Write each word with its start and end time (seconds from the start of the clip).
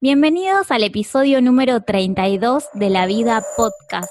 Bienvenidos 0.00 0.70
al 0.70 0.84
episodio 0.84 1.42
número 1.42 1.80
32 1.80 2.68
de 2.72 2.88
La 2.88 3.06
Vida 3.06 3.42
Podcast. 3.56 4.08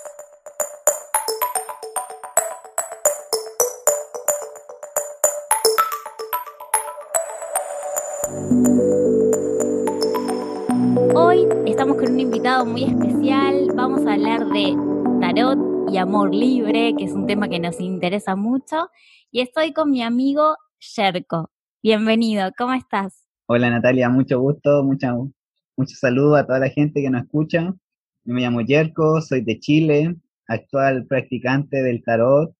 Hoy 11.15 11.47
estamos 11.65 11.95
con 11.95 12.11
un 12.11 12.19
invitado 12.19 12.65
muy 12.65 12.83
especial. 12.83 13.69
Vamos 13.73 14.05
a 14.05 14.15
hablar 14.15 14.45
de 14.49 14.75
tarot 15.21 15.89
y 15.89 15.95
amor 15.95 16.35
libre, 16.35 16.95
que 16.97 17.05
es 17.05 17.13
un 17.13 17.27
tema 17.27 17.47
que 17.47 17.59
nos 17.59 17.79
interesa 17.79 18.35
mucho. 18.35 18.89
Y 19.31 19.39
estoy 19.39 19.71
con 19.71 19.91
mi 19.91 20.03
amigo 20.03 20.57
Sherko. 20.81 21.49
Bienvenido, 21.81 22.51
¿cómo 22.57 22.73
estás? 22.73 23.23
Hola 23.45 23.69
Natalia, 23.69 24.09
mucho 24.09 24.41
gusto, 24.41 24.83
mucha, 24.83 25.13
Muchos 25.77 25.99
saludos 25.99 26.39
a 26.39 26.45
toda 26.47 26.57
la 26.57 26.69
gente 26.69 27.03
que 27.03 27.09
nos 27.11 27.21
escucha. 27.21 27.71
Me 28.23 28.41
llamo 28.41 28.61
Yerko, 28.61 29.21
soy 29.21 29.41
de 29.41 29.59
Chile, 29.59 30.15
actual 30.47 31.05
practicante 31.05 31.83
del 31.83 32.03
tarot. 32.03 32.51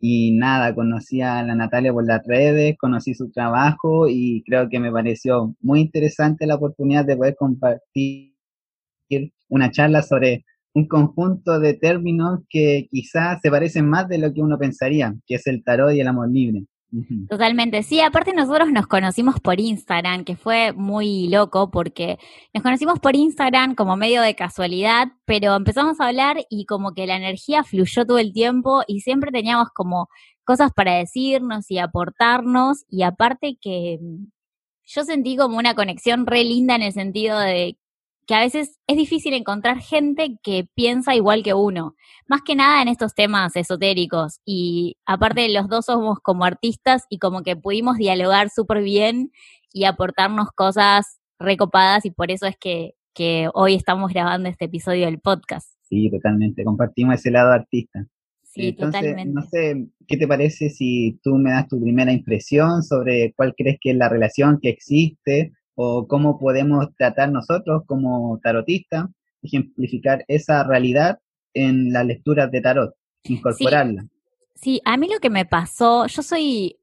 Y 0.00 0.32
nada, 0.32 0.74
conocí 0.74 1.20
a 1.20 1.42
la 1.42 1.54
Natalia 1.54 1.92
por 1.92 2.06
las 2.06 2.26
redes, 2.26 2.76
conocí 2.78 3.12
su 3.12 3.30
trabajo 3.30 4.08
y 4.08 4.42
creo 4.46 4.70
que 4.70 4.80
me 4.80 4.90
pareció 4.90 5.54
muy 5.60 5.80
interesante 5.80 6.46
la 6.46 6.54
oportunidad 6.54 7.04
de 7.04 7.16
poder 7.16 7.36
compartir 7.36 8.32
una 9.50 9.70
charla 9.70 10.00
sobre 10.02 10.46
un 10.72 10.88
conjunto 10.88 11.60
de 11.60 11.74
términos 11.74 12.40
que 12.48 12.88
quizás 12.90 13.40
se 13.42 13.50
parecen 13.50 13.86
más 13.86 14.08
de 14.08 14.16
lo 14.16 14.32
que 14.32 14.40
uno 14.40 14.58
pensaría, 14.58 15.14
que 15.26 15.34
es 15.34 15.46
el 15.46 15.62
tarot 15.62 15.92
y 15.92 16.00
el 16.00 16.08
amor 16.08 16.30
libre. 16.30 16.64
Totalmente, 17.28 17.82
sí, 17.82 18.00
aparte 18.00 18.34
nosotros 18.34 18.70
nos 18.70 18.86
conocimos 18.86 19.40
por 19.40 19.58
Instagram, 19.58 20.24
que 20.24 20.36
fue 20.36 20.72
muy 20.74 21.28
loco 21.28 21.70
porque 21.70 22.18
nos 22.52 22.62
conocimos 22.62 23.00
por 23.00 23.16
Instagram 23.16 23.74
como 23.74 23.96
medio 23.96 24.20
de 24.20 24.34
casualidad, 24.34 25.08
pero 25.24 25.56
empezamos 25.56 26.00
a 26.00 26.08
hablar 26.08 26.44
y 26.50 26.66
como 26.66 26.92
que 26.92 27.06
la 27.06 27.16
energía 27.16 27.64
fluyó 27.64 28.04
todo 28.04 28.18
el 28.18 28.34
tiempo 28.34 28.82
y 28.86 29.00
siempre 29.00 29.30
teníamos 29.32 29.70
como 29.70 30.08
cosas 30.44 30.70
para 30.74 30.94
decirnos 30.96 31.70
y 31.70 31.78
aportarnos 31.78 32.84
y 32.90 33.04
aparte 33.04 33.56
que 33.58 33.98
mm, 34.00 34.26
yo 34.84 35.04
sentí 35.04 35.36
como 35.36 35.56
una 35.56 35.74
conexión 35.74 36.26
re 36.26 36.44
linda 36.44 36.74
en 36.74 36.82
el 36.82 36.92
sentido 36.92 37.38
de 37.38 37.78
que 38.32 38.36
a 38.36 38.40
veces 38.40 38.78
es 38.86 38.96
difícil 38.96 39.34
encontrar 39.34 39.80
gente 39.80 40.38
que 40.42 40.66
piensa 40.74 41.14
igual 41.14 41.42
que 41.42 41.52
uno, 41.52 41.96
más 42.26 42.40
que 42.40 42.56
nada 42.56 42.80
en 42.80 42.88
estos 42.88 43.14
temas 43.14 43.54
esotéricos. 43.56 44.40
Y 44.46 44.96
aparte 45.04 45.52
los 45.52 45.68
dos 45.68 45.84
somos 45.84 46.18
como 46.20 46.46
artistas 46.46 47.04
y 47.10 47.18
como 47.18 47.42
que 47.42 47.56
pudimos 47.56 47.98
dialogar 47.98 48.48
súper 48.48 48.82
bien 48.82 49.32
y 49.70 49.84
aportarnos 49.84 50.48
cosas 50.52 51.18
recopadas 51.38 52.06
y 52.06 52.10
por 52.10 52.30
eso 52.30 52.46
es 52.46 52.56
que, 52.56 52.94
que 53.12 53.50
hoy 53.52 53.74
estamos 53.74 54.10
grabando 54.10 54.48
este 54.48 54.64
episodio 54.64 55.04
del 55.04 55.20
podcast. 55.20 55.68
Sí, 55.82 56.10
totalmente, 56.10 56.64
compartimos 56.64 57.16
ese 57.16 57.32
lado 57.32 57.52
artista. 57.52 58.06
Sí, 58.44 58.68
Entonces, 58.68 59.02
totalmente. 59.02 59.34
No 59.34 59.42
sé, 59.42 59.88
¿qué 60.08 60.16
te 60.16 60.26
parece 60.26 60.70
si 60.70 61.20
tú 61.22 61.34
me 61.34 61.50
das 61.50 61.68
tu 61.68 61.78
primera 61.78 62.10
impresión 62.14 62.82
sobre 62.82 63.34
cuál 63.36 63.52
crees 63.54 63.76
que 63.78 63.90
es 63.90 63.96
la 63.98 64.08
relación 64.08 64.58
que 64.58 64.70
existe 64.70 65.52
o 65.74 66.06
cómo 66.06 66.38
podemos 66.38 66.86
tratar 66.96 67.30
nosotros 67.30 67.82
como 67.86 68.38
tarotistas, 68.42 69.06
ejemplificar 69.42 70.24
esa 70.28 70.64
realidad 70.64 71.18
en 71.54 71.92
las 71.92 72.06
lecturas 72.06 72.50
de 72.50 72.60
tarot, 72.60 72.94
incorporarla. 73.24 74.06
Sí. 74.54 74.80
a 74.84 74.96
mí 74.96 75.08
lo 75.08 75.18
que 75.18 75.30
me 75.30 75.44
pasó, 75.44 76.06
yo 76.06 76.22
soy 76.22 76.78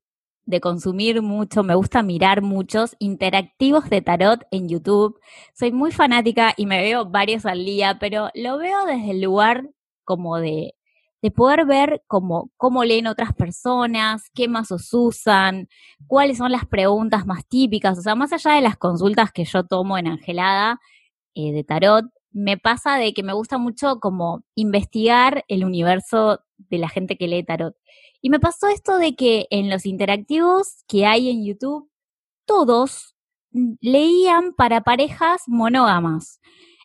de 0.46 0.60
consumir 0.60 1.22
mucho, 1.22 1.64
me 1.64 1.76
gusta 1.76 2.02
mirar 2.02 2.42
muchos 2.42 2.96
interactivos 2.98 3.88
de 3.90 4.02
tarot 4.02 4.48
en 4.50 4.68
YouTube. 4.68 5.20
Soy 5.54 5.72
muy 5.72 5.92
fanática 5.92 6.54
y 6.58 6.66
me 6.66 6.82
veo 6.82 7.06
varios 7.06 7.46
al 7.46 7.64
día, 7.64 7.98
pero 8.00 8.30
lo 8.34 8.58
veo 8.58 8.86
desde 8.86 9.12
el 9.12 9.22
lugar 9.22 9.70
como 10.04 10.40
de 10.40 10.74
de 11.22 11.32
poder 11.32 11.66
ver 11.66 12.04
cómo, 12.08 12.50
cómo 12.58 12.84
leen 12.84 13.08
otras 13.08 13.34
personas, 13.34 14.30
qué 14.34 14.48
mazos 14.48 14.94
usan, 14.94 15.68
cuáles 16.08 16.38
son 16.38 16.52
las 16.52 16.66
preguntas 16.66 17.26
más 17.26 17.46
típicas. 17.46 17.98
O 17.98 18.02
sea, 18.02 18.16
más 18.16 18.32
allá 18.32 18.54
de 18.54 18.62
las 18.62 18.78
consultas 18.78 19.32
que 19.32 19.46
yo 19.46 19.64
tomo 19.66 19.98
en 19.98 20.08
Angelada 20.08 20.80
eh, 21.36 21.52
de 21.52 21.64
Tarot, 21.64 22.06
me 22.32 22.58
pasa 22.58 22.98
de 22.98 23.14
que 23.14 23.24
me 23.24 23.34
gusta 23.34 23.58
mucho 23.58 24.00
como 24.00 24.44
investigar 24.56 25.44
el 25.48 25.66
universo 25.66 26.42
de 26.58 26.78
la 26.78 26.90
gente 26.90 27.18
que 27.18 27.28
lee 27.28 27.44
Tarot. 27.44 27.76
Y 28.22 28.30
me 28.30 28.40
pasó 28.40 28.68
esto 28.68 28.98
de 28.98 29.16
que 29.16 29.48
en 29.50 29.70
los 29.70 29.86
interactivos 29.86 30.84
que 30.88 31.06
hay 31.06 31.30
en 31.30 31.46
YouTube, 31.46 31.90
todos 32.46 33.16
leían 33.52 34.54
para 34.54 34.82
parejas 34.82 35.44
monógamas. 35.48 36.40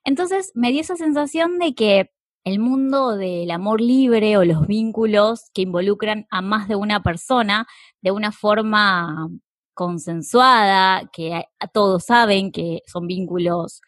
Entonces 0.05 0.53
me 0.55 0.71
dio 0.71 0.81
esa 0.81 0.97
sensación 0.97 1.59
de 1.59 1.75
que 1.75 2.11
el 2.44 2.59
mundo 2.59 3.16
del 3.16 3.50
amor 3.50 3.81
libre 3.81 4.37
o 4.37 4.44
los 4.44 4.66
vínculos 4.66 5.50
que 5.55 5.62
involucran 5.62 6.27
a 6.31 6.43
más 6.43 6.69
de 6.69 6.77
una 6.77 7.03
persona 7.03 7.66
de 8.03 8.10
una 8.10 8.32
forma 8.32 9.28
consensuada, 9.75 11.10
que 11.12 11.44
todos 11.72 12.05
saben 12.05 12.53
que 12.53 12.81
son 12.87 13.06
vínculos, 13.06 13.81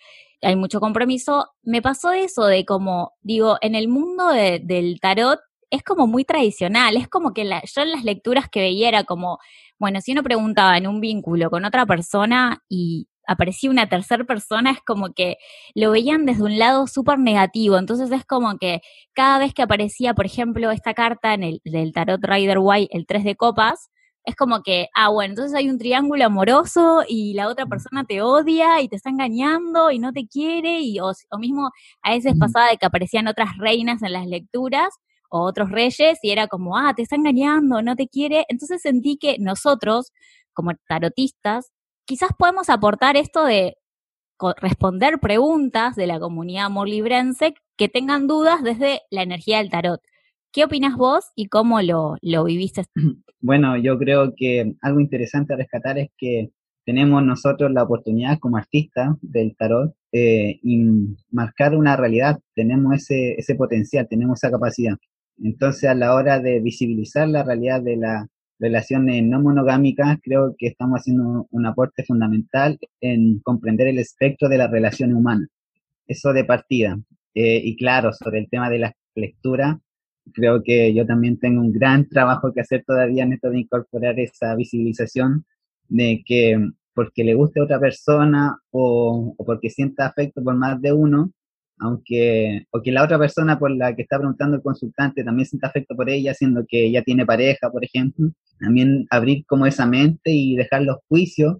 hay 0.42 0.56
mucho 0.56 0.80
compromiso, 0.80 1.48
me 1.62 1.82
pasó 1.82 2.12
eso 2.12 2.46
de 2.46 2.64
como, 2.64 3.12
digo, 3.22 3.56
en 3.60 3.74
el 3.74 3.88
mundo 3.88 4.28
del 4.28 4.98
tarot 5.00 5.40
es 5.70 5.82
como 5.82 6.06
muy 6.06 6.24
tradicional, 6.24 6.96
es 6.96 7.08
como 7.08 7.32
que 7.32 7.44
yo 7.44 7.82
en 7.82 7.90
las 7.90 8.04
lecturas 8.04 8.48
que 8.50 8.60
veía 8.60 8.88
era 8.88 9.04
como, 9.04 9.38
bueno, 9.78 10.00
si 10.00 10.12
uno 10.12 10.22
preguntaba 10.22 10.76
en 10.78 10.86
un 10.86 11.00
vínculo 11.00 11.50
con 11.50 11.64
otra 11.64 11.86
persona 11.86 12.62
y 12.68 13.08
aparecía 13.26 13.70
una 13.70 13.88
tercera 13.88 14.24
persona, 14.24 14.70
es 14.70 14.80
como 14.80 15.12
que 15.12 15.36
lo 15.74 15.90
veían 15.90 16.26
desde 16.26 16.42
un 16.44 16.58
lado 16.58 16.86
súper 16.86 17.18
negativo. 17.18 17.78
Entonces 17.78 18.10
es 18.12 18.24
como 18.24 18.58
que 18.58 18.80
cada 19.14 19.38
vez 19.38 19.54
que 19.54 19.62
aparecía, 19.62 20.14
por 20.14 20.26
ejemplo, 20.26 20.70
esta 20.70 20.94
carta 20.94 21.34
en 21.34 21.42
el 21.42 21.60
del 21.64 21.92
Tarot 21.92 22.24
Rider 22.24 22.58
White, 22.60 22.96
el 22.96 23.06
3 23.06 23.24
de 23.24 23.36
copas, 23.36 23.90
es 24.26 24.34
como 24.34 24.62
que, 24.62 24.88
ah, 24.94 25.08
bueno, 25.08 25.32
entonces 25.32 25.54
hay 25.56 25.70
un 25.70 25.78
triángulo 25.78 26.26
amoroso 26.26 27.04
y 27.08 27.34
la 27.34 27.48
otra 27.48 27.66
persona 27.66 28.04
te 28.04 28.22
odia 28.22 28.80
y 28.82 28.88
te 28.88 28.96
está 28.96 29.08
engañando 29.10 29.92
y 29.92 30.00
no 30.00 30.12
te 30.12 30.26
quiere, 30.26 30.80
y 30.80 30.98
o, 30.98 31.12
mismo 31.38 31.70
a 32.02 32.10
veces 32.10 32.34
pasaba 32.38 32.68
de 32.70 32.76
que 32.76 32.86
aparecían 32.86 33.28
otras 33.28 33.56
reinas 33.58 34.02
en 34.02 34.12
las 34.12 34.26
lecturas 34.26 34.88
o 35.30 35.42
otros 35.42 35.70
reyes 35.70 36.18
y 36.22 36.30
era 36.30 36.48
como, 36.48 36.76
ah, 36.76 36.92
te 36.94 37.02
está 37.02 37.16
engañando, 37.16 37.82
no 37.82 37.94
te 37.96 38.08
quiere. 38.08 38.44
Entonces 38.48 38.82
sentí 38.82 39.16
que 39.16 39.36
nosotros, 39.38 40.12
como 40.52 40.72
tarotistas, 40.88 41.70
quizás 42.06 42.30
podemos 42.38 42.70
aportar 42.70 43.16
esto 43.16 43.44
de 43.44 43.76
responder 44.60 45.18
preguntas 45.18 45.96
de 45.96 46.06
la 46.06 46.20
comunidad 46.20 46.66
amor 46.66 46.88
librense 46.88 47.54
que 47.76 47.88
tengan 47.88 48.26
dudas 48.26 48.62
desde 48.62 49.00
la 49.10 49.22
energía 49.22 49.58
del 49.58 49.70
tarot. 49.70 50.00
¿Qué 50.52 50.64
opinas 50.64 50.96
vos 50.96 51.26
y 51.34 51.48
cómo 51.48 51.82
lo, 51.82 52.16
lo 52.22 52.44
viviste? 52.44 52.84
Bueno, 53.38 53.76
yo 53.76 53.96
creo 53.98 54.32
que 54.34 54.74
algo 54.80 54.98
interesante 54.98 55.52
a 55.52 55.56
rescatar 55.58 55.98
es 55.98 56.08
que 56.16 56.50
tenemos 56.84 57.22
nosotros 57.22 57.70
la 57.70 57.84
oportunidad 57.84 58.38
como 58.40 58.56
artistas 58.56 59.10
del 59.20 59.54
tarot 59.56 59.94
eh, 60.10 60.58
y 60.62 60.78
marcar 61.30 61.76
una 61.76 61.96
realidad, 61.96 62.40
tenemos 62.54 62.94
ese, 62.94 63.34
ese 63.34 63.54
potencial, 63.54 64.08
tenemos 64.08 64.42
esa 64.42 64.50
capacidad. 64.50 64.96
Entonces, 65.38 65.88
a 65.88 65.94
la 65.94 66.14
hora 66.14 66.40
de 66.40 66.60
visibilizar 66.60 67.28
la 67.28 67.44
realidad 67.44 67.82
de 67.82 67.96
la, 67.98 68.26
relaciones 68.58 69.22
no 69.24 69.40
monogámicas, 69.40 70.18
creo 70.22 70.54
que 70.58 70.68
estamos 70.68 71.00
haciendo 71.00 71.46
un 71.50 71.66
aporte 71.66 72.04
fundamental 72.04 72.78
en 73.00 73.40
comprender 73.40 73.88
el 73.88 73.98
espectro 73.98 74.48
de 74.48 74.58
las 74.58 74.70
relaciones 74.70 75.16
humanas. 75.16 75.48
Eso 76.06 76.32
de 76.32 76.44
partida. 76.44 76.98
Eh, 77.34 77.60
y 77.64 77.76
claro, 77.76 78.12
sobre 78.12 78.38
el 78.40 78.48
tema 78.48 78.70
de 78.70 78.78
la 78.78 78.92
lectura, 79.14 79.78
creo 80.32 80.62
que 80.62 80.94
yo 80.94 81.06
también 81.06 81.38
tengo 81.38 81.60
un 81.60 81.72
gran 81.72 82.08
trabajo 82.08 82.52
que 82.52 82.60
hacer 82.60 82.84
todavía 82.86 83.24
en 83.24 83.34
esto 83.34 83.50
de 83.50 83.60
incorporar 83.60 84.18
esa 84.18 84.54
visibilización 84.54 85.44
de 85.88 86.22
que 86.24 86.58
porque 86.94 87.24
le 87.24 87.34
guste 87.34 87.60
a 87.60 87.64
otra 87.64 87.78
persona 87.78 88.58
o 88.70 89.34
porque 89.44 89.68
sienta 89.68 90.06
afecto 90.06 90.42
por 90.42 90.56
más 90.56 90.80
de 90.80 90.92
uno, 90.92 91.32
aunque, 91.78 92.66
o 92.70 92.80
que 92.82 92.92
la 92.92 93.04
otra 93.04 93.18
persona 93.18 93.58
por 93.58 93.70
la 93.70 93.94
que 93.94 94.02
está 94.02 94.18
preguntando 94.18 94.56
el 94.56 94.62
consultante 94.62 95.24
también 95.24 95.46
sienta 95.46 95.68
afecto 95.68 95.94
por 95.94 96.08
ella, 96.08 96.34
siendo 96.34 96.64
que 96.66 96.86
ella 96.86 97.02
tiene 97.02 97.26
pareja, 97.26 97.70
por 97.70 97.84
ejemplo, 97.84 98.30
también 98.58 99.06
abrir 99.10 99.44
como 99.46 99.66
esa 99.66 99.86
mente 99.86 100.32
y 100.32 100.56
dejar 100.56 100.82
los 100.82 100.98
juicios 101.08 101.56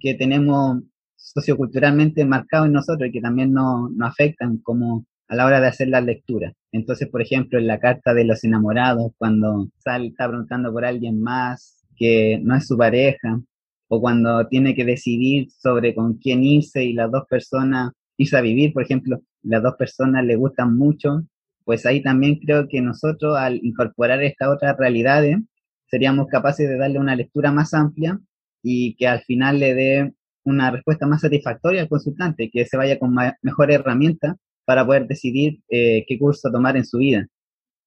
que 0.00 0.14
tenemos 0.14 0.82
socioculturalmente 1.16 2.24
marcados 2.24 2.66
en 2.68 2.72
nosotros 2.72 3.08
y 3.08 3.12
que 3.12 3.20
también 3.20 3.52
nos, 3.52 3.90
afectan 4.00 4.58
como 4.58 5.04
a 5.28 5.34
la 5.34 5.44
hora 5.44 5.60
de 5.60 5.66
hacer 5.66 5.88
la 5.88 6.00
lectura. 6.00 6.54
Entonces, 6.72 7.08
por 7.08 7.20
ejemplo, 7.20 7.58
en 7.58 7.66
la 7.66 7.78
carta 7.78 8.14
de 8.14 8.24
los 8.24 8.44
enamorados, 8.44 9.12
cuando 9.18 9.68
Sal 9.78 10.06
está 10.06 10.28
preguntando 10.28 10.72
por 10.72 10.84
alguien 10.84 11.20
más 11.20 11.84
que 11.96 12.40
no 12.42 12.56
es 12.56 12.66
su 12.66 12.78
pareja, 12.78 13.40
o 13.88 14.00
cuando 14.00 14.46
tiene 14.48 14.74
que 14.74 14.84
decidir 14.84 15.48
sobre 15.50 15.94
con 15.94 16.14
quién 16.14 16.44
irse 16.44 16.84
y 16.84 16.92
las 16.92 17.10
dos 17.10 17.24
personas 17.28 17.92
irse 18.16 18.36
a 18.36 18.42
vivir, 18.42 18.72
por 18.72 18.82
ejemplo, 18.82 19.20
las 19.42 19.62
dos 19.62 19.74
personas 19.76 20.24
le 20.24 20.36
gustan 20.36 20.76
mucho, 20.76 21.22
pues 21.64 21.84
ahí 21.86 22.02
también 22.02 22.38
creo 22.38 22.66
que 22.68 22.80
nosotros 22.80 23.36
al 23.36 23.60
incorporar 23.62 24.22
estas 24.22 24.48
otras 24.48 24.76
realidades 24.76 25.38
seríamos 25.86 26.26
capaces 26.28 26.68
de 26.68 26.78
darle 26.78 26.98
una 26.98 27.16
lectura 27.16 27.52
más 27.52 27.74
amplia 27.74 28.18
y 28.62 28.94
que 28.96 29.06
al 29.06 29.20
final 29.20 29.58
le 29.58 29.74
dé 29.74 30.14
una 30.44 30.70
respuesta 30.70 31.06
más 31.06 31.20
satisfactoria 31.20 31.82
al 31.82 31.88
consultante, 31.88 32.50
que 32.50 32.64
se 32.64 32.76
vaya 32.76 32.98
con 32.98 33.14
mejor 33.42 33.70
herramienta 33.70 34.36
para 34.64 34.84
poder 34.84 35.06
decidir 35.06 35.60
eh, 35.68 36.04
qué 36.06 36.18
curso 36.18 36.50
tomar 36.50 36.76
en 36.76 36.84
su 36.84 36.98
vida. 36.98 37.26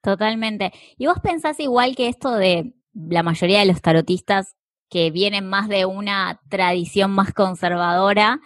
Totalmente. 0.01 0.71
¿Y 0.97 1.07
vos 1.07 1.19
pensás 1.21 1.59
igual 1.59 1.95
que 1.95 2.07
esto 2.07 2.35
de 2.35 2.73
la 2.93 3.23
mayoría 3.23 3.59
de 3.59 3.65
los 3.65 3.81
tarotistas 3.81 4.55
que 4.89 5.09
vienen 5.09 5.47
más 5.47 5.69
de 5.69 5.85
una 5.85 6.39
tradición 6.49 7.11
más 7.11 7.33
conservadora, 7.33 8.41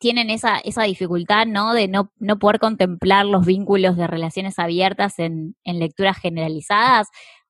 tienen 0.00 0.30
esa, 0.30 0.58
esa 0.58 0.84
dificultad, 0.84 1.46
¿no? 1.46 1.74
De 1.74 1.86
no, 1.86 2.10
no 2.18 2.38
poder 2.38 2.58
contemplar 2.58 3.26
los 3.26 3.46
vínculos 3.46 3.96
de 3.96 4.06
relaciones 4.06 4.58
abiertas 4.58 5.18
en, 5.18 5.54
en 5.62 5.78
lecturas 5.78 6.18
generalizadas, 6.18 7.08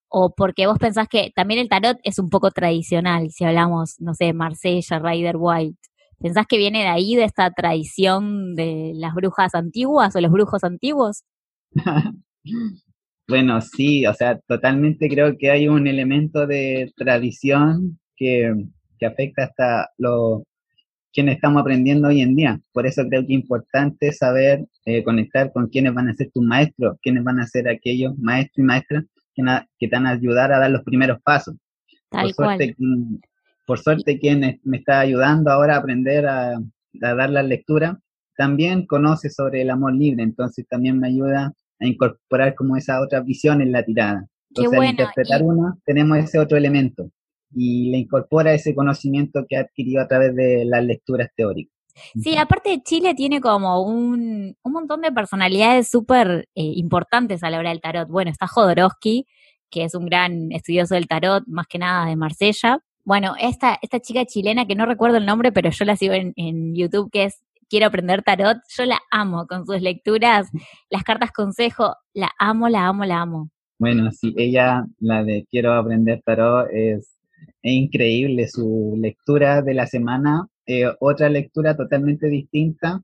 o 0.09 0.35
porque 0.37 0.67
vos 0.67 0.79
pensás 0.79 1.09
que 1.09 1.31
también 1.35 1.61
el 1.61 1.69
tarot 1.69 1.99
es 2.03 2.19
un 2.19 2.29
poco 2.29 2.51
tradicional, 2.51 3.31
si 3.31 3.45
hablamos, 3.45 3.95
no 4.01 4.15
sé, 4.15 4.33
Marsella, 4.33 4.99
Rider 4.99 5.37
White. 5.39 5.79
¿Pensás 6.19 6.47
que 6.47 6.59
viene 6.59 6.81
de 6.81 6.89
ahí, 6.89 7.15
de 7.15 7.25
esta 7.25 7.51
tradición 7.53 8.55
de 8.57 8.93
las 8.97 9.15
brujas 9.15 9.55
antiguas 9.55 10.15
o 10.17 10.21
los 10.21 10.33
brujos 10.33 10.65
antiguos? 10.65 11.23
bueno, 13.29 13.61
sí, 13.61 14.05
o 14.07 14.13
sea, 14.13 14.41
totalmente 14.41 15.09
creo 15.09 15.39
que 15.39 15.51
hay 15.53 15.69
un 15.69 15.87
elemento 15.87 16.49
de 16.49 16.93
tradición 16.97 18.01
que, 18.17 18.53
que 18.99 19.07
afecta 19.07 19.45
hasta 19.45 19.91
lo, 19.97 20.43
quienes 21.13 21.37
estamos 21.37 21.61
aprendiendo 21.61 22.09
hoy 22.09 22.23
en 22.23 22.37
día. 22.37 22.61
Por 22.73 22.87
eso 22.87 23.03
creo 23.09 23.23
que 23.23 23.35
es 23.35 23.41
importante 23.41 24.13
saber 24.13 24.67
eh, 24.85 25.03
conectar 25.03 25.53
con 25.53 25.69
quienes 25.69 25.95
van 25.95 26.09
a 26.09 26.15
ser 26.15 26.31
tus 26.33 26.43
maestros, 26.43 26.99
quienes 27.03 27.25
van 27.25 27.41
a 27.41 27.47
ser 27.47 27.69
aquellos 27.69 28.17
maestros 28.19 28.59
y 28.59 28.63
maestras 28.63 29.05
que, 29.35 29.43
que 29.79 29.89
te 29.89 29.97
van 29.97 30.07
a 30.07 30.11
ayudar 30.11 30.53
a 30.53 30.59
dar 30.59 30.71
los 30.71 30.83
primeros 30.83 31.21
pasos. 31.23 31.57
por, 32.11 32.33
Suerte, 32.33 32.77
por 33.67 33.79
suerte, 33.79 34.19
quien 34.19 34.61
me 34.65 34.77
está 34.77 35.01
ayudando 35.01 35.51
ahora 35.51 35.77
a 35.77 35.79
aprender 35.79 36.27
a, 36.27 36.59
dar 36.93 37.31
la 37.31 37.43
lectura, 37.43 38.01
también 38.37 38.87
conoce 38.87 39.31
sobre 39.31 39.63
el 39.63 39.71
amor 39.71 39.95
libre, 39.95 40.25
entonces 40.25 40.67
también 40.67 40.99
me 40.99 41.09
ayuda 41.09 41.53
a 41.79 41.87
incorporar 41.87 42.55
como 42.55 42.77
esa 42.77 43.01
otra 43.01 43.21
visión 43.21 43.61
en 43.61 43.71
la 43.71 43.85
tirada. 43.85 44.27
Entonces, 44.49 44.81
al 44.81 44.87
interpretar 44.87 45.43
una, 45.43 45.77
tenemos 45.85 46.19
ese 46.19 46.39
otro 46.41 46.57
elemento 46.57 47.11
y 47.55 47.91
le 47.91 47.99
incorpora 47.99 48.55
ese 48.55 48.75
conocimiento 48.75 49.45
que 49.49 49.57
ha 49.57 49.61
adquirido 49.61 50.03
a 50.03 50.09
través 50.09 50.35
de 50.35 50.65
las 50.65 50.85
lecturas 50.85 51.29
teóricas. 51.37 51.75
Sí, 52.23 52.37
aparte 52.37 52.81
Chile 52.83 53.15
tiene 53.15 53.41
como 53.41 53.83
un, 53.83 54.57
un 54.63 54.73
montón 54.73 55.01
de 55.03 55.13
personalidades 55.13 55.91
súper 55.91 56.49
eh, 56.55 56.63
importantes 56.77 57.43
a 57.43 57.51
la 57.51 57.59
hora 57.59 57.71
del 57.71 57.81
tarot. 57.81 58.09
Bueno, 58.09 58.31
está 58.31 58.47
Jodorowsky, 58.47 59.27
que 59.71 59.85
es 59.85 59.95
un 59.95 60.07
gran 60.07 60.53
estudioso 60.53 60.95
del 60.95 61.09
tarot, 61.09 61.45
más 61.47 61.67
que 61.67 61.79
nada 61.79 62.07
de 62.07 62.17
Marsella. 62.17 62.81
Bueno, 63.05 63.35
esta, 63.41 63.79
esta 63.83 64.01
chica 64.01 64.25
chilena 64.25 64.67
que 64.67 64.75
no 64.75 64.87
recuerdo 64.87 65.17
el 65.17 65.27
nombre, 65.27 65.53
pero 65.53 65.71
yo 65.71 65.85
la 65.85 65.97
sigo 65.97 66.15
en, 66.15 66.33
en 66.37 66.75
YouTube, 66.75 67.11
que 67.11 67.25
es 67.25 67.43
Quiero 67.69 67.87
aprender 67.87 68.25
tarot, 68.25 68.59
yo 68.77 68.85
la 68.85 68.99
amo 69.13 69.47
con 69.47 69.65
sus 69.65 69.81
lecturas, 69.81 70.49
las 70.91 71.05
cartas 71.05 71.31
consejo, 71.31 71.95
la 72.13 72.33
amo, 72.37 72.69
la 72.69 72.89
amo, 72.89 73.05
la 73.05 73.21
amo. 73.21 73.51
Bueno, 73.79 74.11
sí, 74.11 74.35
ella, 74.37 74.85
la 74.99 75.23
de 75.23 75.47
Quiero 75.49 75.75
aprender 75.75 76.21
tarot, 76.25 76.69
es 76.73 77.20
es 77.63 77.73
increíble 77.73 78.49
su 78.49 78.97
lectura 78.99 79.63
de 79.63 79.75
la 79.75 79.87
semana, 79.87 80.47
eh, 80.67 80.87
otra 81.01 81.29
lectura 81.29 81.77
totalmente 81.77 82.29
distinta 82.29 83.03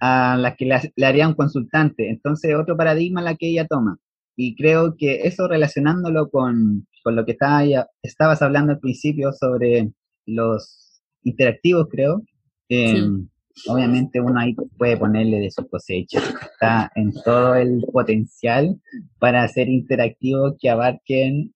a 0.00 0.36
la 0.36 0.56
que 0.56 0.66
le, 0.66 1.04
haría 1.04 1.28
un 1.28 1.34
consultante. 1.34 2.10
Entonces, 2.10 2.54
otro 2.56 2.76
paradigma 2.76 3.22
la 3.22 3.36
que 3.36 3.48
ella 3.48 3.66
toma. 3.66 3.98
Y 4.34 4.56
creo 4.56 4.96
que 4.96 5.26
eso 5.26 5.46
relacionándolo 5.46 6.30
con, 6.30 6.86
con 7.04 7.14
lo 7.14 7.24
que 7.24 7.32
estaba, 7.32 7.64
estabas 8.02 8.42
hablando 8.42 8.72
al 8.72 8.80
principio 8.80 9.32
sobre 9.32 9.92
los 10.26 11.00
interactivos, 11.22 11.86
creo, 11.90 12.22
em, 12.68 13.28
obviamente 13.68 14.20
uno 14.20 14.40
ahí 14.40 14.54
puede 14.76 14.96
ponerle 14.96 15.38
de 15.38 15.50
su 15.50 15.68
cosecha. 15.68 16.18
Está 16.18 16.90
en 16.94 17.12
todo 17.24 17.54
el 17.54 17.84
potencial 17.92 18.80
para 19.18 19.44
hacer 19.44 19.68
interactivos 19.68 20.54
que 20.58 20.70
abarquen 20.70 21.54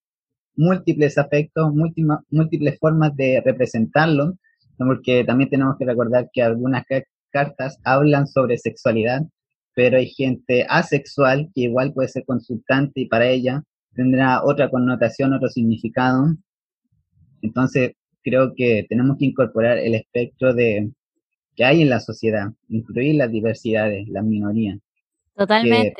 múltiples 0.56 1.18
afectos, 1.18 1.72
múltiples 2.30 2.78
formas 2.78 3.14
de 3.16 3.42
representarlo, 3.44 4.34
porque 4.78 5.24
también 5.24 5.50
tenemos 5.50 5.76
que 5.78 5.84
recordar 5.84 6.28
que 6.32 6.42
algunas 6.42 6.84
cartas 7.30 7.78
hablan 7.84 8.26
sobre 8.26 8.58
sexualidad, 8.58 9.22
pero 9.74 9.98
hay 9.98 10.08
gente 10.08 10.66
asexual 10.68 11.50
que 11.54 11.62
igual 11.62 11.92
puede 11.92 12.08
ser 12.08 12.24
consultante 12.24 13.02
y 13.02 13.06
para 13.06 13.26
ella 13.28 13.62
tendrá 13.94 14.44
otra 14.44 14.70
connotación, 14.70 15.32
otro 15.32 15.48
significado. 15.48 16.34
Entonces, 17.42 17.92
creo 18.22 18.54
que 18.56 18.86
tenemos 18.88 19.18
que 19.18 19.26
incorporar 19.26 19.78
el 19.78 19.94
espectro 19.94 20.54
de 20.54 20.90
que 21.54 21.64
hay 21.64 21.82
en 21.82 21.88
la 21.88 22.00
sociedad, 22.00 22.48
incluir 22.68 23.14
las 23.14 23.30
diversidades, 23.30 24.06
las 24.08 24.24
minorías. 24.24 24.78
Totalmente. 25.34 25.94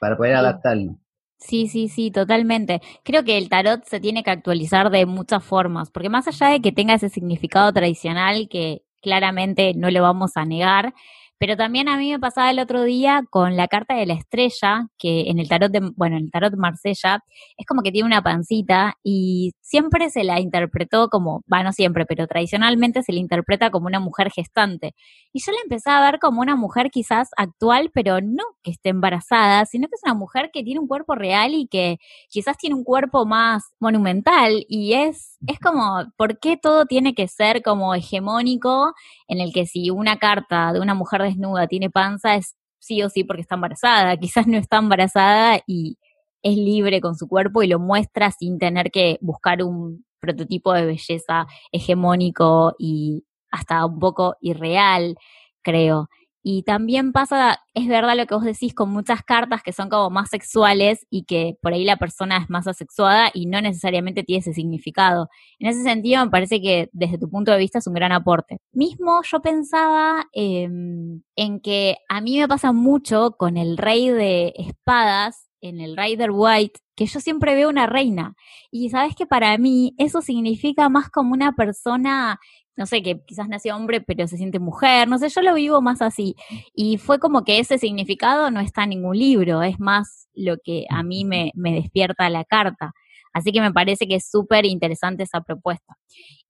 Para, 0.00 0.16
poder 0.16 0.34
adaptarlo. 0.34 0.98
Sí, 1.40 1.68
sí, 1.68 1.88
sí, 1.88 2.10
totalmente. 2.10 2.80
Creo 3.04 3.22
que 3.24 3.38
el 3.38 3.48
tarot 3.48 3.84
se 3.84 4.00
tiene 4.00 4.24
que 4.24 4.30
actualizar 4.30 4.90
de 4.90 5.06
muchas 5.06 5.44
formas, 5.44 5.88
porque 5.90 6.08
más 6.08 6.26
allá 6.26 6.48
de 6.48 6.60
que 6.60 6.72
tenga 6.72 6.94
ese 6.94 7.08
significado 7.08 7.72
tradicional 7.72 8.48
que 8.48 8.82
claramente 9.00 9.72
no 9.74 9.88
lo 9.90 10.02
vamos 10.02 10.36
a 10.36 10.44
negar, 10.44 10.94
pero 11.38 11.56
también 11.56 11.88
a 11.88 11.96
mí 11.96 12.10
me 12.10 12.18
pasaba 12.18 12.50
el 12.50 12.58
otro 12.58 12.82
día 12.82 13.22
con 13.30 13.56
la 13.56 13.68
carta 13.68 13.94
de 13.94 14.06
la 14.06 14.14
estrella, 14.14 14.88
que 14.98 15.30
en 15.30 15.38
el 15.38 15.48
tarot 15.48 15.70
de, 15.70 15.80
bueno, 15.96 16.16
en 16.16 16.24
el 16.24 16.30
tarot 16.30 16.54
Marsella, 16.56 17.20
es 17.56 17.66
como 17.66 17.82
que 17.82 17.92
tiene 17.92 18.06
una 18.06 18.22
pancita 18.22 18.96
y 19.02 19.52
siempre 19.60 20.10
se 20.10 20.24
la 20.24 20.40
interpretó 20.40 21.08
como, 21.08 21.42
va, 21.52 21.62
no 21.62 21.72
siempre, 21.72 22.06
pero 22.06 22.26
tradicionalmente 22.26 23.02
se 23.02 23.12
la 23.12 23.20
interpreta 23.20 23.70
como 23.70 23.86
una 23.86 24.00
mujer 24.00 24.30
gestante. 24.30 24.94
Y 25.32 25.40
yo 25.44 25.52
la 25.52 25.58
empecé 25.62 25.90
a 25.90 26.00
ver 26.00 26.18
como 26.18 26.40
una 26.40 26.56
mujer 26.56 26.90
quizás 26.90 27.28
actual, 27.36 27.90
pero 27.94 28.20
no 28.20 28.44
que 28.62 28.72
esté 28.72 28.88
embarazada, 28.90 29.64
sino 29.66 29.88
que 29.88 29.94
es 29.94 30.02
una 30.04 30.14
mujer 30.14 30.50
que 30.52 30.62
tiene 30.64 30.80
un 30.80 30.88
cuerpo 30.88 31.14
real 31.14 31.54
y 31.54 31.68
que 31.68 31.98
quizás 32.28 32.56
tiene 32.56 32.74
un 32.74 32.84
cuerpo 32.84 33.26
más 33.26 33.64
monumental 33.78 34.64
y 34.68 34.94
es, 34.94 35.36
es 35.46 35.60
como, 35.60 36.04
¿por 36.16 36.38
qué 36.40 36.56
todo 36.56 36.86
tiene 36.86 37.14
que 37.14 37.28
ser 37.28 37.62
como 37.62 37.94
hegemónico 37.94 38.92
en 39.28 39.40
el 39.40 39.52
que 39.52 39.66
si 39.66 39.90
una 39.90 40.16
carta 40.18 40.72
de 40.72 40.80
una 40.80 40.94
mujer 40.94 41.22
desnuda 41.28 41.66
tiene 41.66 41.90
panza 41.90 42.34
es 42.36 42.56
sí 42.78 43.02
o 43.02 43.08
sí 43.08 43.24
porque 43.24 43.42
está 43.42 43.56
embarazada, 43.56 44.16
quizás 44.18 44.46
no 44.46 44.58
está 44.58 44.78
embarazada 44.78 45.60
y 45.66 45.98
es 46.42 46.56
libre 46.56 47.00
con 47.00 47.16
su 47.16 47.28
cuerpo 47.28 47.62
y 47.62 47.68
lo 47.68 47.78
muestra 47.78 48.30
sin 48.30 48.58
tener 48.58 48.90
que 48.90 49.18
buscar 49.20 49.62
un 49.62 50.04
prototipo 50.20 50.72
de 50.72 50.86
belleza 50.86 51.46
hegemónico 51.72 52.74
y 52.78 53.24
hasta 53.50 53.84
un 53.86 53.98
poco 53.98 54.36
irreal, 54.40 55.16
creo. 55.62 56.08
Y 56.42 56.62
también 56.62 57.12
pasa, 57.12 57.58
es 57.74 57.88
verdad 57.88 58.16
lo 58.16 58.26
que 58.26 58.34
vos 58.34 58.44
decís, 58.44 58.74
con 58.74 58.90
muchas 58.90 59.22
cartas 59.22 59.62
que 59.62 59.72
son 59.72 59.88
como 59.88 60.10
más 60.10 60.30
sexuales 60.30 61.06
y 61.10 61.24
que 61.24 61.56
por 61.60 61.72
ahí 61.72 61.84
la 61.84 61.96
persona 61.96 62.38
es 62.38 62.48
más 62.48 62.66
asexuada 62.66 63.30
y 63.34 63.46
no 63.46 63.60
necesariamente 63.60 64.22
tiene 64.22 64.40
ese 64.40 64.52
significado. 64.52 65.28
En 65.58 65.68
ese 65.68 65.82
sentido, 65.82 66.24
me 66.24 66.30
parece 66.30 66.60
que 66.60 66.88
desde 66.92 67.18
tu 67.18 67.28
punto 67.28 67.52
de 67.52 67.58
vista 67.58 67.78
es 67.78 67.86
un 67.86 67.94
gran 67.94 68.12
aporte. 68.12 68.58
Mismo 68.72 69.20
yo 69.24 69.40
pensaba 69.40 70.26
em, 70.32 71.22
en 71.36 71.60
que 71.60 71.96
a 72.08 72.20
mí 72.20 72.38
me 72.38 72.48
pasa 72.48 72.72
mucho 72.72 73.32
con 73.36 73.56
el 73.56 73.76
rey 73.76 74.10
de 74.10 74.54
espadas, 74.56 75.48
en 75.60 75.80
el 75.80 75.96
Rider 75.96 76.30
White, 76.32 76.80
que 76.94 77.06
yo 77.06 77.20
siempre 77.20 77.54
veo 77.54 77.68
una 77.68 77.86
reina. 77.86 78.34
Y 78.70 78.90
sabes 78.90 79.14
que 79.14 79.26
para 79.26 79.56
mí 79.58 79.94
eso 79.98 80.20
significa 80.22 80.88
más 80.88 81.10
como 81.10 81.32
una 81.32 81.52
persona 81.52 82.38
no 82.78 82.86
sé, 82.86 83.02
que 83.02 83.20
quizás 83.26 83.48
nació 83.48 83.76
hombre 83.76 84.00
pero 84.00 84.26
se 84.28 84.36
siente 84.36 84.60
mujer, 84.60 85.08
no 85.08 85.18
sé, 85.18 85.28
yo 85.28 85.42
lo 85.42 85.54
vivo 85.54 85.82
más 85.82 86.00
así. 86.00 86.36
Y 86.72 86.96
fue 86.96 87.18
como 87.18 87.42
que 87.42 87.58
ese 87.58 87.76
significado 87.76 88.52
no 88.52 88.60
está 88.60 88.84
en 88.84 88.90
ningún 88.90 89.18
libro, 89.18 89.62
es 89.62 89.80
más 89.80 90.28
lo 90.32 90.58
que 90.62 90.86
a 90.88 91.02
mí 91.02 91.24
me, 91.24 91.50
me 91.54 91.72
despierta 91.72 92.30
la 92.30 92.44
carta. 92.44 92.92
Así 93.32 93.50
que 93.50 93.60
me 93.60 93.72
parece 93.72 94.06
que 94.06 94.14
es 94.14 94.30
súper 94.30 94.64
interesante 94.64 95.24
esa 95.24 95.40
propuesta. 95.40 95.96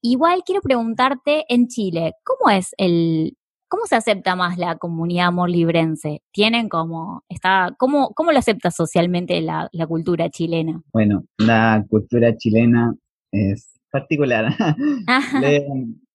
Igual 0.03 0.43
quiero 0.45 0.61
preguntarte 0.61 1.45
en 1.49 1.67
Chile, 1.67 2.13
¿cómo 2.23 2.51
es 2.51 2.75
el, 2.77 3.37
cómo 3.67 3.87
se 3.87 3.97
acepta 3.97 4.37
más 4.37 4.59
la 4.59 4.77
comunidad 4.77 5.29
amor 5.29 5.49
librense? 5.49 6.23
¿Tienen 6.31 6.69
como, 6.69 7.25
está, 7.31 7.75
cómo, 7.79 8.11
cómo 8.15 8.33
lo 8.33 8.39
acepta 8.39 8.71
socialmente 8.71 9.41
la, 9.41 9.69
la 9.73 9.87
cultura 9.87 10.29
chilena? 10.29 10.83
Bueno, 10.93 11.25
la 11.39 11.85
cultura 11.89 12.37
chilena 12.37 12.95
es 13.33 13.81
particular. 13.91 14.55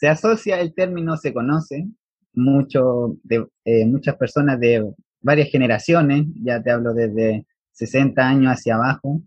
se 0.00 0.08
asocia 0.08 0.58
el 0.60 0.72
término, 0.72 1.18
se 1.18 1.34
conoce, 1.34 1.86
mucho 2.32 3.16
de, 3.22 3.46
eh, 3.66 3.84
muchas 3.84 4.16
personas 4.16 4.58
de 4.58 4.90
varias 5.20 5.50
generaciones, 5.50 6.24
ya 6.42 6.62
te 6.62 6.70
hablo 6.70 6.94
desde 6.94 7.44
60 7.72 8.26
años 8.26 8.52
hacia 8.52 8.76
abajo, 8.76 9.20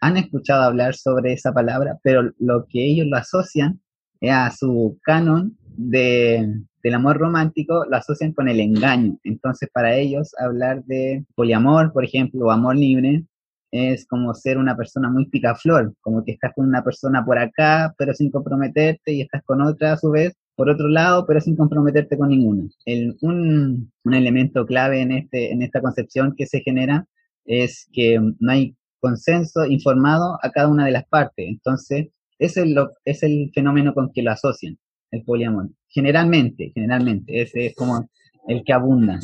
han 0.00 0.16
escuchado 0.16 0.62
hablar 0.62 0.94
sobre 0.94 1.32
esa 1.32 1.52
palabra, 1.52 1.98
pero 2.04 2.30
lo 2.38 2.64
que 2.68 2.86
ellos 2.86 3.08
lo 3.08 3.16
asocian 3.16 3.80
a 4.22 4.52
su 4.52 5.00
canon 5.02 5.58
de, 5.76 6.62
del 6.84 6.94
amor 6.94 7.18
romántico, 7.18 7.84
lo 7.90 7.96
asocian 7.96 8.32
con 8.32 8.48
el 8.48 8.60
engaño. 8.60 9.18
Entonces, 9.24 9.68
para 9.72 9.96
ellos, 9.96 10.32
hablar 10.38 10.84
de 10.84 11.24
poliamor, 11.34 11.92
por 11.92 12.04
ejemplo, 12.04 12.46
o 12.46 12.50
amor 12.52 12.76
libre, 12.76 13.24
es 13.70 14.06
como 14.06 14.34
ser 14.34 14.58
una 14.58 14.76
persona 14.76 15.10
muy 15.10 15.26
picaflor, 15.26 15.94
como 16.00 16.24
que 16.24 16.32
estás 16.32 16.52
con 16.54 16.66
una 16.66 16.82
persona 16.82 17.24
por 17.24 17.38
acá, 17.38 17.94
pero 17.96 18.14
sin 18.14 18.30
comprometerte, 18.30 19.12
y 19.12 19.22
estás 19.22 19.42
con 19.44 19.62
otra 19.62 19.92
a 19.92 19.96
su 19.96 20.10
vez, 20.10 20.34
por 20.56 20.68
otro 20.68 20.88
lado, 20.88 21.26
pero 21.26 21.40
sin 21.40 21.56
comprometerte 21.56 22.18
con 22.18 22.28
ninguno. 22.28 22.68
El, 22.84 23.16
un, 23.22 23.92
un, 24.04 24.14
elemento 24.14 24.66
clave 24.66 25.00
en, 25.00 25.12
este, 25.12 25.52
en 25.52 25.62
esta 25.62 25.80
concepción 25.80 26.34
que 26.36 26.46
se 26.46 26.60
genera 26.60 27.06
es 27.46 27.88
que 27.92 28.20
no 28.38 28.52
hay 28.52 28.76
consenso 29.00 29.64
informado 29.64 30.38
a 30.42 30.50
cada 30.50 30.68
una 30.68 30.84
de 30.84 30.92
las 30.92 31.06
partes. 31.06 31.48
Entonces, 31.48 32.08
ese 32.38 32.62
es, 32.62 32.70
lo, 32.70 32.92
es 33.04 33.22
el 33.22 33.50
fenómeno 33.54 33.94
con 33.94 34.12
que 34.12 34.22
lo 34.22 34.32
asocian, 34.32 34.78
el 35.10 35.22
poliamor. 35.24 35.70
Generalmente, 35.88 36.72
generalmente, 36.74 37.40
ese 37.40 37.66
es 37.66 37.74
como 37.74 38.08
el 38.48 38.64
que 38.64 38.72
abunda. 38.72 39.18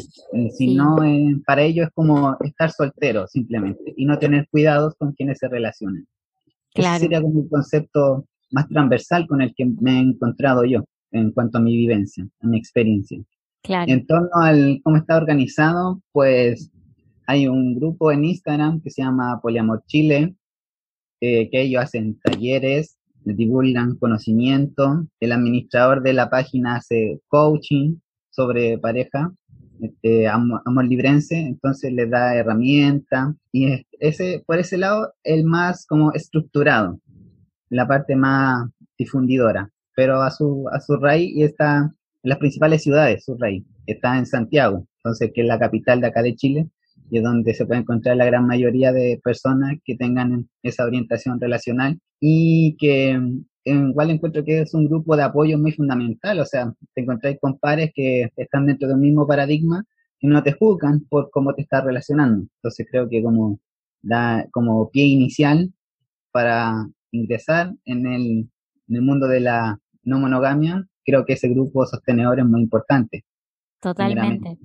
Si 0.57 0.75
no, 0.75 1.03
eh, 1.03 1.41
para 1.47 1.63
ellos 1.63 1.87
es 1.87 1.93
como 1.95 2.37
estar 2.41 2.71
soltero, 2.71 3.27
simplemente, 3.27 3.95
y 3.97 4.05
no 4.05 4.19
tener 4.19 4.49
cuidados 4.51 4.95
con 4.99 5.13
quienes 5.13 5.39
se 5.39 5.49
relacionan. 5.49 6.07
Ese 6.75 6.99
sería 6.99 7.23
como 7.23 7.41
un 7.41 7.49
concepto 7.49 8.27
más 8.51 8.69
transversal 8.69 9.27
con 9.27 9.41
el 9.41 9.55
que 9.55 9.65
me 9.65 9.99
he 9.99 10.01
encontrado 10.01 10.65
yo 10.65 10.85
en 11.11 11.31
cuanto 11.33 11.59
a 11.59 11.61
mi 11.61 11.77
vivencia, 11.77 12.27
a 12.41 12.47
mi 12.47 12.59
experiencia. 12.59 13.19
En 13.69 14.07
torno 14.07 14.29
al 14.35 14.81
cómo 14.85 14.97
está 14.97 15.17
organizado, 15.17 16.01
pues 16.13 16.71
hay 17.27 17.49
un 17.49 17.75
grupo 17.75 18.13
en 18.13 18.25
Instagram 18.25 18.81
que 18.81 18.91
se 18.91 19.03
llama 19.03 19.41
Poliamor 19.43 19.83
Chile, 19.87 20.37
eh, 21.21 21.51
que 21.51 21.63
ellos 21.63 21.83
hacen 21.83 22.21
talleres, 22.21 22.97
divulgan 23.25 23.97
conocimiento, 23.97 25.07
el 25.19 25.33
administrador 25.33 26.03
de 26.03 26.13
la 26.13 26.31
página 26.31 26.77
hace 26.77 27.21
coaching 27.27 27.97
sobre 28.37 28.79
pareja, 28.79 29.33
este, 29.81 30.29
amor, 30.29 30.63
librense, 30.87 31.39
entonces 31.39 31.93
le 31.93 32.07
da 32.07 32.35
herramientas 32.35 33.35
y 33.51 33.85
ese, 33.99 34.45
por 34.47 34.59
ese 34.59 34.79
lado, 34.79 35.15
el 35.25 35.45
más 35.45 35.87
como 35.87 36.13
estructurado, 36.13 37.01
la 37.71 37.89
parte 37.89 38.15
más 38.15 38.69
difundidora 38.99 39.71
pero 39.97 40.23
a 40.23 40.31
su, 40.31 40.69
a 40.71 40.81
su 40.81 40.97
raíz 40.97 41.35
y 41.35 41.43
está 41.43 41.79
en 41.79 41.95
las 42.23 42.39
principales 42.39 42.83
ciudades, 42.83 43.25
su 43.25 43.37
raíz. 43.37 43.65
Está 43.87 44.19
en 44.19 44.27
Santiago, 44.27 44.87
entonces 44.99 45.33
que 45.35 45.41
es 45.41 45.47
la 45.47 45.59
capital 45.59 46.01
de 46.01 46.09
acá 46.09 46.23
de 46.23 46.37
Chile 46.37 46.69
y 47.11 47.19
es 47.19 47.25
donde 47.25 47.55
se 47.55 47.65
puede 47.65 47.81
encontrar 47.81 48.17
la 48.17 48.27
gran 48.27 48.47
mayoría 48.47 48.93
de 48.93 49.21
personas 49.25 49.79
que 49.85 49.97
tengan 49.97 50.49
esa 50.63 50.85
orientación 50.85 51.41
relacional 51.41 51.99
y 52.21 52.77
que 52.79 53.19
igual 53.67 54.11
encuentro 54.11 54.45
que 54.45 54.61
es 54.61 54.75
un 54.75 54.87
grupo 54.87 55.17
de 55.17 55.25
apoyo 55.25 55.59
muy 55.59 55.73
fundamental, 55.73 56.39
o 56.41 56.45
sea, 56.45 56.73
te 56.95 57.03
encontráis 57.03 57.39
con 57.41 57.59
pares 57.59 57.91
que 57.95 58.31
están 58.37 58.67
dentro 58.67 58.89
del 58.89 58.99
mismo 58.99 59.27
paradigma 59.27 59.85
y 60.21 60.29
no 60.29 60.43
te 60.43 60.53
juzgan 60.53 61.01
por 61.09 61.31
cómo 61.31 61.55
te 61.55 61.63
estás 61.63 61.85
relacionando. 61.85 62.47
Entonces 62.57 62.87
creo 62.91 63.09
que 63.09 63.23
como 63.23 63.59
da 64.03 64.47
como 64.53 64.89
pie 64.91 65.05
inicial 65.05 65.73
para 66.31 66.87
ingresar 67.11 67.73
en 67.85 68.07
el, 68.07 68.49
en 68.89 68.97
el 68.97 69.03
mundo 69.03 69.27
de 69.27 69.41
la 69.41 69.79
no 70.05 70.21
monogamia, 70.21 70.87
creo 71.05 71.25
que 71.25 71.33
ese 71.33 71.49
grupo 71.49 71.85
sostenedor 71.87 72.39
es 72.39 72.47
muy 72.47 72.61
importante. 72.63 73.25
Totalmente. 73.81 74.59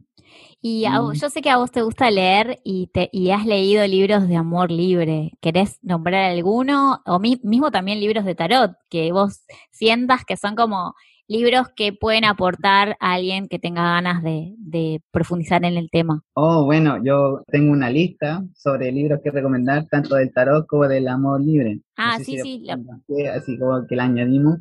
Y 0.61 0.83
yo 0.83 1.29
sé 1.29 1.41
que 1.41 1.49
a 1.49 1.57
vos 1.57 1.71
te 1.71 1.81
gusta 1.81 2.11
leer 2.11 2.59
y, 2.63 2.87
te, 2.87 3.09
y 3.11 3.31
has 3.31 3.45
leído 3.47 3.85
libros 3.87 4.27
de 4.27 4.35
amor 4.35 4.69
libre. 4.69 5.31
¿Querés 5.41 5.79
nombrar 5.81 6.29
alguno? 6.31 7.01
O 7.05 7.19
mismo 7.19 7.71
también 7.71 7.99
libros 7.99 8.25
de 8.25 8.35
tarot, 8.35 8.73
que 8.89 9.11
vos 9.11 9.41
sientas 9.71 10.23
que 10.23 10.37
son 10.37 10.55
como 10.55 10.93
libros 11.27 11.67
que 11.75 11.93
pueden 11.93 12.25
aportar 12.25 12.97
a 12.99 13.13
alguien 13.13 13.47
que 13.47 13.57
tenga 13.57 13.83
ganas 13.83 14.21
de, 14.21 15.01
profundizar 15.11 15.63
en 15.65 15.77
el 15.77 15.89
tema. 15.89 16.21
Oh, 16.33 16.65
bueno, 16.65 17.03
yo 17.03 17.43
tengo 17.47 17.71
una 17.71 17.89
lista 17.89 18.43
sobre 18.53 18.91
libros 18.91 19.19
que 19.23 19.31
recomendar, 19.31 19.87
tanto 19.87 20.15
del 20.15 20.31
tarot 20.31 20.67
como 20.67 20.87
del 20.87 21.07
amor 21.07 21.41
libre. 21.41 21.79
Ah, 21.95 22.19
sí, 22.19 22.37
sí. 22.39 22.67
Así 23.33 23.57
como 23.57 23.87
que 23.87 23.95
la 23.95 24.03
añadimos 24.03 24.59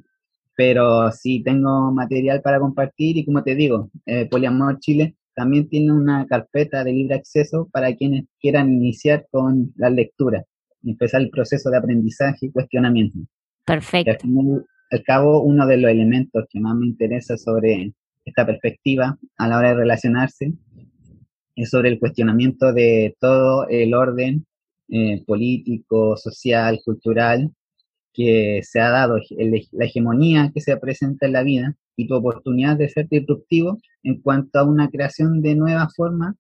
pero 0.60 1.10
sí 1.12 1.42
tengo 1.42 1.90
material 1.90 2.42
para 2.42 2.60
compartir 2.60 3.16
y 3.16 3.24
como 3.24 3.42
te 3.42 3.54
digo, 3.54 3.90
eh, 4.04 4.26
Poliamor 4.26 4.78
Chile 4.78 5.16
también 5.34 5.68
tiene 5.68 5.92
una 5.92 6.26
carpeta 6.26 6.84
de 6.84 6.92
libre 6.92 7.16
acceso 7.16 7.68
para 7.72 7.94
quienes 7.94 8.24
quieran 8.40 8.72
iniciar 8.72 9.26
con 9.30 9.72
la 9.76 9.90
lectura 9.90 10.44
empezar 10.84 11.20
el 11.20 11.30
proceso 11.30 11.70
de 11.70 11.78
aprendizaje 11.78 12.46
y 12.46 12.50
cuestionamiento. 12.50 13.18
Perfecto. 13.64 14.26
Al, 14.90 15.02
cabo, 15.04 15.42
uno 15.42 15.66
de 15.66 15.76
los 15.76 15.90
elementos 15.90 16.46
que 16.50 16.60
más 16.60 16.76
me 16.76 16.86
interesa 16.86 17.36
sobre 17.36 17.92
esta 18.24 18.44
perspectiva 18.44 19.18
a 19.36 19.48
la 19.48 19.58
hora 19.58 19.68
de 19.70 19.76
relacionarse 19.76 20.52
es 21.54 21.70
sobre 21.70 21.90
el 21.90 21.98
cuestionamiento 21.98 22.72
de 22.72 23.16
todo 23.20 23.68
el 23.68 23.94
orden 23.94 24.46
eh, 24.88 25.22
político, 25.26 26.16
social, 26.16 26.80
cultural 26.84 27.50
que 28.12 28.60
se 28.64 28.80
ha 28.80 28.90
dado, 28.90 29.18
la 29.38 29.84
hegemonía 29.84 30.50
que 30.52 30.60
se 30.60 30.76
presenta 30.76 31.26
en 31.26 31.32
la 31.32 31.44
vida 31.44 31.76
y 31.96 32.08
tu 32.08 32.14
oportunidad 32.14 32.76
de 32.76 32.88
ser 32.88 33.08
disruptivo 33.08 33.78
en 34.02 34.20
cuanto 34.20 34.58
a 34.58 34.64
una 34.64 34.88
creación 34.88 35.42
de 35.42 35.54
nuevas 35.54 35.94
formas 35.94 36.34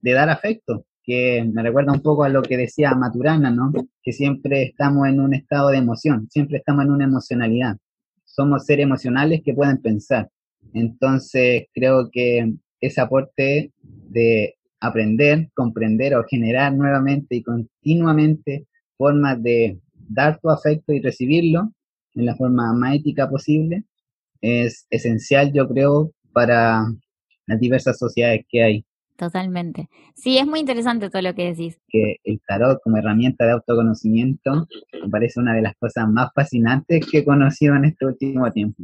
de 0.00 0.12
dar 0.12 0.28
afecto, 0.28 0.84
que 1.02 1.44
me 1.52 1.62
recuerda 1.62 1.92
un 1.92 2.00
poco 2.02 2.24
a 2.24 2.28
lo 2.28 2.42
que 2.42 2.56
decía 2.56 2.94
Maturana, 2.94 3.50
¿no? 3.50 3.72
Que 4.02 4.12
siempre 4.12 4.62
estamos 4.62 5.08
en 5.08 5.20
un 5.20 5.34
estado 5.34 5.70
de 5.70 5.78
emoción, 5.78 6.28
siempre 6.30 6.58
estamos 6.58 6.84
en 6.84 6.92
una 6.92 7.04
emocionalidad. 7.04 7.76
Somos 8.24 8.64
seres 8.64 8.84
emocionales 8.84 9.42
que 9.44 9.54
pueden 9.54 9.78
pensar. 9.78 10.30
Entonces, 10.72 11.64
creo 11.74 12.08
que 12.10 12.54
ese 12.80 13.00
aporte 13.00 13.72
de 13.82 14.54
aprender, 14.80 15.50
comprender 15.54 16.14
o 16.14 16.24
generar 16.24 16.74
nuevamente 16.74 17.36
y 17.36 17.42
continuamente 17.42 18.66
formas 18.96 19.42
de 19.42 19.78
dar 20.08 20.38
tu 20.40 20.50
afecto 20.50 20.92
y 20.92 21.00
recibirlo 21.00 21.72
en 22.14 22.26
la 22.26 22.36
forma 22.36 22.72
más 22.72 22.96
ética 22.96 23.28
posible 23.28 23.84
es 24.40 24.86
esencial, 24.90 25.52
yo 25.52 25.68
creo, 25.68 26.12
para 26.32 26.84
las 27.46 27.60
diversas 27.60 27.98
sociedades 27.98 28.44
que 28.48 28.62
hay. 28.62 28.84
Totalmente. 29.16 29.88
Sí, 30.14 30.38
es 30.38 30.46
muy 30.46 30.60
interesante 30.60 31.10
todo 31.10 31.22
lo 31.22 31.34
que 31.34 31.46
decís. 31.50 31.80
Que 31.88 32.16
el 32.24 32.40
tarot 32.46 32.80
como 32.82 32.96
herramienta 32.96 33.44
de 33.44 33.52
autoconocimiento 33.52 34.66
me 35.00 35.08
parece 35.08 35.38
una 35.38 35.54
de 35.54 35.62
las 35.62 35.76
cosas 35.76 36.08
más 36.08 36.30
fascinantes 36.34 37.06
que 37.06 37.18
he 37.18 37.24
conocido 37.24 37.76
en 37.76 37.84
este 37.84 38.06
último 38.06 38.50
tiempo. 38.50 38.82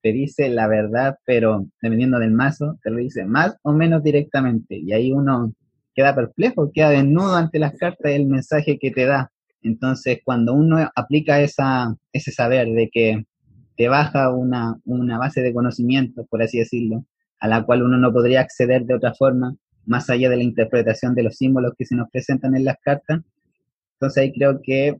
Te 0.00 0.12
dice 0.12 0.48
la 0.48 0.68
verdad, 0.68 1.18
pero 1.26 1.66
dependiendo 1.82 2.18
del 2.18 2.30
mazo, 2.30 2.78
te 2.82 2.90
lo 2.90 2.98
dice 2.98 3.24
más 3.24 3.56
o 3.62 3.72
menos 3.72 4.02
directamente. 4.02 4.76
Y 4.76 4.92
ahí 4.92 5.12
uno 5.12 5.52
queda 5.94 6.14
perplejo, 6.14 6.70
queda 6.72 6.90
desnudo 6.90 7.34
ante 7.36 7.58
las 7.58 7.76
cartas 7.76 8.12
y 8.12 8.14
el 8.14 8.26
mensaje 8.26 8.78
que 8.78 8.90
te 8.90 9.06
da. 9.06 9.32
Entonces, 9.62 10.20
cuando 10.24 10.54
uno 10.54 10.90
aplica 10.94 11.40
esa, 11.40 11.94
ese 12.12 12.32
saber 12.32 12.68
de 12.68 12.90
que 12.90 13.24
te 13.76 13.88
baja 13.88 14.30
una, 14.30 14.78
una 14.84 15.18
base 15.18 15.42
de 15.42 15.52
conocimiento, 15.52 16.26
por 16.26 16.42
así 16.42 16.58
decirlo, 16.58 17.04
a 17.40 17.48
la 17.48 17.64
cual 17.64 17.82
uno 17.82 17.98
no 17.98 18.12
podría 18.12 18.40
acceder 18.40 18.84
de 18.84 18.94
otra 18.94 19.14
forma, 19.14 19.56
más 19.86 20.08
allá 20.08 20.30
de 20.30 20.36
la 20.36 20.42
interpretación 20.42 21.14
de 21.14 21.24
los 21.24 21.36
símbolos 21.36 21.74
que 21.76 21.84
se 21.84 21.96
nos 21.96 22.08
presentan 22.10 22.54
en 22.56 22.64
las 22.64 22.76
cartas, 22.80 23.20
entonces 23.94 24.22
ahí 24.22 24.32
creo 24.32 24.60
que 24.62 24.98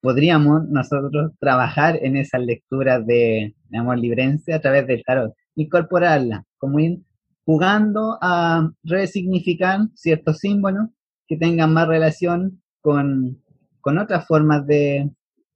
podríamos 0.00 0.68
nosotros 0.68 1.32
trabajar 1.38 1.98
en 2.02 2.16
esas 2.16 2.42
lecturas 2.42 3.06
de, 3.06 3.54
de 3.68 3.78
amor 3.78 3.98
librense 3.98 4.52
a 4.52 4.60
través 4.60 4.86
del 4.86 5.02
tarot, 5.04 5.34
incorporarla, 5.54 6.44
como 6.58 6.80
ir 6.80 7.00
jugando 7.44 8.18
a 8.20 8.70
resignificar 8.82 9.80
ciertos 9.94 10.38
símbolos 10.38 10.88
que 11.26 11.36
tengan 11.36 11.72
más 11.72 11.88
relación 11.88 12.62
con, 12.80 13.42
con 13.80 13.98
otras 13.98 14.26
formas 14.26 14.66
de, 14.66 15.10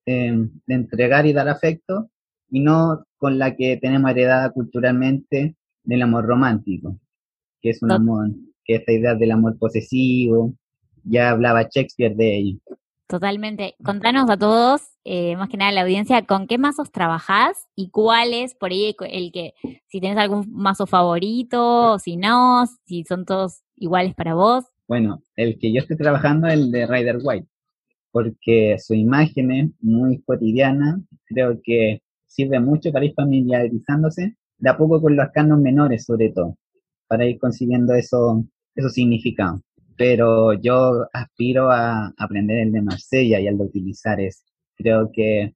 de 0.07 0.51
entregar 0.69 1.27
y 1.27 1.33
dar 1.33 1.49
afecto 1.49 2.11
y 2.51 2.61
no 2.61 3.05
con 3.17 3.39
la 3.39 3.57
que 3.57 3.77
tenemos 3.79 4.11
heredada 4.11 4.51
culturalmente 4.51 5.57
del 5.83 6.03
amor 6.03 6.27
romántico, 6.27 6.99
que 7.61 7.71
es 7.71 7.83
un 7.83 7.93
amor, 7.93 8.29
que 8.65 8.77
esta 8.77 8.93
idea 8.93 9.15
del 9.15 9.33
amor 9.33 9.59
posesivo, 9.59 10.55
ya 11.05 11.31
hablaba 11.31 11.69
Shakespeare 11.71 12.15
de 12.15 12.39
ello. 12.39 12.59
Totalmente. 13.07 13.75
Contanos 13.85 14.31
a 14.31 14.39
todos, 14.39 14.83
eh, 15.05 15.37
más 15.37 15.49
que 15.51 15.59
nada 15.59 15.71
a 15.71 15.75
la 15.75 15.83
audiencia, 15.83 16.25
con 16.25 16.47
qué 16.47 16.57
mazos 16.57 16.91
trabajás 16.91 17.69
y 17.77 17.91
cuál 17.91 18.33
es 18.33 18.55
por 18.55 18.71
ahí 18.71 18.97
el 19.01 19.31
que, 19.31 19.53
si 19.87 20.01
tenés 20.01 20.17
algún 20.17 20.51
mazo 20.51 20.87
favorito, 20.87 21.93
o 21.93 21.99
si 21.99 22.17
no, 22.17 22.65
si 22.87 23.05
son 23.05 23.27
todos 23.27 23.63
iguales 23.77 24.15
para 24.15 24.35
vos. 24.35 24.65
Bueno, 24.89 25.23
el 25.37 25.59
que 25.59 25.73
yo 25.73 25.81
estoy 25.81 25.97
trabajando 25.97 26.47
es 26.47 26.55
el 26.55 26.71
de 26.71 26.87
Rider 26.87 27.19
White 27.23 27.49
porque 28.15 28.77
su 28.79 28.95
imagen 28.95 29.51
es 29.51 29.71
muy 29.81 30.23
cotidiana, 30.23 31.03
creo 31.25 31.61
que 31.65 32.01
sirve 32.29 32.61
mucho 32.61 32.93
para 32.93 33.07
ir 33.07 33.13
familiarizándose 33.13 34.37
de 34.57 34.71
a 34.71 34.77
poco 34.77 35.03
con 35.03 35.17
los 35.17 35.31
canos 35.33 35.61
menores 35.61 36.05
sobre 36.05 36.31
todo, 36.31 36.57
para 37.09 37.27
ir 37.27 37.41
consiguiendo 37.41 37.93
eso, 37.93 38.45
esos 38.77 38.93
significados. 38.93 39.63
Pero 39.97 40.53
yo 40.53 41.09
aspiro 41.13 41.73
a 41.73 42.15
aprender 42.17 42.59
el 42.59 42.71
de 42.71 42.83
Marsella 42.83 43.41
y 43.41 43.49
al 43.49 43.59
de 43.59 43.65
utilizar 43.65 44.21
ese. 44.21 44.45
Creo 44.77 45.11
que 45.13 45.53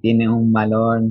tiene 0.00 0.28
un 0.28 0.52
valor, 0.52 1.02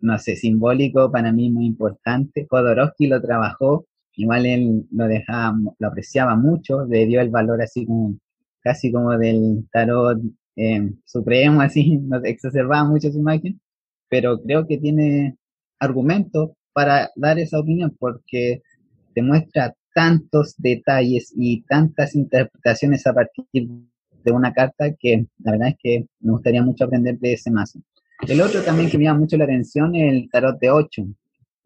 no 0.00 0.18
sé, 0.18 0.34
simbólico 0.34 1.12
para 1.12 1.30
mí 1.30 1.50
muy 1.50 1.66
importante. 1.66 2.46
Jodorowsky 2.48 3.06
lo 3.06 3.20
trabajó, 3.20 3.84
igual 4.16 4.46
él 4.46 4.86
lo 4.92 5.08
dejaba, 5.08 5.54
lo 5.78 5.88
apreciaba 5.88 6.36
mucho, 6.36 6.86
le 6.86 7.04
dio 7.04 7.20
el 7.20 7.28
valor 7.28 7.60
así 7.60 7.84
como 7.84 8.16
casi 8.62 8.92
como 8.92 9.16
del 9.16 9.66
tarot 9.72 10.20
eh, 10.56 10.92
supremo, 11.04 11.60
así, 11.62 11.98
nos 11.98 12.24
exacerbaba 12.24 12.84
mucho 12.84 13.10
su 13.10 13.18
imagen, 13.18 13.60
pero 14.08 14.40
creo 14.42 14.66
que 14.66 14.78
tiene 14.78 15.36
argumento 15.78 16.56
para 16.72 17.10
dar 17.16 17.38
esa 17.38 17.58
opinión, 17.58 17.96
porque 17.98 18.62
te 19.14 19.22
muestra 19.22 19.74
tantos 19.94 20.54
detalles 20.58 21.32
y 21.36 21.62
tantas 21.62 22.14
interpretaciones 22.14 23.06
a 23.06 23.14
partir 23.14 23.46
de 23.52 24.32
una 24.32 24.52
carta 24.52 24.92
que 24.98 25.26
la 25.38 25.52
verdad 25.52 25.68
es 25.68 25.76
que 25.82 26.06
me 26.20 26.32
gustaría 26.32 26.62
mucho 26.62 26.84
aprender 26.84 27.18
de 27.18 27.32
ese 27.32 27.50
mazo. 27.50 27.80
El 28.26 28.40
otro 28.40 28.62
también 28.62 28.90
que 28.90 28.98
me 28.98 29.04
llama 29.04 29.20
mucho 29.20 29.36
la 29.36 29.44
atención 29.44 29.94
es 29.94 30.12
el 30.12 30.28
tarot 30.30 30.58
de 30.58 30.70
8. 30.70 31.04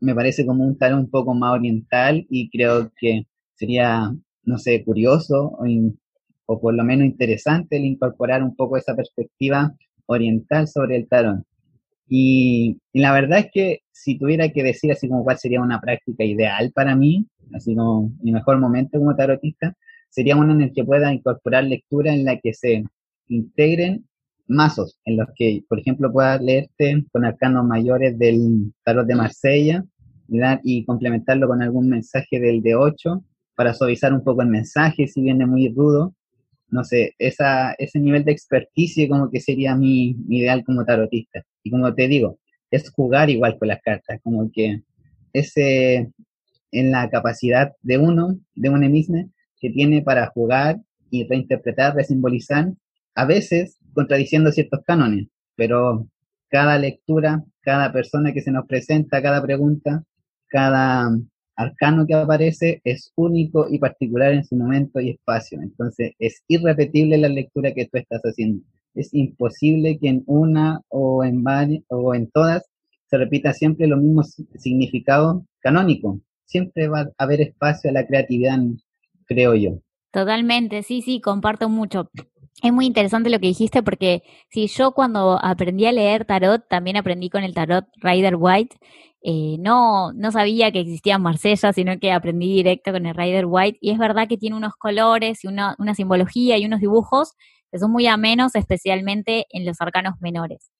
Me 0.00 0.14
parece 0.14 0.44
como 0.44 0.64
un 0.64 0.76
tarot 0.76 0.98
un 0.98 1.10
poco 1.10 1.34
más 1.34 1.52
oriental 1.52 2.26
y 2.28 2.50
creo 2.50 2.90
que 2.98 3.26
sería, 3.54 4.14
no 4.44 4.58
sé, 4.58 4.84
curioso 4.84 5.56
o, 5.58 5.64
o 6.46 6.60
por 6.60 6.74
lo 6.74 6.84
menos 6.84 7.06
interesante 7.06 7.76
el 7.76 7.84
incorporar 7.84 8.42
un 8.42 8.54
poco 8.54 8.76
esa 8.76 8.94
perspectiva 8.94 9.74
oriental 10.06 10.68
sobre 10.68 10.96
el 10.96 11.08
tarot. 11.08 11.42
Y, 12.08 12.78
la 12.92 13.12
verdad 13.12 13.38
es 13.38 13.46
que 13.52 13.78
si 13.90 14.18
tuviera 14.18 14.50
que 14.50 14.62
decir 14.62 14.92
así 14.92 15.08
como 15.08 15.24
cuál 15.24 15.38
sería 15.38 15.62
una 15.62 15.80
práctica 15.80 16.24
ideal 16.24 16.70
para 16.74 16.94
mí, 16.94 17.26
así 17.54 17.74
como 17.74 18.12
mi 18.22 18.32
mejor 18.32 18.58
momento 18.60 18.98
como 18.98 19.16
tarotista, 19.16 19.74
sería 20.10 20.36
uno 20.36 20.52
en 20.52 20.60
el 20.62 20.72
que 20.74 20.84
pueda 20.84 21.12
incorporar 21.12 21.64
lectura 21.64 22.12
en 22.12 22.24
la 22.24 22.38
que 22.38 22.52
se 22.52 22.84
integren 23.28 24.06
mazos, 24.46 24.98
en 25.06 25.16
los 25.16 25.28
que, 25.34 25.64
por 25.68 25.80
ejemplo, 25.80 26.12
pueda 26.12 26.38
leerte 26.38 27.04
con 27.12 27.24
arcanos 27.24 27.64
mayores 27.64 28.18
del 28.18 28.74
tarot 28.84 29.06
de 29.06 29.14
Marsella 29.14 29.84
y, 30.28 30.38
y 30.64 30.84
complementarlo 30.84 31.48
con 31.48 31.62
algún 31.62 31.88
mensaje 31.88 32.38
del 32.40 32.62
de 32.62 32.74
8 32.74 33.24
para 33.54 33.72
suavizar 33.72 34.12
un 34.12 34.22
poco 34.22 34.42
el 34.42 34.48
mensaje 34.48 35.06
si 35.06 35.22
viene 35.22 35.46
muy 35.46 35.72
rudo. 35.74 36.14
No 36.72 36.84
sé, 36.84 37.14
esa, 37.18 37.74
ese 37.74 38.00
nivel 38.00 38.24
de 38.24 38.32
experticia 38.32 39.08
como 39.08 39.30
que 39.30 39.40
sería 39.40 39.76
mi, 39.76 40.14
mi 40.26 40.38
ideal 40.40 40.64
como 40.64 40.84
tarotista. 40.84 41.44
Y 41.62 41.70
como 41.70 41.94
te 41.94 42.08
digo, 42.08 42.38
es 42.70 42.90
jugar 42.90 43.30
igual 43.30 43.58
con 43.58 43.68
las 43.68 43.80
cartas, 43.82 44.20
como 44.22 44.50
que 44.52 44.82
ese 45.32 46.10
en 46.72 46.90
la 46.90 47.10
capacidad 47.10 47.72
de 47.82 47.98
uno, 47.98 48.38
de 48.54 48.70
un 48.70 48.80
mismo, 48.90 49.30
que 49.60 49.70
tiene 49.70 50.02
para 50.02 50.26
jugar 50.28 50.78
y 51.10 51.28
reinterpretar, 51.28 51.94
resimbolizar, 51.94 52.72
a 53.14 53.26
veces 53.26 53.78
contradiciendo 53.92 54.50
ciertos 54.50 54.80
cánones, 54.86 55.28
pero 55.54 56.08
cada 56.48 56.78
lectura, 56.78 57.44
cada 57.60 57.92
persona 57.92 58.32
que 58.32 58.40
se 58.40 58.50
nos 58.50 58.66
presenta, 58.66 59.22
cada 59.22 59.42
pregunta, 59.42 60.02
cada 60.48 61.10
arcano 61.56 62.06
que 62.06 62.14
aparece 62.14 62.80
es 62.84 63.12
único 63.16 63.66
y 63.70 63.78
particular 63.78 64.32
en 64.32 64.44
su 64.44 64.56
momento 64.56 65.00
y 65.00 65.10
espacio. 65.10 65.60
Entonces 65.60 66.12
es 66.18 66.42
irrepetible 66.48 67.18
la 67.18 67.28
lectura 67.28 67.72
que 67.72 67.86
tú 67.86 67.98
estás 67.98 68.22
haciendo 68.22 68.62
es 68.94 69.12
imposible 69.14 69.98
que 69.98 70.08
en 70.08 70.22
una 70.26 70.80
o 70.88 71.24
en 71.24 71.42
varias 71.42 71.82
o 71.88 72.14
en 72.14 72.30
todas 72.30 72.64
se 73.06 73.18
repita 73.18 73.52
siempre 73.52 73.86
lo 73.86 73.96
mismo 73.96 74.22
significado 74.22 75.44
canónico. 75.60 76.20
Siempre 76.44 76.88
va 76.88 77.00
a 77.00 77.24
haber 77.24 77.40
espacio 77.40 77.90
a 77.90 77.92
la 77.92 78.06
creatividad, 78.06 78.58
creo 79.26 79.54
yo. 79.54 79.78
Totalmente, 80.10 80.82
sí, 80.82 81.02
sí, 81.02 81.20
comparto 81.20 81.68
mucho. 81.68 82.10
Es 82.60 82.72
muy 82.72 82.86
interesante 82.86 83.30
lo 83.30 83.38
que 83.40 83.46
dijiste 83.48 83.82
porque 83.82 84.22
si 84.50 84.66
yo 84.68 84.92
cuando 84.92 85.38
aprendí 85.42 85.86
a 85.86 85.92
leer 85.92 86.24
tarot, 86.24 86.62
también 86.68 86.96
aprendí 86.96 87.30
con 87.30 87.44
el 87.44 87.54
tarot 87.54 87.86
Rider 87.96 88.34
White. 88.36 88.76
Eh, 89.22 89.56
no, 89.60 90.12
no 90.12 90.32
sabía 90.32 90.72
que 90.72 90.80
existía 90.80 91.18
Marsella, 91.18 91.72
sino 91.72 91.98
que 91.98 92.12
aprendí 92.12 92.52
directo 92.52 92.92
con 92.92 93.06
el 93.06 93.14
Rider 93.14 93.46
White. 93.46 93.78
Y 93.80 93.90
es 93.90 93.98
verdad 93.98 94.28
que 94.28 94.36
tiene 94.36 94.56
unos 94.56 94.74
colores 94.76 95.44
y 95.44 95.48
una, 95.48 95.74
una 95.78 95.94
simbología 95.94 96.58
y 96.58 96.66
unos 96.66 96.80
dibujos 96.80 97.32
que 97.70 97.78
son 97.78 97.90
muy 97.90 98.06
amenos, 98.06 98.54
especialmente 98.54 99.46
en 99.50 99.64
los 99.64 99.80
arcanos 99.80 100.14
menores. 100.20 100.70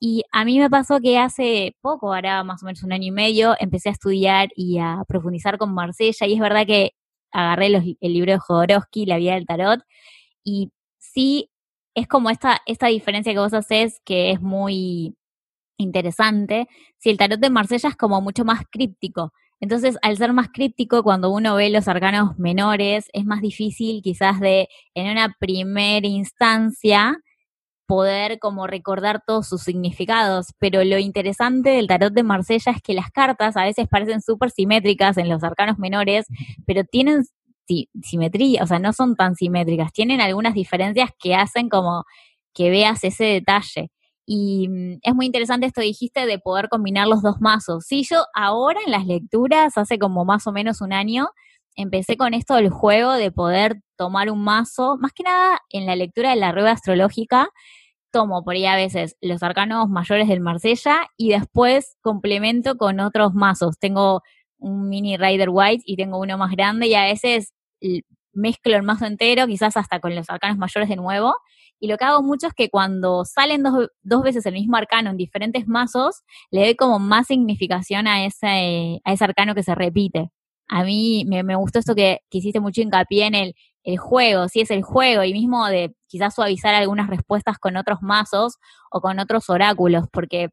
Y 0.00 0.22
a 0.32 0.44
mí 0.44 0.58
me 0.58 0.70
pasó 0.70 1.00
que 1.00 1.18
hace 1.18 1.76
poco, 1.80 2.14
ahora 2.14 2.44
más 2.44 2.62
o 2.62 2.66
menos 2.66 2.82
un 2.84 2.92
año 2.92 3.08
y 3.08 3.10
medio, 3.10 3.54
empecé 3.58 3.88
a 3.88 3.92
estudiar 3.92 4.48
y 4.56 4.78
a 4.78 5.02
profundizar 5.08 5.58
con 5.58 5.74
Marsella, 5.74 6.26
y 6.26 6.34
es 6.34 6.40
verdad 6.40 6.66
que 6.66 6.92
agarré 7.32 7.66
el 7.66 8.12
libro 8.12 8.32
de 8.32 8.38
Jodorowsky, 8.38 9.06
La 9.06 9.18
vida 9.18 9.34
del 9.34 9.46
tarot, 9.46 9.80
y 10.44 10.72
sí, 11.18 11.50
es 11.96 12.06
como 12.06 12.30
esta, 12.30 12.60
esta 12.66 12.86
diferencia 12.86 13.32
que 13.32 13.40
vos 13.40 13.52
haces, 13.52 14.00
que 14.04 14.30
es 14.30 14.40
muy 14.40 15.16
interesante. 15.78 16.68
Si 16.98 17.10
el 17.10 17.18
tarot 17.18 17.40
de 17.40 17.50
Marsella 17.50 17.88
es 17.90 17.96
como 17.96 18.20
mucho 18.20 18.44
más 18.44 18.62
críptico, 18.70 19.32
entonces, 19.60 19.98
al 20.02 20.16
ser 20.16 20.32
más 20.32 20.48
críptico, 20.52 21.02
cuando 21.02 21.30
uno 21.32 21.56
ve 21.56 21.70
los 21.70 21.88
arcanos 21.88 22.38
menores, 22.38 23.06
es 23.12 23.24
más 23.24 23.40
difícil 23.40 24.02
quizás 24.02 24.38
de, 24.38 24.68
en 24.94 25.10
una 25.10 25.34
primera 25.40 26.06
instancia, 26.06 27.16
poder 27.86 28.38
como 28.38 28.68
recordar 28.68 29.22
todos 29.26 29.48
sus 29.48 29.62
significados. 29.62 30.48
Pero 30.60 30.84
lo 30.84 30.98
interesante 30.98 31.70
del 31.70 31.88
tarot 31.88 32.12
de 32.12 32.22
Marsella 32.22 32.72
es 32.72 32.82
que 32.82 32.94
las 32.94 33.10
cartas 33.10 33.56
a 33.56 33.64
veces 33.64 33.88
parecen 33.88 34.22
súper 34.22 34.50
simétricas 34.52 35.16
en 35.18 35.28
los 35.28 35.42
arcanos 35.42 35.78
menores, 35.78 36.26
pero 36.66 36.84
tienen 36.84 37.24
simetría, 38.02 38.62
o 38.62 38.66
sea, 38.66 38.78
no 38.78 38.92
son 38.92 39.16
tan 39.16 39.34
simétricas, 39.34 39.92
tienen 39.92 40.20
algunas 40.20 40.54
diferencias 40.54 41.10
que 41.18 41.34
hacen 41.34 41.68
como 41.68 42.04
que 42.54 42.70
veas 42.70 43.04
ese 43.04 43.24
detalle. 43.24 43.90
Y 44.26 44.68
mm, 44.68 44.98
es 45.02 45.14
muy 45.14 45.26
interesante 45.26 45.66
esto 45.66 45.80
dijiste 45.80 46.26
de 46.26 46.38
poder 46.38 46.68
combinar 46.68 47.08
los 47.08 47.22
dos 47.22 47.40
mazos. 47.40 47.84
Sí, 47.86 48.04
yo 48.08 48.24
ahora 48.34 48.80
en 48.84 48.92
las 48.92 49.06
lecturas, 49.06 49.78
hace 49.78 49.98
como 49.98 50.24
más 50.24 50.46
o 50.46 50.52
menos 50.52 50.80
un 50.80 50.92
año, 50.92 51.28
empecé 51.76 52.16
con 52.16 52.34
esto 52.34 52.56
del 52.56 52.70
juego 52.70 53.12
de 53.14 53.30
poder 53.30 53.80
tomar 53.96 54.30
un 54.30 54.42
mazo, 54.42 54.96
más 54.98 55.12
que 55.12 55.22
nada 55.22 55.60
en 55.70 55.86
la 55.86 55.96
lectura 55.96 56.30
de 56.30 56.36
la 56.36 56.52
rueda 56.52 56.72
astrológica, 56.72 57.50
tomo 58.10 58.42
por 58.44 58.54
ahí 58.54 58.66
a 58.66 58.76
veces 58.76 59.16
los 59.20 59.42
arcanos 59.42 59.88
mayores 59.88 60.28
del 60.28 60.40
Marsella 60.40 61.08
y 61.16 61.30
después 61.30 61.96
complemento 62.00 62.76
con 62.76 63.00
otros 63.00 63.34
mazos. 63.34 63.78
Tengo 63.78 64.22
un 64.58 64.88
mini 64.88 65.16
Rider 65.16 65.48
White 65.50 65.84
y 65.86 65.96
tengo 65.96 66.18
uno 66.18 66.36
más 66.36 66.50
grande 66.50 66.88
y 66.88 66.94
a 66.94 67.04
veces 67.04 67.54
mezclo 68.32 68.76
el 68.76 68.82
mazo 68.82 69.06
entero, 69.06 69.46
quizás 69.46 69.76
hasta 69.76 70.00
con 70.00 70.14
los 70.14 70.28
arcanos 70.30 70.58
mayores 70.58 70.88
de 70.88 70.96
nuevo 70.96 71.34
y 71.80 71.88
lo 71.88 71.96
que 71.96 72.04
hago 72.04 72.22
mucho 72.22 72.48
es 72.48 72.54
que 72.54 72.70
cuando 72.70 73.24
salen 73.24 73.62
dos, 73.62 73.88
dos 74.02 74.22
veces 74.22 74.44
el 74.46 74.54
mismo 74.54 74.76
arcano 74.76 75.10
en 75.10 75.16
diferentes 75.16 75.66
mazos, 75.68 76.22
le 76.50 76.62
doy 76.62 76.74
como 76.74 76.98
más 76.98 77.28
significación 77.28 78.06
a 78.08 78.24
ese, 78.24 79.00
a 79.04 79.12
ese 79.12 79.24
arcano 79.24 79.54
que 79.54 79.62
se 79.62 79.74
repite. 79.74 80.30
A 80.68 80.84
mí 80.84 81.24
me, 81.26 81.42
me 81.42 81.54
gustó 81.56 81.78
esto 81.78 81.94
que, 81.94 82.20
que, 82.30 82.38
hiciste 82.38 82.60
mucho 82.60 82.82
hincapié 82.82 83.26
en 83.26 83.34
el, 83.34 83.54
el 83.84 83.96
juego, 83.98 84.48
si 84.48 84.60
es 84.60 84.70
el 84.70 84.82
juego, 84.82 85.24
y 85.24 85.32
mismo 85.32 85.66
de 85.66 85.94
quizás 86.08 86.34
suavizar 86.34 86.74
algunas 86.74 87.08
respuestas 87.08 87.58
con 87.58 87.76
otros 87.76 88.00
mazos 88.02 88.56
o 88.90 89.00
con 89.00 89.18
otros 89.18 89.48
oráculos, 89.48 90.04
porque 90.12 90.50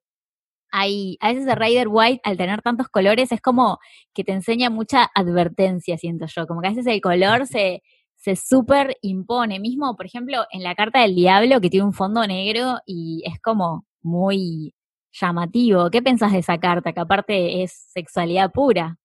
hay, 0.78 1.18
a 1.22 1.30
veces 1.30 1.48
el 1.48 1.56
Rider 1.56 1.88
White, 1.90 2.22
al 2.24 2.38
tener 2.38 2.62
tantos 2.62 2.90
colores, 2.90 3.32
es 3.32 3.40
como 3.40 3.80
que 4.14 4.24
te 4.24 4.34
enseña 4.34 4.70
mucha 4.70 5.10
advertencia, 5.16 5.98
siento 5.98 6.26
yo, 6.28 6.48
como 6.48 6.62
que 6.62 6.68
a 6.68 6.72
veces 6.72 6.88
el 6.88 7.00
color 7.00 7.48
se, 7.48 7.82
se 8.16 8.36
súper 8.36 8.98
impone. 9.02 9.60
Mismo, 9.60 9.96
por 9.96 10.06
ejemplo, 10.06 10.46
en 10.52 10.64
la 10.64 10.76
carta 10.76 11.02
del 11.02 11.16
diablo, 11.16 11.62
que 11.62 11.70
tiene 11.70 11.86
un 11.86 11.94
fondo 11.94 12.28
negro 12.28 12.80
y 12.86 13.24
es 13.26 13.40
como 13.40 13.86
muy 14.02 14.74
llamativo. 15.14 15.90
¿Qué 15.90 16.02
pensás 16.02 16.34
de 16.34 16.40
esa 16.40 16.58
carta? 16.58 16.92
Que 16.92 17.00
aparte 17.00 17.64
es 17.64 17.72
sexualidad 17.94 18.52
pura. 18.52 18.98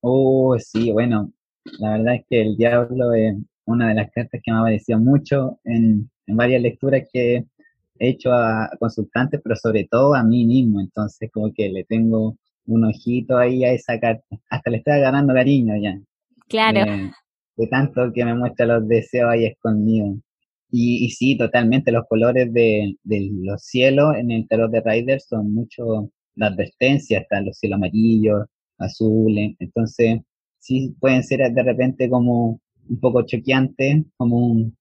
Oh, 0.00 0.56
sí, 0.58 0.90
bueno, 0.92 1.30
la 1.78 1.92
verdad 1.92 2.16
es 2.16 2.24
que 2.28 2.42
el 2.42 2.56
diablo 2.56 3.12
es 3.12 3.36
una 3.66 3.88
de 3.88 3.94
las 3.94 4.10
cartas 4.10 4.40
que 4.42 4.52
me 4.52 4.58
ha 4.58 4.62
parecido 4.62 4.98
mucho 4.98 5.60
en, 5.64 6.10
varias 6.26 6.60
lecturas 6.60 7.02
que 7.12 7.44
hecho 7.98 8.32
a, 8.32 8.70
consultantes, 8.78 9.40
pero 9.42 9.56
sobre 9.56 9.86
todo 9.90 10.14
a 10.14 10.22
mí 10.22 10.44
mismo. 10.46 10.80
Entonces, 10.80 11.30
como 11.32 11.52
que 11.52 11.68
le 11.68 11.84
tengo 11.84 12.36
un 12.66 12.84
ojito 12.84 13.38
ahí 13.38 13.64
a 13.64 13.72
esa 13.72 13.98
carta. 13.98 14.24
Hasta 14.50 14.70
le 14.70 14.78
estoy 14.78 14.94
agarrando 14.94 15.34
cariño 15.34 15.74
ya. 15.80 15.98
Claro. 16.48 16.80
Eh, 16.80 17.10
de 17.56 17.66
tanto 17.68 18.12
que 18.12 18.24
me 18.24 18.34
muestra 18.34 18.66
los 18.66 18.88
deseos 18.88 19.30
ahí 19.30 19.46
escondidos. 19.46 20.16
Y, 20.70 21.04
y 21.04 21.10
sí, 21.10 21.36
totalmente, 21.36 21.92
los 21.92 22.06
colores 22.08 22.52
de, 22.52 22.96
de, 23.04 23.30
los 23.32 23.62
cielos 23.62 24.16
en 24.16 24.32
el 24.32 24.48
tarot 24.48 24.72
de 24.72 24.80
Rider 24.80 25.20
son 25.20 25.52
mucho 25.54 26.10
la 26.34 26.48
advertencia, 26.48 27.20
están 27.20 27.46
los 27.46 27.58
cielos 27.58 27.76
amarillos, 27.76 28.46
azules, 28.78 29.54
entonces 29.60 30.20
sí 30.58 30.94
pueden 30.98 31.22
ser 31.22 31.52
de 31.52 31.62
repente 31.62 32.08
como 32.08 32.60
un 32.88 33.00
poco 33.00 33.24
choqueantes, 33.24 34.04
como 34.16 34.38
un, 34.38 34.76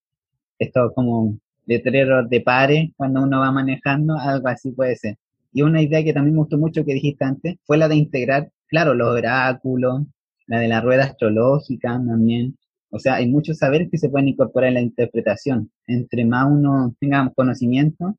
esto 0.59 0.91
como 0.95 1.37
letreros 1.65 2.29
de 2.29 2.41
pares 2.41 2.89
cuando 2.97 3.23
uno 3.23 3.39
va 3.39 3.51
manejando, 3.51 4.17
algo 4.17 4.47
así 4.47 4.71
puede 4.71 4.95
ser. 4.95 5.17
Y 5.53 5.61
una 5.61 5.81
idea 5.81 6.03
que 6.03 6.13
también 6.13 6.35
me 6.35 6.41
gustó 6.41 6.57
mucho 6.57 6.85
que 6.85 6.93
dijiste 6.93 7.25
antes 7.25 7.57
fue 7.65 7.77
la 7.77 7.87
de 7.87 7.95
integrar, 7.95 8.49
claro, 8.67 8.93
los 8.93 9.09
oráculos, 9.09 10.03
la 10.47 10.59
de 10.59 10.67
la 10.67 10.81
rueda 10.81 11.05
astrológica 11.05 11.89
también, 11.91 12.57
o 12.95 12.99
sea, 12.99 13.15
hay 13.15 13.27
muchos 13.27 13.57
saberes 13.57 13.89
que 13.89 13.97
se 13.97 14.07
pueden 14.07 14.27
incorporar 14.27 14.67
en 14.67 14.75
la 14.75 14.81
interpretación. 14.81 15.71
Entre 15.87 16.25
más 16.25 16.45
uno 16.47 16.95
tenga 16.99 17.27
conocimiento, 17.35 18.15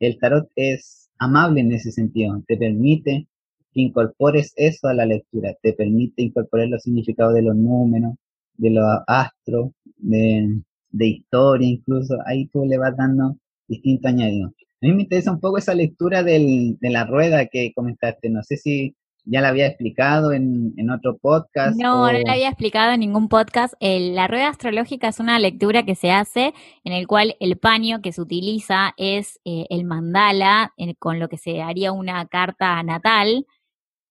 el 0.00 0.18
tarot 0.18 0.48
es 0.56 1.10
amable 1.18 1.60
en 1.60 1.72
ese 1.72 1.92
sentido. 1.92 2.42
Te 2.46 2.56
permite 2.56 3.28
que 3.74 3.80
incorpores 3.82 4.54
eso 4.56 4.88
a 4.88 4.94
la 4.94 5.04
lectura. 5.04 5.54
Te 5.60 5.74
permite 5.74 6.22
incorporar 6.22 6.68
los 6.68 6.82
significados 6.82 7.34
de 7.34 7.42
los 7.42 7.54
números, 7.54 8.14
de 8.54 8.70
los 8.70 8.86
astros, 9.06 9.72
de, 9.98 10.62
historia 11.00 11.68
incluso. 11.68 12.16
Ahí 12.26 12.46
tú 12.46 12.64
le 12.64 12.78
vas 12.78 12.96
dando 12.96 13.36
distintos 13.68 14.10
añadidos. 14.10 14.52
A 14.82 14.86
mí 14.86 14.92
me 14.92 15.02
interesa 15.02 15.32
un 15.32 15.40
poco 15.40 15.58
esa 15.58 15.74
lectura 15.74 16.22
del, 16.22 16.78
de 16.78 16.90
la 16.90 17.04
rueda 17.04 17.46
que 17.46 17.72
comentaste. 17.74 18.28
No 18.28 18.42
sé 18.42 18.56
si 18.56 18.94
ya 19.24 19.40
la 19.40 19.48
había 19.48 19.66
explicado 19.66 20.32
en, 20.32 20.74
en 20.76 20.90
otro 20.90 21.16
podcast. 21.16 21.76
No, 21.76 22.12
no 22.12 22.18
la 22.18 22.32
había 22.32 22.48
explicado 22.48 22.92
en 22.92 23.00
ningún 23.00 23.28
podcast. 23.28 23.74
la 23.80 24.26
rueda 24.28 24.48
astrológica 24.48 25.08
es 25.08 25.20
una 25.20 25.38
lectura 25.38 25.84
que 25.84 25.94
se 25.94 26.10
hace 26.10 26.52
en 26.84 26.92
el 26.92 27.06
cual 27.06 27.36
el 27.40 27.56
paño 27.56 28.02
que 28.02 28.12
se 28.12 28.20
utiliza 28.20 28.94
es 28.96 29.40
eh, 29.44 29.66
el 29.70 29.84
mandala, 29.84 30.74
con 30.98 31.18
lo 31.18 31.28
que 31.28 31.38
se 31.38 31.62
haría 31.62 31.92
una 31.92 32.26
carta 32.26 32.82
natal, 32.82 33.46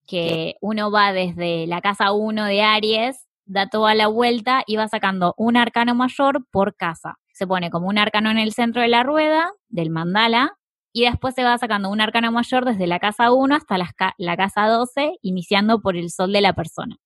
que 0.07 0.55
uno 0.61 0.91
va 0.91 1.13
desde 1.13 1.67
la 1.67 1.81
casa 1.81 2.11
1 2.11 2.45
de 2.45 2.61
Aries, 2.61 3.27
da 3.45 3.67
toda 3.67 3.95
la 3.95 4.07
vuelta 4.07 4.63
y 4.65 4.75
va 4.77 4.87
sacando 4.87 5.33
un 5.37 5.57
arcano 5.57 5.95
mayor 5.95 6.45
por 6.51 6.75
casa. 6.75 7.19
Se 7.33 7.47
pone 7.47 7.69
como 7.69 7.87
un 7.87 7.97
arcano 7.97 8.29
en 8.31 8.37
el 8.37 8.53
centro 8.53 8.81
de 8.81 8.87
la 8.87 9.03
rueda, 9.03 9.51
del 9.69 9.89
mandala, 9.89 10.57
y 10.91 11.05
después 11.05 11.33
se 11.33 11.43
va 11.43 11.57
sacando 11.57 11.89
un 11.89 12.01
arcano 12.01 12.31
mayor 12.31 12.65
desde 12.65 12.87
la 12.87 12.99
casa 12.99 13.31
1 13.31 13.55
hasta 13.55 13.77
la, 13.77 13.93
la, 14.17 14.37
casa 14.37 14.67
12, 14.67 15.17
iniciando 15.21 15.81
por 15.81 15.97
el 15.97 16.11
sol 16.11 16.31
de 16.31 16.41
la 16.41 16.53
persona. 16.53 16.97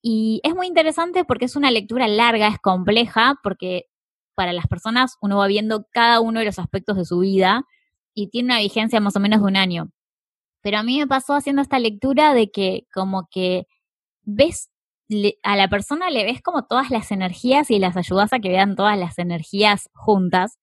Y 0.00 0.40
es 0.44 0.54
muy 0.54 0.68
interesante 0.68 1.24
porque 1.24 1.46
es 1.46 1.56
una 1.56 1.72
lectura 1.72 2.06
larga, 2.06 2.46
es 2.48 2.58
compleja, 2.60 3.34
porque 3.42 3.86
para 4.36 4.52
las 4.52 4.68
personas 4.68 5.16
uno 5.20 5.38
va 5.38 5.48
viendo 5.48 5.86
cada 5.90 6.20
uno 6.20 6.38
de 6.38 6.46
los 6.46 6.60
aspectos 6.60 6.96
de 6.96 7.04
su 7.04 7.18
vida 7.18 7.64
y 8.14 8.28
tiene 8.28 8.54
una 8.54 8.60
vigencia 8.60 9.00
más 9.00 9.16
o 9.16 9.20
menos 9.20 9.40
de 9.40 9.46
un 9.46 9.56
año. 9.56 9.90
Pero 10.62 10.78
a 10.78 10.82
mí 10.84 10.98
me 10.98 11.08
pasó 11.08 11.34
haciendo 11.34 11.62
esta 11.62 11.80
lectura 11.80 12.34
de 12.34 12.50
que 12.52 12.86
como 12.94 13.28
que 13.30 13.66
ves 14.22 14.70
a 15.42 15.56
la 15.56 15.68
persona 15.68 16.10
le 16.10 16.24
ves 16.24 16.42
como 16.42 16.64
todas 16.64 16.90
las 16.90 17.10
energías 17.12 17.70
y 17.70 17.78
las 17.78 17.96
ayudas 17.96 18.32
a 18.32 18.40
que 18.40 18.50
vean 18.50 18.76
todas 18.76 18.98
las 18.98 19.18
energías 19.18 19.88
juntas 19.94 20.58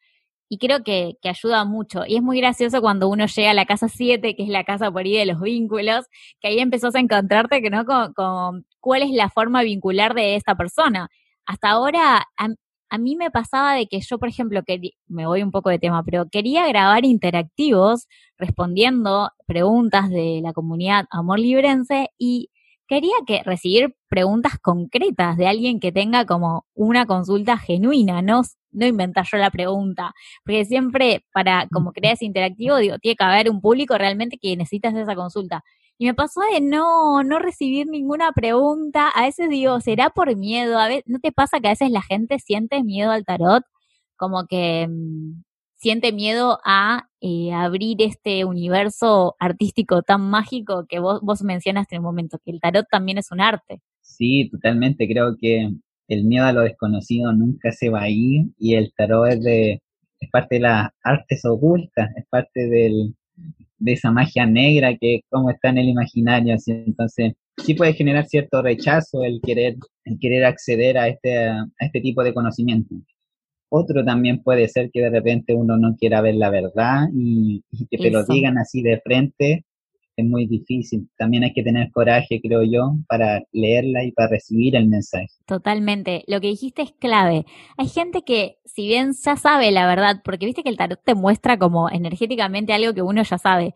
y 0.50 0.58
creo 0.60 0.84
que, 0.84 1.18
que, 1.22 1.30
ayuda 1.30 1.66
mucho. 1.66 2.04
Y 2.08 2.18
es 2.18 2.22
muy 2.22 2.40
gracioso 2.40 2.82
cuando 2.82 3.10
uno 3.10 3.26
llega 3.26 3.52
a 3.52 3.54
la 3.54 3.66
casa 3.66 3.88
7, 3.90 4.36
que 4.36 4.44
es 4.44 4.50
la 4.50 4.64
casa 4.64 4.92
por 4.92 5.04
ahí 5.04 5.18
de 5.18 5.26
los 5.26 5.42
vínculos, 5.42 6.06
que 6.40 6.50
ahí 6.50 6.60
empezás 6.60 6.96
a 6.96 7.00
encontrarte 7.00 7.62
no 7.70 7.86
con, 7.86 8.66
cuál 8.80 9.04
es 9.04 9.12
la 9.12 9.30
forma 9.30 9.64
vincular 9.64 10.14
de 10.14 10.36
esta 10.36 10.56
persona. 10.56 11.10
Hasta 11.46 11.70
ahora, 11.70 12.28
a, 12.38 12.98
mí 12.98 13.16
me 13.16 13.32
pasaba 13.32 13.74
de 13.74 13.88
que 13.88 14.00
yo, 14.00 14.20
por 14.20 14.30
ejemplo, 14.30 14.62
me 15.08 15.26
voy 15.28 15.44
un 15.44 15.52
poco 15.52 15.70
de 15.70 15.80
tema, 15.80 16.04
pero 16.04 16.30
quería 16.30 16.68
grabar 16.68 17.06
interactivos 17.06 18.08
respondiendo 18.38 19.32
preguntas 19.48 20.10
de 20.10 20.42
la 20.44 20.54
comunidad 20.54 21.06
Amor 21.10 21.40
Librense 21.40 22.10
y 22.18 22.50
quería 22.88 23.16
que 23.28 23.44
recibir 23.44 23.96
preguntas 24.16 24.54
concretas 24.62 25.36
de 25.36 25.46
alguien 25.46 25.82
que 25.82 25.92
tenga 25.92 26.26
como 26.26 26.66
una 26.74 27.06
consulta 27.06 27.58
genuina, 27.58 28.22
no, 28.22 28.44
no 28.72 28.86
inventar 28.86 29.26
yo 29.30 29.38
la 29.38 29.52
pregunta, 29.52 30.14
porque 30.46 30.64
siempre 30.64 31.26
para 31.34 31.68
como 31.70 31.92
creas 31.92 32.22
interactivo, 32.22 32.78
digo, 32.78 32.98
tiene 33.00 33.18
que 33.18 33.24
haber 33.26 33.50
un 33.50 33.60
público 33.60 33.98
realmente 33.98 34.38
que 34.38 34.56
necesitas 34.56 34.96
esa 34.96 35.16
consulta. 35.16 35.64
Y 35.98 36.06
me 36.06 36.14
pasó 36.14 36.40
de 36.54 36.62
no, 36.62 37.24
no 37.24 37.40
recibir 37.40 37.88
ninguna 37.88 38.32
pregunta. 38.32 39.10
A 39.10 39.24
veces 39.24 39.50
digo, 39.50 39.82
¿será 39.82 40.10
por 40.10 40.34
miedo? 40.38 40.80
A 40.80 40.88
veces, 40.88 41.04
¿No 41.08 41.20
te 41.20 41.32
pasa 41.34 41.60
que 41.60 41.68
a 41.68 41.72
veces 41.72 41.92
la 41.92 42.02
gente 42.02 42.40
siente 42.40 42.84
miedo 42.84 43.12
al 43.12 43.26
tarot? 43.26 43.64
Como 44.18 44.46
que 44.48 44.88
mm, 44.90 45.44
siente 45.76 46.12
miedo 46.14 46.60
a 46.66 47.10
eh, 47.22 47.54
abrir 47.54 48.02
este 48.02 48.46
universo 48.46 49.36
artístico 49.40 50.02
tan 50.04 50.22
mágico 50.30 50.86
que 50.88 51.00
vos, 51.00 51.22
vos 51.22 51.44
mencionaste 51.44 51.96
en 51.96 52.02
un 52.02 52.06
momento, 52.06 52.40
que 52.44 52.52
el 52.52 52.60
tarot 52.62 52.88
también 52.90 53.18
es 53.18 53.32
un 53.32 53.42
arte. 53.42 53.82
Sí, 54.18 54.50
totalmente. 54.50 55.08
Creo 55.08 55.36
que 55.40 55.70
el 56.08 56.24
miedo 56.26 56.46
a 56.46 56.54
lo 56.54 56.62
desconocido 56.62 57.34
nunca 57.34 57.72
se 57.72 57.90
va 57.90 58.04
a 58.04 58.10
ir 58.10 58.46
y 58.58 58.76
el 58.76 58.94
tarot 58.96 59.28
es, 59.30 59.44
de, 59.44 59.82
es 60.20 60.30
parte 60.32 60.56
de 60.56 60.62
las 60.62 60.90
artes 61.04 61.44
ocultas, 61.46 62.10
es 62.16 62.26
parte 62.30 62.68
del, 62.68 63.16
de 63.78 63.94
esa 63.94 64.12
magia 64.12 64.46
negra 64.46 64.96
que 64.98 65.22
como 65.30 65.50
está 65.50 65.70
en 65.70 65.80
el 65.80 65.90
imaginario. 65.90 66.56
Entonces, 66.68 67.34
sí 67.58 67.74
puede 67.74 67.94
generar 67.94 68.26
cierto 68.26 68.62
rechazo 68.62 69.24
el 69.24 69.42
querer, 69.42 69.76
el 70.06 70.20
querer 70.20 70.46
acceder 70.46 70.98
a 70.98 71.08
este, 71.08 71.48
a 71.48 71.66
este 71.80 72.02
tipo 72.02 72.24
de 72.24 72.34
conocimiento. 72.34 72.96
Otro 73.70 74.06
también 74.06 74.42
puede 74.42 74.68
ser 74.68 74.90
que 74.92 75.02
de 75.02 75.10
repente 75.10 75.54
uno 75.54 75.76
no 75.78 75.96
quiera 75.98 76.22
ver 76.22 76.36
la 76.36 76.50
verdad 76.50 77.08
y, 77.14 77.64
que 77.90 77.98
te 77.98 78.12
lo 78.12 78.24
digan 78.26 78.58
así 78.58 78.82
de 78.82 79.02
frente. 79.02 79.66
Es 80.18 80.26
muy 80.26 80.48
difícil. 80.48 81.10
También 81.18 81.44
hay 81.44 81.54
que 81.54 81.64
tener 81.64 81.92
coraje, 81.92 82.40
creo 82.42 82.64
yo, 82.64 82.94
para 83.08 83.44
leerla 83.52 84.04
y 84.04 84.12
para 84.12 84.30
recibir 84.30 84.76
el 84.76 84.88
mensaje. 84.88 85.28
Totalmente. 85.46 86.24
Lo 86.28 86.40
que 86.40 86.48
dijiste 86.48 86.82
es 86.84 86.94
clave. 86.94 87.46
Hay 87.78 87.88
gente 87.88 88.22
que, 88.24 88.58
si 88.66 88.88
bien 88.88 89.12
ya 89.14 89.36
sabe 89.36 89.72
la 89.72 89.88
verdad, 89.88 90.22
porque 90.24 90.46
viste 90.46 90.64
que 90.64 90.70
el 90.70 90.78
tarot 90.78 91.02
te 91.04 91.16
muestra 91.16 91.58
como 91.58 91.90
energéticamente 91.90 92.74
algo 92.74 92.94
que 92.94 93.02
uno 93.02 93.24
ya 93.24 93.38
sabe, 93.38 93.74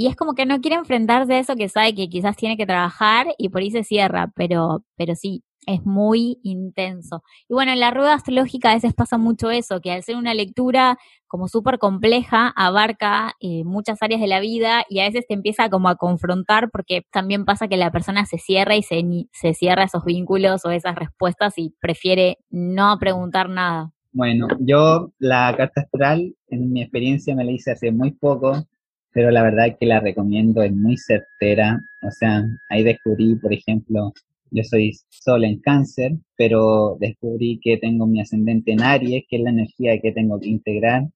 y 0.00 0.06
es 0.06 0.14
como 0.14 0.34
que 0.34 0.46
no 0.46 0.60
quiere 0.60 0.76
enfrentarse 0.76 1.34
a 1.34 1.38
eso 1.40 1.56
que 1.56 1.68
sabe 1.68 1.92
que 1.92 2.08
quizás 2.08 2.36
tiene 2.36 2.56
que 2.56 2.66
trabajar 2.66 3.26
y 3.36 3.48
por 3.48 3.62
ahí 3.62 3.72
se 3.72 3.82
cierra, 3.82 4.30
pero, 4.36 4.84
pero 4.96 5.16
sí, 5.16 5.42
es 5.68 5.84
muy 5.84 6.38
intenso. 6.42 7.22
Y 7.48 7.54
bueno, 7.54 7.72
en 7.72 7.80
la 7.80 7.90
rueda 7.90 8.14
astrológica 8.14 8.70
a 8.70 8.74
veces 8.74 8.94
pasa 8.94 9.18
mucho 9.18 9.50
eso, 9.50 9.80
que 9.80 9.92
al 9.92 10.02
ser 10.02 10.16
una 10.16 10.34
lectura 10.34 10.98
como 11.26 11.46
súper 11.46 11.78
compleja, 11.78 12.48
abarca 12.56 13.34
eh, 13.40 13.62
muchas 13.64 14.02
áreas 14.02 14.20
de 14.20 14.26
la 14.26 14.40
vida 14.40 14.84
y 14.88 15.00
a 15.00 15.04
veces 15.04 15.26
te 15.28 15.34
empieza 15.34 15.68
como 15.68 15.90
a 15.90 15.96
confrontar 15.96 16.70
porque 16.70 17.02
también 17.12 17.44
pasa 17.44 17.68
que 17.68 17.76
la 17.76 17.90
persona 17.90 18.24
se 18.24 18.38
cierra 18.38 18.76
y 18.76 18.82
se, 18.82 19.04
se 19.32 19.52
cierra 19.52 19.84
esos 19.84 20.04
vínculos 20.04 20.64
o 20.64 20.70
esas 20.70 20.94
respuestas 20.94 21.58
y 21.58 21.74
prefiere 21.80 22.38
no 22.48 22.96
preguntar 22.98 23.50
nada. 23.50 23.92
Bueno, 24.12 24.48
yo 24.60 25.12
la 25.18 25.54
carta 25.54 25.82
astral, 25.82 26.34
en 26.48 26.72
mi 26.72 26.80
experiencia 26.80 27.36
me 27.36 27.44
la 27.44 27.52
hice 27.52 27.72
hace 27.72 27.92
muy 27.92 28.12
poco, 28.12 28.66
pero 29.12 29.30
la 29.30 29.42
verdad 29.42 29.76
que 29.78 29.84
la 29.84 30.00
recomiendo, 30.00 30.62
es 30.62 30.72
muy 30.72 30.96
certera. 30.96 31.78
O 32.02 32.10
sea, 32.10 32.42
ahí 32.70 32.82
descubrí, 32.82 33.36
por 33.36 33.52
ejemplo, 33.52 34.14
yo 34.50 34.64
soy 34.64 34.92
sol 35.08 35.44
en 35.44 35.60
cáncer, 35.60 36.12
pero 36.36 36.96
descubrí 37.00 37.60
que 37.62 37.78
tengo 37.78 38.06
mi 38.06 38.20
ascendente 38.20 38.72
en 38.72 38.82
Aries, 38.82 39.24
que 39.28 39.36
es 39.36 39.42
la 39.42 39.50
energía 39.50 40.00
que 40.00 40.12
tengo 40.12 40.40
que 40.40 40.48
integrar, 40.48 41.08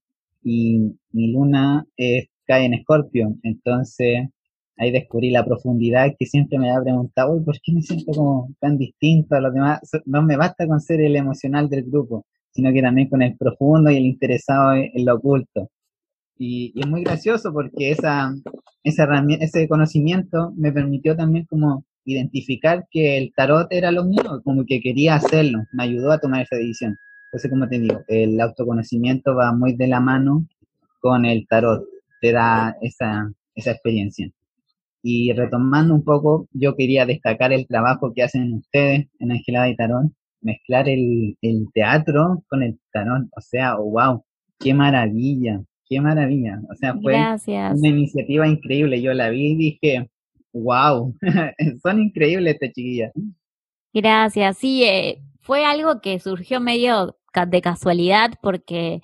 y 0.43 0.79
mi 1.11 1.31
luna 1.31 1.85
cae 2.45 2.65
en 2.65 2.73
escorpio. 2.73 3.35
Entonces, 3.43 4.29
ahí 4.77 4.91
descubrí 4.91 5.29
la 5.31 5.45
profundidad 5.45 6.13
que 6.17 6.25
siempre 6.25 6.59
me 6.59 6.71
ha 6.71 6.81
preguntado, 6.81 7.33
uy, 7.33 7.43
¿por 7.43 7.59
qué 7.61 7.73
me 7.73 7.81
siento 7.81 8.11
como 8.13 8.49
tan 8.59 8.77
distinto 8.77 9.35
a 9.35 9.41
los 9.41 9.53
demás? 9.53 9.79
No 10.05 10.21
me 10.23 10.37
basta 10.37 10.67
con 10.67 10.81
ser 10.81 11.01
el 11.01 11.15
emocional 11.15 11.69
del 11.69 11.83
grupo, 11.83 12.25
sino 12.51 12.71
que 12.73 12.81
también 12.81 13.09
con 13.09 13.21
el 13.21 13.37
profundo 13.37 13.91
y 13.91 13.97
el 13.97 14.05
interesado 14.05 14.73
en, 14.73 15.05
lo 15.05 15.15
oculto. 15.15 15.69
Y, 16.37 16.73
y, 16.75 16.81
es 16.81 16.87
muy 16.87 17.03
gracioso 17.03 17.53
porque 17.53 17.91
esa, 17.91 18.33
esa 18.83 19.07
ese 19.39 19.67
conocimiento 19.67 20.51
me 20.55 20.71
permitió 20.71 21.15
también 21.15 21.45
como 21.45 21.85
identificar 22.05 22.85
que 22.91 23.17
el 23.17 23.33
tarot 23.35 23.67
era 23.71 23.91
lo 23.91 24.03
mío, 24.03 24.41
como 24.43 24.65
que 24.65 24.81
quería 24.81 25.15
hacerlo, 25.15 25.65
me 25.71 25.83
ayudó 25.83 26.11
a 26.11 26.19
tomar 26.19 26.41
esa 26.41 26.55
decisión. 26.55 26.97
Entonces, 27.25 27.49
como 27.49 27.67
te 27.67 27.79
digo, 27.79 28.01
el 28.07 28.39
autoconocimiento 28.39 29.35
va 29.35 29.53
muy 29.53 29.75
de 29.75 29.87
la 29.87 29.99
mano 29.99 30.45
con 30.99 31.25
el 31.25 31.47
tarot, 31.47 31.83
te 32.21 32.31
da 32.31 32.75
esa, 32.81 33.31
esa 33.55 33.71
experiencia. 33.71 34.29
Y 35.01 35.33
retomando 35.33 35.93
un 35.93 36.03
poco, 36.03 36.47
yo 36.53 36.75
quería 36.75 37.05
destacar 37.05 37.51
el 37.51 37.67
trabajo 37.67 38.13
que 38.13 38.23
hacen 38.23 38.53
ustedes 38.53 39.07
en 39.19 39.31
Angelada 39.31 39.67
y 39.67 39.75
Tarot, 39.75 40.11
mezclar 40.41 40.87
el, 40.87 41.37
el 41.41 41.67
teatro 41.73 42.43
con 42.47 42.63
el 42.63 42.79
tarot, 42.91 43.27
o 43.35 43.41
sea, 43.41 43.77
oh, 43.77 43.91
wow, 43.91 44.23
qué 44.59 44.73
maravilla, 44.73 45.61
qué 45.89 45.99
maravilla. 45.99 46.61
O 46.69 46.75
sea, 46.75 46.95
fue 46.95 47.15
una 47.15 47.87
iniciativa 47.87 48.47
increíble. 48.47 49.01
Yo 49.01 49.13
la 49.13 49.29
vi 49.29 49.51
y 49.51 49.55
dije, 49.55 50.09
Wow, 50.53 51.15
son 51.83 52.01
increíbles 52.01 52.53
estas 52.53 52.71
chiquillas. 52.73 53.11
Gracias, 53.91 54.57
sí, 54.57 54.83
eh, 54.83 55.21
fue 55.41 55.65
algo 55.65 55.99
que 56.01 56.19
surgió 56.19 56.59
medio 56.59 57.17
de 57.47 57.61
casualidad 57.61 58.31
porque 58.41 59.01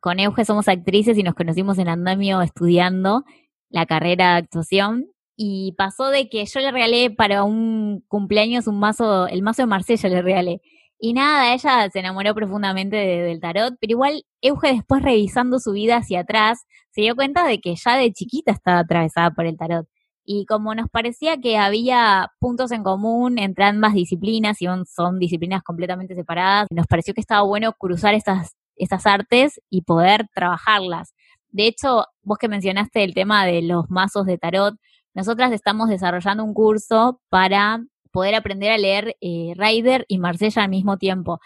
con 0.00 0.20
Euge 0.20 0.44
somos 0.44 0.68
actrices 0.68 1.16
y 1.16 1.22
nos 1.22 1.34
conocimos 1.34 1.78
en 1.78 1.88
Andamio 1.88 2.42
estudiando 2.42 3.24
la 3.70 3.86
carrera 3.86 4.32
de 4.32 4.38
actuación 4.38 5.06
y 5.36 5.72
pasó 5.78 6.08
de 6.10 6.28
que 6.28 6.44
yo 6.44 6.60
le 6.60 6.70
regalé 6.70 7.10
para 7.10 7.42
un 7.44 8.04
cumpleaños 8.06 8.66
un 8.66 8.78
mazo, 8.78 9.26
el 9.28 9.42
mazo 9.42 9.62
de 9.62 9.66
Marsella 9.66 10.08
le 10.08 10.22
regalé. 10.22 10.60
Y 10.98 11.14
nada, 11.14 11.52
ella 11.54 11.88
se 11.90 11.98
enamoró 11.98 12.34
profundamente 12.34 12.96
del 12.96 13.40
tarot, 13.40 13.74
pero 13.80 13.92
igual 13.92 14.24
Euge 14.40 14.72
después 14.72 15.02
revisando 15.02 15.58
su 15.58 15.72
vida 15.72 15.96
hacia 15.96 16.20
atrás 16.20 16.64
se 16.90 17.00
dio 17.00 17.16
cuenta 17.16 17.44
de 17.46 17.60
que 17.60 17.74
ya 17.74 17.96
de 17.96 18.12
chiquita 18.12 18.52
estaba 18.52 18.80
atravesada 18.80 19.30
por 19.32 19.46
el 19.46 19.56
tarot. 19.56 19.88
Y 20.24 20.46
como 20.46 20.74
nos 20.74 20.88
parecía 20.88 21.40
que 21.40 21.58
había 21.58 22.30
puntos 22.38 22.70
en 22.70 22.82
común 22.82 23.38
entre 23.38 23.64
ambas 23.64 23.94
disciplinas 23.94 24.62
y 24.62 24.66
son 24.86 25.18
disciplinas 25.18 25.62
completamente 25.62 26.14
separadas, 26.14 26.68
nos 26.70 26.86
pareció 26.86 27.14
que 27.14 27.20
estaba 27.20 27.42
bueno 27.42 27.72
cruzar 27.72 28.14
estas, 28.14 28.52
estas 28.76 29.06
artes 29.06 29.60
y 29.68 29.82
poder 29.82 30.28
trabajarlas. 30.34 31.14
De 31.50 31.66
hecho, 31.66 32.06
vos 32.22 32.38
que 32.38 32.48
mencionaste 32.48 33.04
el 33.04 33.14
tema 33.14 33.44
de 33.44 33.62
los 33.62 33.90
mazos 33.90 34.26
de 34.26 34.38
tarot, 34.38 34.76
nosotras 35.14 35.52
estamos 35.52 35.88
desarrollando 35.88 36.44
un 36.44 36.54
curso 36.54 37.20
para 37.28 37.82
poder 38.12 38.34
aprender 38.34 38.72
a 38.72 38.78
leer 38.78 39.16
eh, 39.20 39.54
Rider 39.56 40.04
y 40.08 40.18
Marsella 40.18 40.62
al 40.62 40.70
mismo 40.70 40.98
tiempo. 40.98 41.40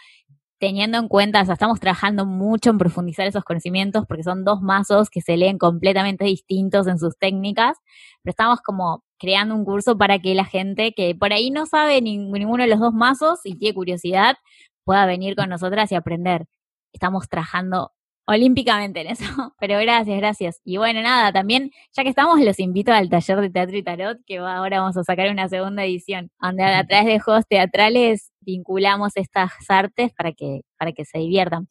Teniendo 0.59 0.97
en 0.97 1.07
cuenta, 1.07 1.41
o 1.41 1.45
sea, 1.45 1.53
estamos 1.53 1.79
trabajando 1.79 2.25
mucho 2.25 2.69
en 2.69 2.77
profundizar 2.77 3.27
esos 3.27 3.43
conocimientos 3.43 4.05
porque 4.07 4.23
son 4.23 4.43
dos 4.43 4.61
mazos 4.61 5.09
que 5.09 5.21
se 5.21 5.37
leen 5.37 5.57
completamente 5.57 6.25
distintos 6.25 6.87
en 6.87 6.99
sus 6.99 7.17
técnicas, 7.17 7.77
pero 8.23 8.31
estamos 8.31 8.61
como 8.61 9.03
creando 9.19 9.55
un 9.55 9.65
curso 9.65 9.97
para 9.97 10.19
que 10.19 10.35
la 10.35 10.45
gente 10.45 10.93
que 10.93 11.15
por 11.15 11.33
ahí 11.33 11.51
no 11.51 11.65
sabe 11.65 12.01
ninguno 12.01 12.63
de 12.63 12.69
los 12.69 12.79
dos 12.79 12.93
mazos 12.93 13.39
y 13.43 13.55
tiene 13.55 13.75
curiosidad 13.75 14.35
pueda 14.83 15.05
venir 15.05 15.35
con 15.35 15.49
nosotras 15.49 15.91
y 15.91 15.95
aprender. 15.95 16.45
Estamos 16.93 17.27
trabajando 17.29 17.91
olímpicamente 18.27 19.01
en 19.01 19.07
eso. 19.07 19.25
Pero 19.59 19.79
gracias, 19.79 20.17
gracias. 20.17 20.61
Y 20.63 20.77
bueno, 20.77 21.01
nada, 21.01 21.31
también, 21.31 21.71
ya 21.95 22.03
que 22.03 22.09
estamos, 22.09 22.39
los 22.41 22.59
invito 22.59 22.91
al 22.93 23.09
taller 23.09 23.41
de 23.41 23.49
teatro 23.49 23.77
y 23.77 23.83
tarot, 23.83 24.19
que 24.25 24.37
ahora 24.37 24.81
vamos 24.81 24.97
a 24.97 25.03
sacar 25.03 25.31
una 25.31 25.49
segunda 25.49 25.83
edición, 25.83 26.29
donde 26.39 26.63
a 26.63 26.85
través 26.85 27.05
de 27.05 27.19
juegos 27.19 27.45
teatrales 27.47 28.31
vinculamos 28.47 29.11
estas 29.15 29.51
artes 29.67 30.11
para 30.13 30.31
que, 30.31 30.61
para 30.79 30.93
que 30.93 31.05
se 31.05 31.19
diviertan. 31.19 31.67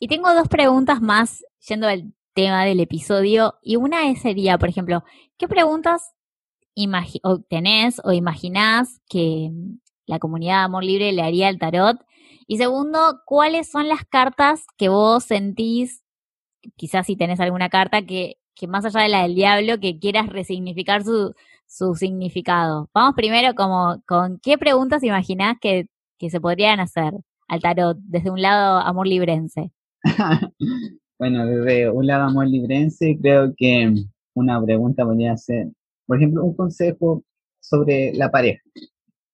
Y 0.00 0.08
tengo 0.08 0.34
dos 0.34 0.48
preguntas 0.48 1.00
más 1.00 1.44
yendo 1.66 1.86
al 1.86 2.12
tema 2.34 2.64
del 2.64 2.80
episodio. 2.80 3.54
Y 3.62 3.76
una 3.76 4.14
sería, 4.16 4.58
por 4.58 4.68
ejemplo, 4.68 5.04
¿qué 5.38 5.48
preguntas 5.48 6.12
tenés 7.48 8.00
o 8.04 8.12
imaginás 8.12 9.00
que 9.08 9.50
la 10.06 10.18
comunidad 10.18 10.58
de 10.58 10.64
Amor 10.64 10.84
Libre 10.84 11.12
le 11.12 11.22
haría 11.22 11.48
al 11.48 11.58
tarot 11.58 11.98
y 12.50 12.56
segundo, 12.56 13.20
¿cuáles 13.26 13.70
son 13.70 13.88
las 13.88 14.06
cartas 14.06 14.64
que 14.78 14.88
vos 14.88 15.24
sentís, 15.24 16.02
quizás 16.76 17.06
si 17.06 17.14
tenés 17.14 17.40
alguna 17.40 17.68
carta 17.68 18.06
que, 18.06 18.38
que 18.54 18.66
más 18.66 18.86
allá 18.86 19.02
de 19.02 19.10
la 19.10 19.22
del 19.22 19.34
diablo, 19.34 19.78
que 19.80 19.98
quieras 19.98 20.30
resignificar 20.30 21.04
su, 21.04 21.34
su 21.66 21.94
significado? 21.94 22.88
Vamos 22.94 23.14
primero 23.14 23.54
como 23.54 24.02
con 24.06 24.40
qué 24.42 24.56
preguntas 24.56 25.02
imaginás 25.02 25.56
que, 25.60 25.88
que 26.18 26.30
se 26.30 26.40
podrían 26.40 26.80
hacer 26.80 27.12
al 27.48 27.60
tarot 27.60 27.98
desde 28.02 28.30
un 28.30 28.42
lado 28.42 28.78
amor 28.78 29.06
librense. 29.06 29.70
bueno, 31.18 31.46
desde 31.46 31.90
un 31.90 32.06
lado 32.06 32.24
amor 32.24 32.46
librense 32.48 33.18
creo 33.20 33.54
que 33.56 33.94
una 34.34 34.62
pregunta 34.62 35.04
podría 35.04 35.36
ser, 35.36 35.68
por 36.06 36.18
ejemplo, 36.18 36.44
un 36.44 36.54
consejo 36.54 37.24
sobre 37.60 38.12
la 38.14 38.30
pareja. 38.30 38.62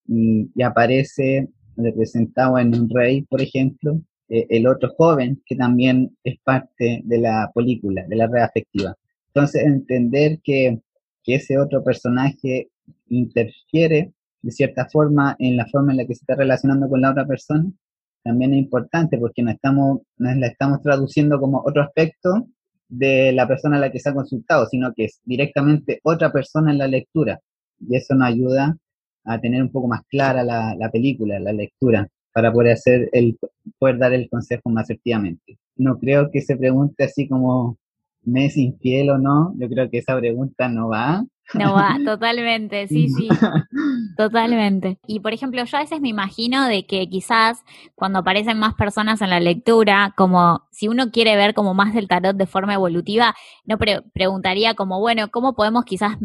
Y, 0.07 0.49
aparece 0.63 1.49
representado 1.75 2.57
en 2.57 2.73
un 2.73 2.89
rey, 2.89 3.23
por 3.23 3.41
ejemplo, 3.41 3.99
eh, 4.29 4.47
el 4.49 4.67
otro 4.67 4.93
joven, 4.97 5.41
que 5.45 5.55
también 5.55 6.15
es 6.23 6.39
parte 6.43 7.01
de 7.03 7.17
la 7.17 7.51
película, 7.53 8.05
de 8.07 8.15
la 8.15 8.27
red 8.27 8.43
afectiva. 8.43 8.95
Entonces, 9.27 9.63
entender 9.63 10.39
que, 10.43 10.79
que 11.23 11.35
ese 11.35 11.57
otro 11.57 11.83
personaje 11.83 12.69
interfiere 13.09 14.13
de 14.45 14.51
cierta 14.51 14.87
forma 14.87 15.35
en 15.39 15.57
la 15.57 15.65
forma 15.65 15.91
en 15.91 15.97
la 15.97 16.05
que 16.05 16.13
se 16.13 16.21
está 16.21 16.35
relacionando 16.35 16.87
con 16.87 17.01
la 17.01 17.09
otra 17.09 17.25
persona, 17.25 17.65
también 18.23 18.53
es 18.53 18.59
importante 18.59 19.17
porque 19.17 19.41
no 19.41 19.49
estamos, 19.49 20.01
no 20.17 20.35
la 20.35 20.47
estamos 20.47 20.81
traduciendo 20.83 21.39
como 21.39 21.63
otro 21.65 21.81
aspecto 21.81 22.47
de 22.87 23.31
la 23.31 23.47
persona 23.47 23.77
a 23.77 23.79
la 23.79 23.91
que 23.91 23.99
se 23.99 24.09
ha 24.09 24.13
consultado, 24.13 24.67
sino 24.67 24.93
que 24.93 25.05
es 25.05 25.19
directamente 25.23 25.99
otra 26.03 26.31
persona 26.31 26.71
en 26.71 26.77
la 26.77 26.87
lectura. 26.87 27.39
Y 27.79 27.95
eso 27.95 28.13
nos 28.13 28.27
ayuda 28.27 28.77
a 29.23 29.41
tener 29.41 29.63
un 29.63 29.71
poco 29.71 29.87
más 29.87 30.01
clara 30.07 30.43
la, 30.43 30.75
la 30.75 30.91
película, 30.91 31.39
la 31.39 31.51
lectura, 31.51 32.07
para 32.31 32.53
poder 32.53 32.73
hacer 32.73 33.09
el, 33.13 33.39
poder 33.79 33.97
dar 33.97 34.13
el 34.13 34.29
consejo 34.29 34.69
más 34.69 34.91
efectivamente. 34.91 35.57
No 35.75 35.97
creo 35.97 36.29
que 36.29 36.41
se 36.41 36.55
pregunte 36.55 37.05
así 37.05 37.27
como, 37.27 37.79
¿me 38.21 38.45
es 38.45 38.57
infiel 38.57 39.09
o 39.09 39.17
no? 39.17 39.55
Yo 39.57 39.67
creo 39.69 39.89
que 39.89 39.97
esa 39.97 40.15
pregunta 40.19 40.69
no 40.69 40.89
va. 40.89 41.25
No 41.53 41.73
va, 41.73 41.97
totalmente, 42.05 42.87
sí, 42.87 43.09
sí, 43.09 43.29
totalmente. 44.17 44.99
Y 45.07 45.19
por 45.19 45.33
ejemplo, 45.33 45.63
yo 45.63 45.77
a 45.77 45.81
veces 45.81 46.01
me 46.01 46.09
imagino 46.09 46.65
de 46.67 46.85
que 46.85 47.07
quizás 47.09 47.63
cuando 47.93 48.19
aparecen 48.19 48.57
más 48.57 48.73
personas 48.73 49.21
en 49.21 49.29
la 49.29 49.39
lectura, 49.39 50.13
como 50.17 50.67
si 50.71 50.87
uno 50.87 51.11
quiere 51.11 51.35
ver 51.35 51.53
como 51.53 51.73
más 51.73 51.93
del 51.93 52.07
tarot 52.07 52.35
de 52.35 52.47
forma 52.47 52.73
evolutiva, 52.73 53.35
no 53.65 53.77
preguntaría 54.13 54.73
como, 54.73 54.99
bueno, 54.99 55.29
¿cómo 55.29 55.53
podemos 55.53 55.85
quizás 55.85 56.17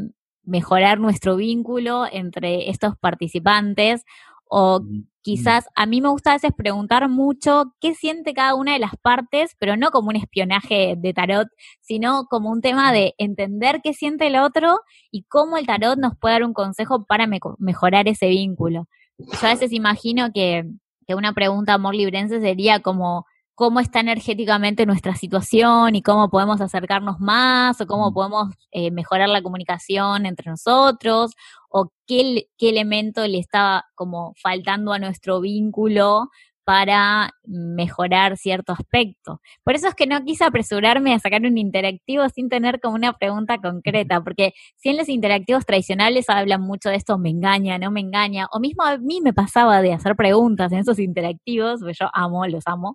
mejorar 0.42 0.98
nuestro 0.98 1.36
vínculo 1.36 2.06
entre 2.10 2.70
estos 2.70 2.96
participantes 2.96 4.04
o 4.50 4.80
quizás 5.22 5.66
a 5.76 5.86
mí 5.86 6.00
me 6.00 6.08
gusta 6.08 6.30
a 6.30 6.34
veces 6.34 6.50
preguntar 6.56 7.08
mucho 7.08 7.74
qué 7.80 7.94
siente 7.94 8.34
cada 8.34 8.54
una 8.54 8.72
de 8.72 8.80
las 8.80 8.96
partes, 9.00 9.54
pero 9.58 9.76
no 9.76 9.90
como 9.90 10.08
un 10.08 10.16
espionaje 10.16 10.94
de 10.98 11.14
tarot, 11.14 11.46
sino 11.80 12.24
como 12.26 12.50
un 12.50 12.60
tema 12.60 12.92
de 12.92 13.14
entender 13.16 13.80
qué 13.82 13.94
siente 13.94 14.26
el 14.26 14.36
otro 14.36 14.80
y 15.10 15.22
cómo 15.24 15.56
el 15.56 15.66
tarot 15.66 15.98
nos 15.98 16.14
puede 16.18 16.34
dar 16.34 16.44
un 16.44 16.52
consejo 16.52 17.06
para 17.06 17.28
mejorar 17.58 18.08
ese 18.08 18.28
vínculo. 18.28 18.88
Yo 19.18 19.46
a 19.46 19.50
veces 19.50 19.72
imagino 19.72 20.32
que, 20.32 20.64
que 21.06 21.14
una 21.14 21.32
pregunta 21.32 21.74
amor 21.74 21.94
librense 21.94 22.40
sería 22.40 22.80
como 22.80 23.26
cómo 23.60 23.78
está 23.80 24.00
energéticamente 24.00 24.86
nuestra 24.86 25.14
situación 25.14 25.94
y 25.94 26.00
cómo 26.00 26.30
podemos 26.30 26.62
acercarnos 26.62 27.20
más 27.20 27.78
o 27.78 27.86
cómo 27.86 28.10
podemos 28.10 28.54
eh, 28.70 28.90
mejorar 28.90 29.28
la 29.28 29.42
comunicación 29.42 30.24
entre 30.24 30.50
nosotros 30.50 31.32
o 31.68 31.92
qué, 32.06 32.46
qué 32.56 32.70
elemento 32.70 33.26
le 33.26 33.38
está 33.38 33.84
como 33.94 34.32
faltando 34.42 34.94
a 34.94 34.98
nuestro 34.98 35.42
vínculo 35.42 36.30
para 36.64 37.32
mejorar 37.44 38.38
cierto 38.38 38.72
aspecto. 38.72 39.40
Por 39.64 39.74
eso 39.74 39.88
es 39.88 39.94
que 39.94 40.06
no 40.06 40.22
quise 40.24 40.44
apresurarme 40.44 41.12
a 41.12 41.18
sacar 41.18 41.42
un 41.42 41.58
interactivo 41.58 42.28
sin 42.28 42.48
tener 42.48 42.80
como 42.80 42.94
una 42.94 43.12
pregunta 43.12 43.58
concreta, 43.58 44.22
porque 44.22 44.52
si 44.76 44.90
en 44.90 44.96
los 44.96 45.08
interactivos 45.08 45.66
tradicionales 45.66 46.30
hablan 46.30 46.62
mucho 46.62 46.88
de 46.88 46.96
esto, 46.96 47.18
me 47.18 47.28
engaña, 47.28 47.76
no 47.76 47.90
me 47.90 48.00
engaña, 48.00 48.46
o 48.52 48.60
mismo 48.60 48.84
a 48.84 48.98
mí 48.98 49.20
me 49.20 49.32
pasaba 49.32 49.82
de 49.82 49.92
hacer 49.92 50.16
preguntas 50.16 50.72
en 50.72 50.78
esos 50.78 50.98
interactivos, 50.98 51.80
porque 51.80 51.96
yo 52.00 52.08
amo, 52.12 52.46
los 52.46 52.62
amo, 52.66 52.94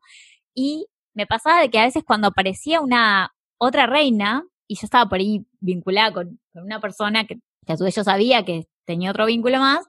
y 0.55 0.87
me 1.13 1.27
pasaba 1.27 1.61
de 1.61 1.69
que 1.69 1.79
a 1.79 1.85
veces 1.85 2.03
cuando 2.05 2.29
aparecía 2.29 2.81
una 2.81 3.33
otra 3.57 3.85
reina, 3.85 4.43
y 4.67 4.75
yo 4.75 4.81
estaba 4.85 5.07
por 5.07 5.19
ahí 5.19 5.45
vinculada 5.59 6.11
con, 6.13 6.39
una 6.53 6.79
persona 6.79 7.25
que, 7.25 7.35
que 7.65 7.73
a 7.73 7.77
su 7.77 7.83
vez 7.83 7.95
yo 7.95 8.03
sabía 8.03 8.43
que 8.43 8.65
tenía 8.85 9.11
otro 9.11 9.25
vínculo 9.25 9.59
más, 9.59 9.85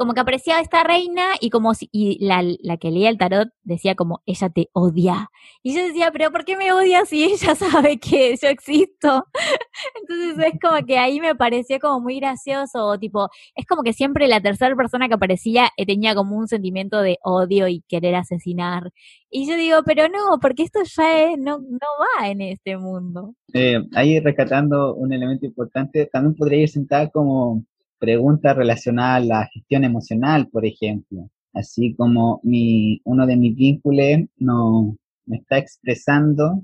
como 0.00 0.14
que 0.14 0.20
aparecía 0.20 0.60
esta 0.60 0.82
reina 0.82 1.26
y 1.42 1.50
como 1.50 1.74
si, 1.74 1.90
y 1.92 2.24
la, 2.24 2.42
la, 2.62 2.78
que 2.78 2.90
leía 2.90 3.10
el 3.10 3.18
tarot 3.18 3.50
decía 3.64 3.94
como, 3.94 4.22
ella 4.24 4.48
te 4.48 4.70
odia. 4.72 5.28
Y 5.62 5.74
yo 5.74 5.84
decía, 5.84 6.10
pero 6.10 6.30
¿por 6.32 6.46
qué 6.46 6.56
me 6.56 6.72
odia 6.72 7.04
si 7.04 7.22
ella 7.22 7.54
sabe 7.54 7.98
que 7.98 8.34
yo 8.40 8.48
existo? 8.48 9.26
Entonces 10.00 10.54
es 10.54 10.58
como 10.58 10.86
que 10.86 10.96
ahí 10.96 11.20
me 11.20 11.34
pareció 11.34 11.78
como 11.80 12.00
muy 12.00 12.18
gracioso, 12.18 12.98
tipo, 12.98 13.28
es 13.54 13.66
como 13.66 13.82
que 13.82 13.92
siempre 13.92 14.26
la 14.26 14.40
tercera 14.40 14.74
persona 14.74 15.06
que 15.06 15.14
aparecía 15.16 15.68
eh, 15.76 15.84
tenía 15.84 16.14
como 16.14 16.34
un 16.34 16.48
sentimiento 16.48 17.02
de 17.02 17.18
odio 17.22 17.68
y 17.68 17.82
querer 17.86 18.14
asesinar. 18.14 18.92
Y 19.28 19.46
yo 19.46 19.54
digo, 19.54 19.82
pero 19.84 20.08
no, 20.08 20.40
porque 20.40 20.62
esto 20.62 20.80
ya 20.82 21.36
no, 21.36 21.58
no 21.58 21.88
va 22.22 22.26
en 22.26 22.40
este 22.40 22.78
mundo. 22.78 23.34
Eh, 23.52 23.78
ahí 23.94 24.18
rescatando 24.18 24.94
un 24.94 25.12
elemento 25.12 25.44
importante, 25.44 26.06
también 26.06 26.34
podría 26.36 26.62
ir 26.62 26.70
sentada 26.70 27.10
como 27.10 27.64
preguntas 28.00 28.56
relacionadas 28.56 29.22
a 29.22 29.26
la 29.26 29.46
gestión 29.52 29.84
emocional, 29.84 30.48
por 30.48 30.66
ejemplo. 30.66 31.30
Así 31.52 31.94
como 31.94 32.40
mi, 32.42 33.00
uno 33.04 33.26
de 33.26 33.36
mis 33.36 33.54
vínculos 33.54 34.28
no 34.38 34.96
me 35.26 35.36
está 35.36 35.58
expresando 35.58 36.62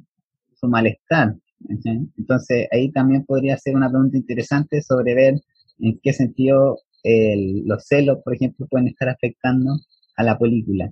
su 0.55 0.68
malestar. 0.68 1.37
Entonces 2.18 2.68
ahí 2.72 2.90
también 2.90 3.25
podría 3.25 3.57
ser 3.59 3.77
una 3.77 3.88
pregunta 3.90 4.16
interesante 4.16 4.83
sobre 4.83 5.14
ver 5.14 5.35
en 5.79 6.01
qué 6.03 6.12
sentido 6.12 6.79
los 7.64 7.87
celos, 7.87 8.18
por 8.25 8.35
ejemplo, 8.35 8.66
pueden 8.68 8.88
estar 8.88 9.09
afectando 9.09 9.79
a 10.16 10.25
la 10.25 10.38
película. 10.38 10.90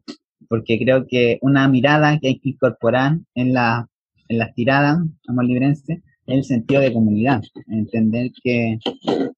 Porque 0.49 0.79
creo 0.79 1.07
que 1.09 1.39
una 1.41 1.69
mirada 1.69 2.19
que 2.21 2.29
hay 2.29 2.39
que 2.39 2.51
incorporar 2.51 3.19
en, 3.35 3.53
la, 3.53 3.89
en 4.29 4.39
las 4.39 4.55
tiradas, 4.55 4.99
amor 5.27 5.47
librense, 5.47 6.03
el 6.27 6.45
sentido 6.45 6.81
de 6.81 6.93
comunidad, 6.93 7.43
entender 7.69 8.31
que, 8.43 8.79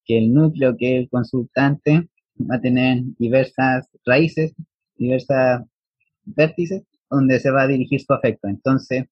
que 0.05 0.19
el 0.19 0.33
núcleo, 0.33 0.77
que 0.77 0.99
el 0.99 1.09
consultante 1.09 2.09
va 2.41 2.57
a 2.57 2.61
tener 2.61 3.03
diversas 3.19 3.89
raíces, 4.05 4.55
diversas 4.97 5.63
vértices 6.25 6.83
donde 7.11 7.39
se 7.41 7.51
va 7.51 7.63
a 7.63 7.69
dirigir 7.69 8.01
su 8.01 8.13
afecto. 8.13 8.49
Entonces, 8.49 9.05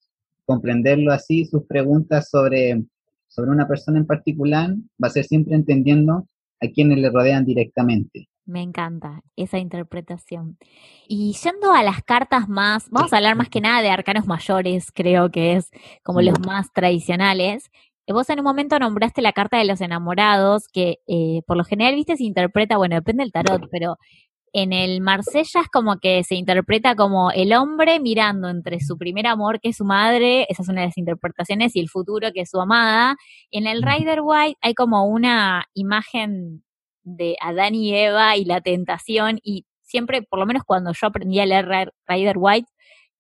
comprenderlo 0.45 1.13
así, 1.13 1.45
sus 1.47 1.65
preguntas 1.67 2.29
sobre, 2.31 2.83
sobre 3.29 3.51
una 3.51 3.67
persona 3.67 3.99
en 3.99 4.07
particular, 4.07 4.71
va 5.03 5.09
a 5.09 5.11
ser 5.11 5.25
siempre 5.25 5.55
entendiendo 5.55 6.29
a 6.61 6.69
quienes 6.69 6.99
le 6.99 7.11
rodean 7.11 7.45
directamente. 7.45 8.29
Me 8.47 8.61
encanta 8.61 9.23
esa 9.37 9.59
interpretación. 9.59 10.59
Y 11.09 11.33
yendo 11.33 11.73
a 11.73 11.83
las 11.83 12.03
cartas 12.03 12.49
más, 12.49 12.91
vamos 12.91 13.13
a 13.13 13.17
hablar 13.17 13.37
más 13.37 13.49
que 13.49 13.63
nada 13.63 13.81
de 13.81 13.91
arcanos 13.91 14.27
mayores, 14.27 14.93
creo 14.93 15.31
que 15.31 15.55
es 15.55 15.71
como 16.03 16.21
los 16.21 16.39
más 16.41 16.71
tradicionales. 16.73 17.71
Vos 18.07 18.29
en 18.29 18.41
un 18.41 18.45
momento 18.45 18.79
nombraste 18.79 19.23
la 19.23 19.33
carta 19.33 19.57
de 19.57 19.65
los 19.65 19.81
enamorados, 19.81 20.69
que 20.69 20.99
eh, 21.07 21.41
por 21.47 21.57
lo 21.57 21.65
general, 21.65 21.95
viste, 21.95 22.19
se 22.19 22.25
interpreta, 22.25 22.77
bueno, 22.77 22.97
depende 22.97 23.23
del 23.23 23.33
tarot, 23.33 23.69
pero 23.71 23.97
en 24.53 24.73
el 24.73 25.01
Marsella 25.01 25.63
es 25.63 25.69
como 25.69 25.99
que 25.99 26.23
se 26.23 26.35
interpreta 26.37 26.95
como 26.97 27.31
el 27.33 27.55
hombre 27.55 27.99
mirando 27.99 28.49
entre 28.51 28.81
su 28.81 28.99
primer 28.99 29.27
amor, 29.27 29.59
que 29.61 29.71
es 29.71 29.77
su 29.79 29.85
madre, 29.87 30.47
esa 30.51 30.63
es 30.63 30.69
una 30.69 30.83
de 30.83 30.89
las 30.89 30.99
interpretaciones, 30.99 31.75
y 31.77 31.81
el 31.81 31.89
futuro, 31.89 32.29
que 32.33 32.43
es 32.43 32.51
su 32.51 32.61
amada. 32.61 33.17
En 33.51 33.67
el 33.67 33.83
Rider 33.83 34.21
White 34.23 34.59
hay 34.61 34.75
como 34.75 35.07
una 35.07 35.65
imagen 35.75 36.64
de 37.05 37.37
Adán 37.41 37.75
y 37.75 37.95
Eva 37.95 38.37
y 38.37 38.45
la 38.45 38.61
tentación 38.61 39.39
y 39.43 39.67
siempre, 39.83 40.23
por 40.23 40.39
lo 40.39 40.47
menos 40.47 40.65
cuando 40.65 40.93
yo 40.93 41.07
aprendí 41.07 41.39
a 41.39 41.47
leer 41.47 41.93
Rider 42.09 42.37
White, 42.37 42.69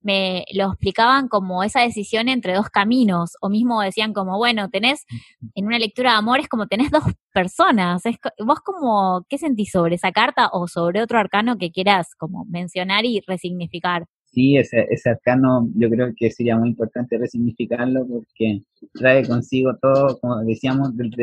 me 0.05 0.45
lo 0.53 0.67
explicaban 0.67 1.29
como 1.29 1.65
esa 1.65 1.81
decisión 1.81 2.29
entre 2.29 2.55
dos 2.55 2.69
caminos, 2.69 3.37
o 3.41 3.49
mismo 3.49 3.81
decían 3.81 4.13
como, 4.13 4.37
bueno, 4.37 4.69
tenés 4.69 5.07
en 5.55 5.65
una 5.65 5.79
lectura 5.79 6.13
de 6.13 6.19
amor 6.19 6.41
es 6.41 6.49
como 6.49 6.67
tenés 6.67 6.91
dos 6.91 7.05
personas, 7.33 8.05
es, 8.05 8.17
vos 8.45 8.61
como, 8.61 9.25
¿qué 9.29 9.39
sentís 9.39 9.71
sobre 9.71 9.95
esa 9.95 10.13
carta 10.13 10.51
o 10.53 10.69
sobre 10.69 11.03
otro 11.03 11.19
arcano 11.19 11.57
que 11.57 11.71
quieras 11.71 12.15
como 12.19 12.45
mencionar 12.45 13.07
y 13.07 13.23
resignificar? 13.27 14.05
Sí, 14.27 14.57
ese, 14.57 14.87
ese 14.91 15.11
arcano 15.11 15.69
yo 15.75 15.89
creo 15.89 16.13
que 16.15 16.31
sería 16.31 16.59
muy 16.59 16.69
importante 16.69 17.17
resignificarlo 17.17 18.07
porque 18.07 18.63
trae 18.93 19.27
consigo 19.27 19.71
todo, 19.81 20.19
como 20.19 20.41
decíamos, 20.41 20.95
del, 20.97 21.15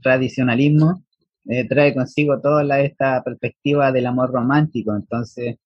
tradicionalismo, 0.00 1.02
eh, 1.48 1.66
trae 1.68 1.94
consigo 1.94 2.40
toda 2.40 2.80
esta 2.80 3.22
perspectiva 3.22 3.92
del 3.92 4.06
amor 4.06 4.32
romántico, 4.32 4.94
entonces 4.94 5.56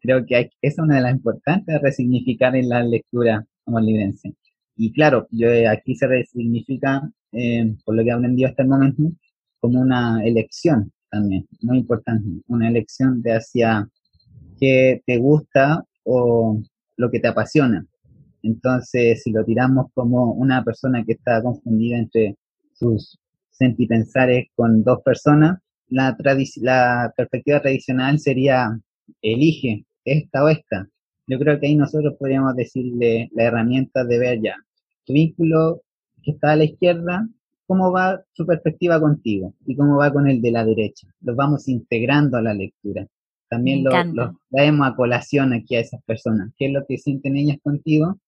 creo 0.00 0.24
que 0.26 0.36
hay, 0.36 0.50
es 0.62 0.78
una 0.78 0.96
de 0.96 1.02
las 1.02 1.12
importantes 1.12 1.66
de 1.66 1.78
resignificar 1.78 2.56
en 2.56 2.68
la 2.68 2.82
lectura 2.82 3.44
como 3.64 3.80
librense. 3.80 4.34
Y 4.76 4.92
claro, 4.92 5.26
yo 5.30 5.48
eh, 5.48 5.68
aquí 5.68 5.96
se 5.96 6.06
resignifica, 6.06 7.10
eh, 7.32 7.74
por 7.84 7.96
lo 7.96 8.02
que 8.02 8.10
he 8.10 8.12
aprendido 8.12 8.48
hasta 8.48 8.62
el 8.62 8.68
momento, 8.68 9.02
como 9.60 9.80
una 9.80 10.24
elección 10.24 10.92
también, 11.10 11.46
muy 11.62 11.78
importante, 11.78 12.28
una 12.48 12.68
elección 12.68 13.22
de 13.22 13.32
hacia 13.32 13.88
qué 14.60 15.02
te 15.06 15.18
gusta 15.18 15.84
o 16.04 16.60
lo 16.96 17.10
que 17.10 17.20
te 17.20 17.28
apasiona. 17.28 17.86
Entonces, 18.42 19.22
si 19.22 19.32
lo 19.32 19.44
tiramos 19.44 19.86
como 19.94 20.32
una 20.32 20.62
persona 20.64 21.04
que 21.04 21.12
está 21.12 21.42
confundida 21.42 21.98
entre 21.98 22.36
sus 22.74 23.18
sentipensares 23.58 24.48
con 24.54 24.82
dos 24.82 25.02
personas, 25.02 25.58
la, 25.88 26.16
la 26.62 27.12
perspectiva 27.16 27.60
tradicional 27.60 28.18
sería 28.18 28.78
elige 29.22 29.84
esta 30.04 30.44
o 30.44 30.48
esta. 30.48 30.88
Yo 31.26 31.38
creo 31.38 31.60
que 31.60 31.66
ahí 31.66 31.76
nosotros 31.76 32.14
podríamos 32.18 32.56
decirle 32.56 33.28
la 33.32 33.44
herramienta 33.44 34.04
de 34.04 34.18
ver 34.18 34.40
ya 34.42 34.56
tu 35.04 35.12
vínculo 35.14 35.82
que 36.22 36.32
está 36.32 36.52
a 36.52 36.56
la 36.56 36.64
izquierda, 36.64 37.26
cómo 37.66 37.92
va 37.92 38.22
su 38.32 38.46
perspectiva 38.46 39.00
contigo 39.00 39.54
y 39.66 39.76
cómo 39.76 39.96
va 39.96 40.12
con 40.12 40.28
el 40.28 40.40
de 40.40 40.52
la 40.52 40.64
derecha. 40.64 41.08
Los 41.20 41.34
vamos 41.34 41.68
integrando 41.68 42.36
a 42.36 42.42
la 42.42 42.54
lectura. 42.54 43.06
También 43.48 43.82
lo, 43.82 44.38
traemos 44.50 44.86
a 44.86 44.94
colación 44.94 45.54
aquí 45.54 45.76
a 45.76 45.80
esas 45.80 46.02
personas, 46.04 46.52
qué 46.58 46.66
es 46.66 46.72
lo 46.72 46.84
que 46.86 46.98
sienten 46.98 47.36
ellas 47.36 47.56
contigo 47.62 48.18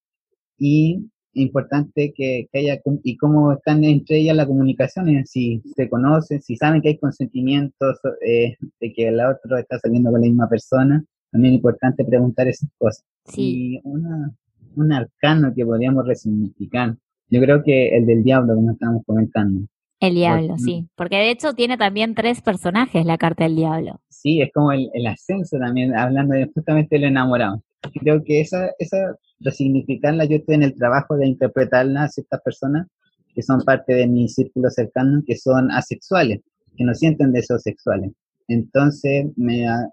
y 0.58 1.10
importante 1.34 2.12
que, 2.14 2.48
haya 2.54 2.80
y 3.04 3.16
cómo 3.16 3.52
están 3.52 3.84
entre 3.84 4.18
ellas 4.18 4.36
la 4.36 4.46
comunicación, 4.46 5.24
si 5.26 5.62
se 5.76 5.88
conocen, 5.88 6.40
si 6.42 6.56
saben 6.56 6.82
que 6.82 6.88
hay 6.88 6.98
consentimientos 6.98 7.98
eh, 8.26 8.56
de 8.80 8.92
que 8.92 9.10
la 9.10 9.30
otra 9.30 9.60
está 9.60 9.78
saliendo 9.78 10.10
con 10.10 10.20
la 10.20 10.26
misma 10.26 10.48
persona 10.48 11.04
también 11.30 11.54
es 11.54 11.58
importante 11.58 12.04
preguntar 12.04 12.48
esas 12.48 12.68
cosas. 12.78 13.04
Sí. 13.26 13.74
Y 13.74 13.80
una, 13.84 14.32
un 14.76 14.92
arcano 14.92 15.52
que 15.54 15.64
podríamos 15.64 16.06
resignificar, 16.06 16.96
yo 17.28 17.40
creo 17.40 17.62
que 17.62 17.96
el 17.96 18.06
del 18.06 18.22
diablo, 18.22 18.54
como 18.54 18.72
estábamos 18.72 19.04
comentando. 19.06 19.66
El 20.00 20.14
diablo, 20.14 20.56
sí, 20.56 20.88
porque 20.96 21.16
de 21.16 21.30
hecho 21.30 21.52
tiene 21.52 21.76
también 21.76 22.14
tres 22.14 22.40
personajes 22.40 23.04
la 23.04 23.18
carta 23.18 23.44
del 23.44 23.56
diablo. 23.56 24.00
Sí, 24.08 24.40
es 24.40 24.50
como 24.52 24.72
el, 24.72 24.88
el 24.94 25.06
ascenso 25.06 25.58
también, 25.58 25.94
hablando 25.94 26.34
de 26.34 26.46
justamente 26.46 26.98
lo 26.98 27.06
enamorado. 27.06 27.62
Creo 28.00 28.24
que 28.24 28.40
esa, 28.40 28.70
esa 28.78 29.14
resignificarla, 29.40 30.24
yo 30.24 30.36
estoy 30.36 30.56
en 30.56 30.62
el 30.62 30.74
trabajo 30.74 31.16
de 31.16 31.26
interpretarla 31.26 32.04
a 32.04 32.08
ciertas 32.08 32.40
personas 32.42 32.86
que 33.34 33.42
son 33.42 33.60
parte 33.62 33.94
de 33.94 34.06
mi 34.06 34.28
círculo 34.28 34.70
cercano, 34.70 35.22
que 35.26 35.36
son 35.36 35.70
asexuales, 35.70 36.40
que 36.76 36.84
no 36.84 36.94
sienten 36.94 37.32
deseos 37.32 37.62
sexuales. 37.62 38.12
Entonces 38.48 39.26
me 39.36 39.68
ha, 39.68 39.88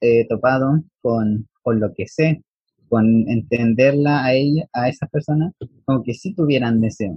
eh, 0.00 0.26
topado 0.28 0.82
con, 1.00 1.48
lo 1.64 1.94
que 1.94 2.06
sé, 2.06 2.42
con 2.88 3.28
entenderla 3.28 4.24
a 4.24 4.34
ella, 4.34 4.66
a 4.72 4.88
esas 4.88 5.10
personas, 5.10 5.54
como 5.84 6.02
que 6.02 6.14
sí 6.14 6.34
tuvieran 6.34 6.80
deseos 6.80 7.16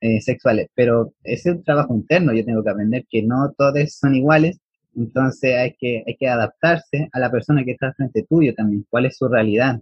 eh, 0.00 0.20
sexuales, 0.20 0.68
pero 0.74 1.14
es 1.22 1.46
un 1.46 1.64
trabajo 1.64 1.94
interno, 1.94 2.34
yo 2.34 2.44
tengo 2.44 2.62
que 2.62 2.70
aprender 2.70 3.04
que 3.08 3.22
no 3.22 3.52
todos 3.56 3.94
son 3.94 4.14
iguales, 4.14 4.58
entonces 4.94 5.56
hay 5.56 5.74
que, 5.78 6.04
hay 6.06 6.16
que 6.16 6.28
adaptarse 6.28 7.08
a 7.10 7.18
la 7.18 7.30
persona 7.30 7.64
que 7.64 7.72
está 7.72 7.92
frente 7.94 8.24
tuyo 8.28 8.54
también, 8.54 8.86
cuál 8.90 9.06
es 9.06 9.16
su 9.16 9.26
realidad 9.26 9.80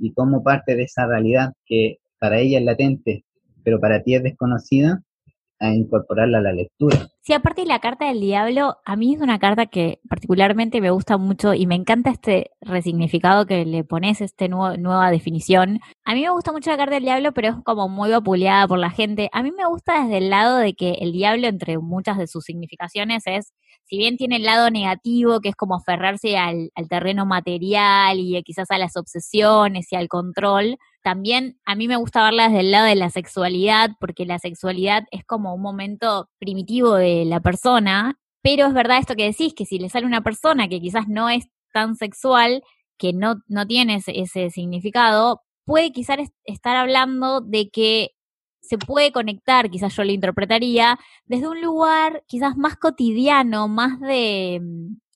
y 0.00 0.12
cómo 0.12 0.42
parte 0.42 0.76
de 0.76 0.84
esa 0.84 1.06
realidad 1.06 1.52
que 1.66 1.98
para 2.18 2.38
ella 2.38 2.58
es 2.58 2.64
latente, 2.64 3.24
pero 3.64 3.80
para 3.80 4.02
ti 4.02 4.14
es 4.14 4.22
desconocida, 4.22 5.02
a 5.60 5.74
incorporarla 5.74 6.38
a 6.38 6.42
la 6.42 6.52
lectura. 6.52 7.08
Sí, 7.20 7.34
aparte 7.34 7.66
la 7.66 7.80
carta 7.80 8.06
del 8.06 8.20
diablo, 8.20 8.78
a 8.84 8.96
mí 8.96 9.14
es 9.14 9.20
una 9.20 9.38
carta 9.38 9.66
que 9.66 10.00
particularmente 10.08 10.80
me 10.80 10.90
gusta 10.90 11.18
mucho 11.18 11.52
y 11.52 11.66
me 11.66 11.74
encanta 11.74 12.10
este 12.10 12.50
resignificado 12.62 13.44
que 13.44 13.66
le 13.66 13.84
pones, 13.84 14.20
nuevo, 14.48 14.76
nueva 14.78 15.10
definición. 15.10 15.80
A 16.04 16.14
mí 16.14 16.22
me 16.22 16.30
gusta 16.30 16.50
mucho 16.50 16.70
la 16.70 16.78
carta 16.78 16.94
del 16.94 17.04
diablo, 17.04 17.32
pero 17.32 17.48
es 17.48 17.54
como 17.62 17.88
muy 17.88 18.10
vapuleada 18.10 18.66
por 18.66 18.78
la 18.78 18.90
gente. 18.90 19.28
A 19.32 19.42
mí 19.42 19.52
me 19.52 19.66
gusta 19.66 20.02
desde 20.02 20.18
el 20.18 20.30
lado 20.30 20.56
de 20.56 20.72
que 20.72 20.92
el 21.00 21.12
diablo, 21.12 21.46
entre 21.46 21.78
muchas 21.78 22.16
de 22.16 22.26
sus 22.26 22.44
significaciones, 22.44 23.22
es, 23.26 23.52
si 23.84 23.98
bien 23.98 24.16
tiene 24.16 24.36
el 24.36 24.44
lado 24.44 24.70
negativo, 24.70 25.40
que 25.40 25.50
es 25.50 25.56
como 25.56 25.76
aferrarse 25.76 26.38
al, 26.38 26.70
al 26.74 26.88
terreno 26.88 27.26
material 27.26 28.18
y 28.18 28.42
quizás 28.44 28.70
a 28.70 28.78
las 28.78 28.96
obsesiones 28.96 29.92
y 29.92 29.96
al 29.96 30.08
control, 30.08 30.78
también 31.02 31.58
a 31.64 31.74
mí 31.74 31.88
me 31.88 31.96
gusta 31.96 32.24
verla 32.24 32.48
desde 32.48 32.60
el 32.60 32.70
lado 32.70 32.86
de 32.86 32.94
la 32.94 33.10
sexualidad, 33.10 33.90
porque 34.00 34.26
la 34.26 34.38
sexualidad 34.38 35.04
es 35.10 35.24
como 35.24 35.54
un 35.54 35.62
momento 35.62 36.28
primitivo 36.38 36.94
de 36.94 37.24
la 37.24 37.40
persona, 37.40 38.18
pero 38.42 38.66
es 38.66 38.74
verdad 38.74 38.98
esto 38.98 39.16
que 39.16 39.26
decís, 39.26 39.54
que 39.54 39.66
si 39.66 39.78
le 39.78 39.88
sale 39.88 40.06
una 40.06 40.22
persona 40.22 40.68
que 40.68 40.80
quizás 40.80 41.08
no 41.08 41.28
es 41.28 41.48
tan 41.72 41.96
sexual, 41.96 42.62
que 42.98 43.12
no, 43.12 43.36
no 43.48 43.66
tiene 43.66 44.00
ese, 44.06 44.50
significado, 44.50 45.42
puede 45.64 45.92
quizás 45.92 46.18
estar 46.44 46.76
hablando 46.76 47.40
de 47.40 47.70
que 47.70 48.10
se 48.60 48.78
puede 48.78 49.12
conectar, 49.12 49.70
quizás 49.70 49.96
yo 49.96 50.04
lo 50.04 50.12
interpretaría, 50.12 50.98
desde 51.24 51.48
un 51.48 51.60
lugar 51.62 52.22
quizás 52.26 52.56
más 52.56 52.76
cotidiano, 52.76 53.68
más 53.68 54.00
de, 54.00 54.60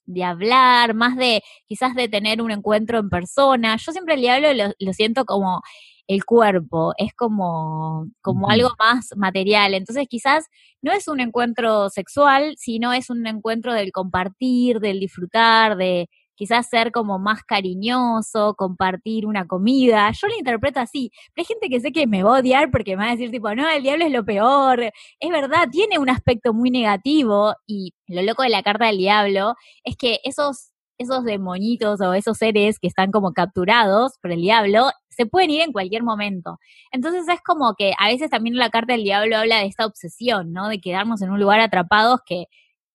de 0.07 0.25
hablar, 0.25 0.95
más 0.95 1.17
de 1.17 1.43
quizás 1.67 1.95
de 1.95 2.09
tener 2.09 2.43
un 2.43 2.51
encuentro 2.51 2.99
en 2.99 3.11
persona. 3.11 3.77
Yo 3.77 3.93
siempre 3.93 4.15
el 4.15 4.21
diablo 4.21 4.53
lo, 4.55 4.73
lo 4.79 4.93
siento 4.93 5.25
como 5.25 5.63
el 6.07 6.25
cuerpo, 6.25 6.93
es 6.99 7.15
como, 7.15 8.09
como 8.21 8.51
algo 8.51 8.71
más 8.79 9.11
material. 9.17 9.75
Entonces 9.75 10.07
quizás 10.09 10.47
no 10.83 10.93
es 10.93 11.09
un 11.09 11.21
encuentro 11.21 11.89
sexual, 11.91 12.55
sino 12.59 12.93
es 12.93 13.11
un 13.11 13.27
encuentro 13.27 13.73
del 13.73 13.93
compartir, 13.93 14.81
del 14.81 15.01
disfrutar, 15.01 15.77
de 15.77 16.09
quizás 16.35 16.69
ser 16.69 16.93
como 16.93 17.19
más 17.19 17.43
cariñoso, 17.45 18.55
compartir 18.57 19.27
una 19.27 19.47
comida. 19.47 20.11
Yo 20.13 20.29
lo 20.29 20.37
interpreto 20.37 20.81
así. 20.81 21.11
Pero 21.35 21.43
hay 21.43 21.47
gente 21.47 21.69
que 21.69 21.81
sé 21.81 21.93
que 21.93 22.07
me 22.07 22.23
va 22.23 22.37
a 22.37 22.41
odiar 22.41 22.71
porque 22.71 22.97
me 22.97 23.05
va 23.05 23.11
a 23.11 23.13
decir 23.13 23.31
tipo, 23.31 23.55
no, 23.55 23.69
el 23.69 23.83
diablo 23.83 24.05
es 24.07 24.13
lo 24.13 24.25
peor. 24.25 24.81
Es 25.21 25.31
verdad, 25.31 25.69
tiene 25.71 25.99
un 25.99 26.11
aspecto 26.11 26.53
muy 26.55 26.71
negativo 26.71 27.55
y 27.67 27.95
lo 28.07 28.23
loco 28.23 28.43
de 28.43 28.51
la 28.51 28.63
carta 28.63 28.87
del 28.87 28.99
diablo 28.99 29.55
es 29.85 29.97
que 29.97 30.21
esos 30.25 30.71
esos 30.99 31.25
demonitos 31.25 32.01
o 32.01 32.15
esos 32.15 32.39
seres 32.39 32.79
que 32.79 32.87
están 32.87 33.11
como 33.11 33.33
capturados 33.33 34.13
por 34.23 34.33
el 34.33 34.41
diablo 34.41 34.91
se 35.09 35.27
pueden 35.27 35.51
ir 35.51 35.63
en 35.63 35.73
cualquier 35.73 36.03
momento. 36.03 36.59
Entonces 36.93 37.29
es 37.29 37.41
como 37.43 37.75
que 37.75 37.93
a 37.99 38.09
veces 38.09 38.31
también 38.31 38.57
la 38.57 38.71
carta 38.71 38.93
del 38.95 39.05
diablo 39.05 39.37
habla 39.39 39.59
de 39.59 39.67
esta 39.67 39.87
obsesión, 39.87 40.53
¿no? 40.53 40.69
De 40.69 40.81
quedarnos 40.81 41.23
en 41.23 41.31
un 41.31 41.41
lugar 41.41 41.61
atrapados 41.61 42.21
que 42.27 42.47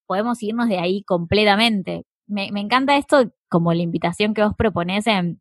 podemos 0.07 0.41
irnos 0.43 0.69
de 0.69 0.79
ahí 0.79 1.03
completamente 1.03 2.05
me, 2.29 2.51
me 2.51 2.61
encanta 2.61 2.97
esto 2.97 3.31
como 3.49 3.73
la 3.73 3.81
invitación 3.81 4.33
que 4.33 4.43
vos 4.43 4.53
proponés 4.55 5.07
en, 5.07 5.39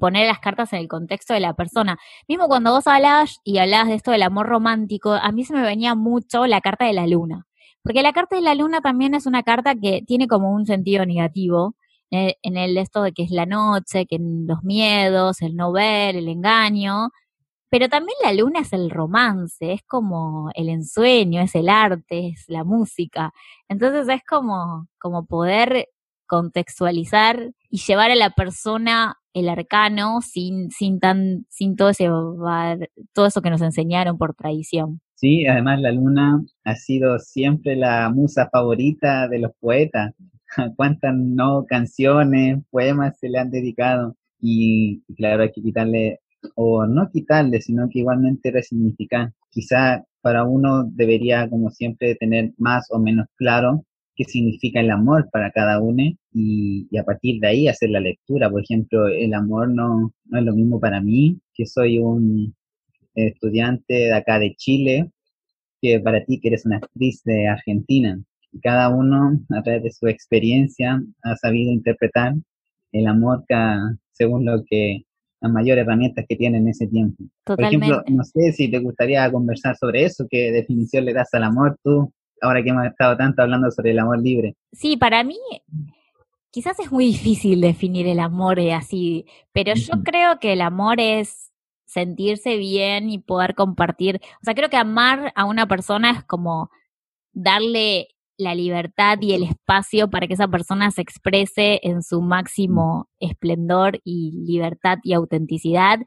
poner 0.00 0.26
las 0.26 0.38
cartas 0.40 0.72
en 0.72 0.80
el 0.80 0.88
contexto 0.88 1.34
de 1.34 1.40
la 1.40 1.54
persona. 1.54 1.98
Mismo 2.28 2.48
cuando 2.48 2.72
vos 2.72 2.86
hablabas 2.86 3.40
y 3.44 3.58
hablabas 3.58 3.88
de 3.88 3.94
esto 3.94 4.10
del 4.10 4.22
amor 4.22 4.46
romántico, 4.46 5.12
a 5.12 5.32
mí 5.32 5.44
se 5.44 5.54
me 5.54 5.62
venía 5.62 5.94
mucho 5.94 6.46
la 6.46 6.60
carta 6.60 6.86
de 6.86 6.92
la 6.92 7.06
luna. 7.06 7.46
Porque 7.82 8.02
la 8.02 8.12
carta 8.12 8.36
de 8.36 8.42
la 8.42 8.54
luna 8.54 8.80
también 8.80 9.14
es 9.14 9.26
una 9.26 9.42
carta 9.42 9.74
que 9.74 10.02
tiene 10.06 10.28
como 10.28 10.52
un 10.52 10.66
sentido 10.66 11.04
negativo, 11.04 11.76
eh, 12.10 12.36
en 12.42 12.56
el 12.56 12.76
esto 12.78 13.02
de 13.02 13.12
que 13.12 13.22
es 13.24 13.30
la 13.30 13.46
noche, 13.46 14.06
que 14.06 14.18
los 14.20 14.62
miedos, 14.62 15.42
el 15.42 15.56
no 15.56 15.72
ver, 15.72 16.14
el 16.16 16.28
engaño, 16.28 17.10
pero 17.70 17.88
también 17.88 18.16
la 18.22 18.34
luna 18.34 18.60
es 18.60 18.72
el 18.74 18.90
romance, 18.90 19.72
es 19.72 19.82
como 19.84 20.50
el 20.54 20.68
ensueño, 20.68 21.40
es 21.40 21.54
el 21.54 21.70
arte, 21.70 22.28
es 22.28 22.44
la 22.48 22.64
música. 22.64 23.32
Entonces 23.68 24.08
es 24.08 24.22
como, 24.28 24.88
como 24.98 25.24
poder 25.26 25.88
contextualizar 26.32 27.52
y 27.68 27.76
llevar 27.76 28.10
a 28.10 28.14
la 28.14 28.30
persona 28.30 29.18
el 29.34 29.50
arcano 29.50 30.22
sin, 30.22 30.70
sin 30.70 30.98
tan, 30.98 31.44
sin 31.50 31.76
todo 31.76 31.90
ese 31.90 32.06
todo 33.12 33.26
eso 33.26 33.42
que 33.42 33.50
nos 33.50 33.60
enseñaron 33.60 34.16
por 34.16 34.34
tradición. 34.34 35.02
Sí, 35.14 35.46
además 35.46 35.82
la 35.82 35.92
luna 35.92 36.42
ha 36.64 36.74
sido 36.74 37.18
siempre 37.18 37.76
la 37.76 38.08
musa 38.08 38.48
favorita 38.50 39.28
de 39.28 39.40
los 39.40 39.52
poetas. 39.60 40.14
Cuántas 40.76 41.14
no 41.14 41.66
canciones, 41.66 42.64
poemas 42.70 43.18
se 43.18 43.28
le 43.28 43.38
han 43.38 43.50
dedicado. 43.50 44.16
Y 44.40 45.02
claro, 45.14 45.42
hay 45.42 45.52
que 45.52 45.60
quitarle, 45.60 46.20
o 46.54 46.86
no 46.86 47.10
quitarle, 47.10 47.60
sino 47.60 47.90
que 47.90 47.98
igualmente 47.98 48.50
resignificar. 48.50 49.34
Quizá 49.50 50.02
para 50.22 50.44
uno 50.44 50.84
debería, 50.84 51.46
como 51.50 51.68
siempre, 51.70 52.14
tener 52.14 52.52
más 52.56 52.86
o 52.90 52.98
menos 52.98 53.26
claro 53.36 53.84
qué 54.14 54.24
significa 54.24 54.80
el 54.80 54.90
amor 54.90 55.28
para 55.30 55.50
cada 55.50 55.80
uno 55.80 56.02
y, 56.32 56.96
a 56.98 57.04
partir 57.04 57.40
de 57.40 57.48
ahí 57.48 57.68
hacer 57.68 57.90
la 57.90 58.00
lectura. 58.00 58.50
Por 58.50 58.62
ejemplo, 58.62 59.08
el 59.08 59.34
amor 59.34 59.68
no, 59.68 60.12
no 60.24 60.38
es 60.38 60.44
lo 60.44 60.54
mismo 60.54 60.80
para 60.80 61.00
mí, 61.00 61.38
que 61.54 61.66
soy 61.66 61.98
un 61.98 62.54
estudiante 63.14 63.94
de 63.94 64.14
acá 64.14 64.38
de 64.38 64.54
Chile, 64.54 65.10
que 65.80 66.00
para 66.00 66.24
ti 66.24 66.40
que 66.40 66.48
eres 66.48 66.66
una 66.66 66.78
actriz 66.78 67.22
de 67.24 67.48
Argentina. 67.48 68.20
Y 68.52 68.60
cada 68.60 68.88
uno, 68.90 69.40
a 69.50 69.62
través 69.62 69.82
de 69.82 69.90
su 69.90 70.06
experiencia, 70.06 71.02
ha 71.22 71.36
sabido 71.36 71.72
interpretar 71.72 72.34
el 72.92 73.06
amor 73.06 73.44
según 74.12 74.44
lo 74.44 74.62
que 74.64 75.04
las 75.40 75.50
mayores 75.50 75.82
herramientas 75.82 76.24
que 76.28 76.36
tiene 76.36 76.58
en 76.58 76.68
ese 76.68 76.86
tiempo. 76.86 77.24
Por 77.44 77.60
ejemplo, 77.60 78.02
no 78.08 78.22
sé 78.22 78.52
si 78.52 78.70
te 78.70 78.78
gustaría 78.78 79.30
conversar 79.30 79.76
sobre 79.76 80.04
eso, 80.04 80.26
qué 80.30 80.52
definición 80.52 81.04
le 81.04 81.12
das 81.12 81.34
al 81.34 81.42
amor 81.42 81.76
tú, 81.82 82.12
ahora 82.42 82.62
que 82.62 82.70
hemos 82.70 82.84
estado 82.84 83.16
tanto 83.16 83.42
hablando 83.42 83.70
sobre 83.70 83.92
el 83.92 83.98
amor 83.98 84.20
libre. 84.20 84.56
Sí, 84.72 84.96
para 84.96 85.24
mí 85.24 85.38
quizás 86.50 86.78
es 86.80 86.92
muy 86.92 87.06
difícil 87.12 87.60
definir 87.60 88.06
el 88.06 88.20
amor 88.20 88.60
así, 88.60 89.26
pero 89.52 89.74
yo 89.74 90.02
creo 90.04 90.38
que 90.38 90.52
el 90.52 90.60
amor 90.60 91.00
es 91.00 91.50
sentirse 91.86 92.56
bien 92.56 93.10
y 93.10 93.18
poder 93.18 93.54
compartir, 93.54 94.20
o 94.40 94.44
sea, 94.44 94.54
creo 94.54 94.70
que 94.70 94.76
amar 94.76 95.32
a 95.36 95.44
una 95.44 95.66
persona 95.66 96.10
es 96.10 96.24
como 96.24 96.70
darle 97.32 98.08
la 98.38 98.54
libertad 98.54 99.18
y 99.20 99.34
el 99.34 99.42
espacio 99.42 100.08
para 100.10 100.26
que 100.26 100.34
esa 100.34 100.48
persona 100.48 100.90
se 100.90 101.02
exprese 101.02 101.80
en 101.82 102.02
su 102.02 102.22
máximo 102.22 103.08
esplendor 103.20 104.00
y 104.04 104.32
libertad 104.46 104.98
y 105.02 105.12
autenticidad 105.12 106.00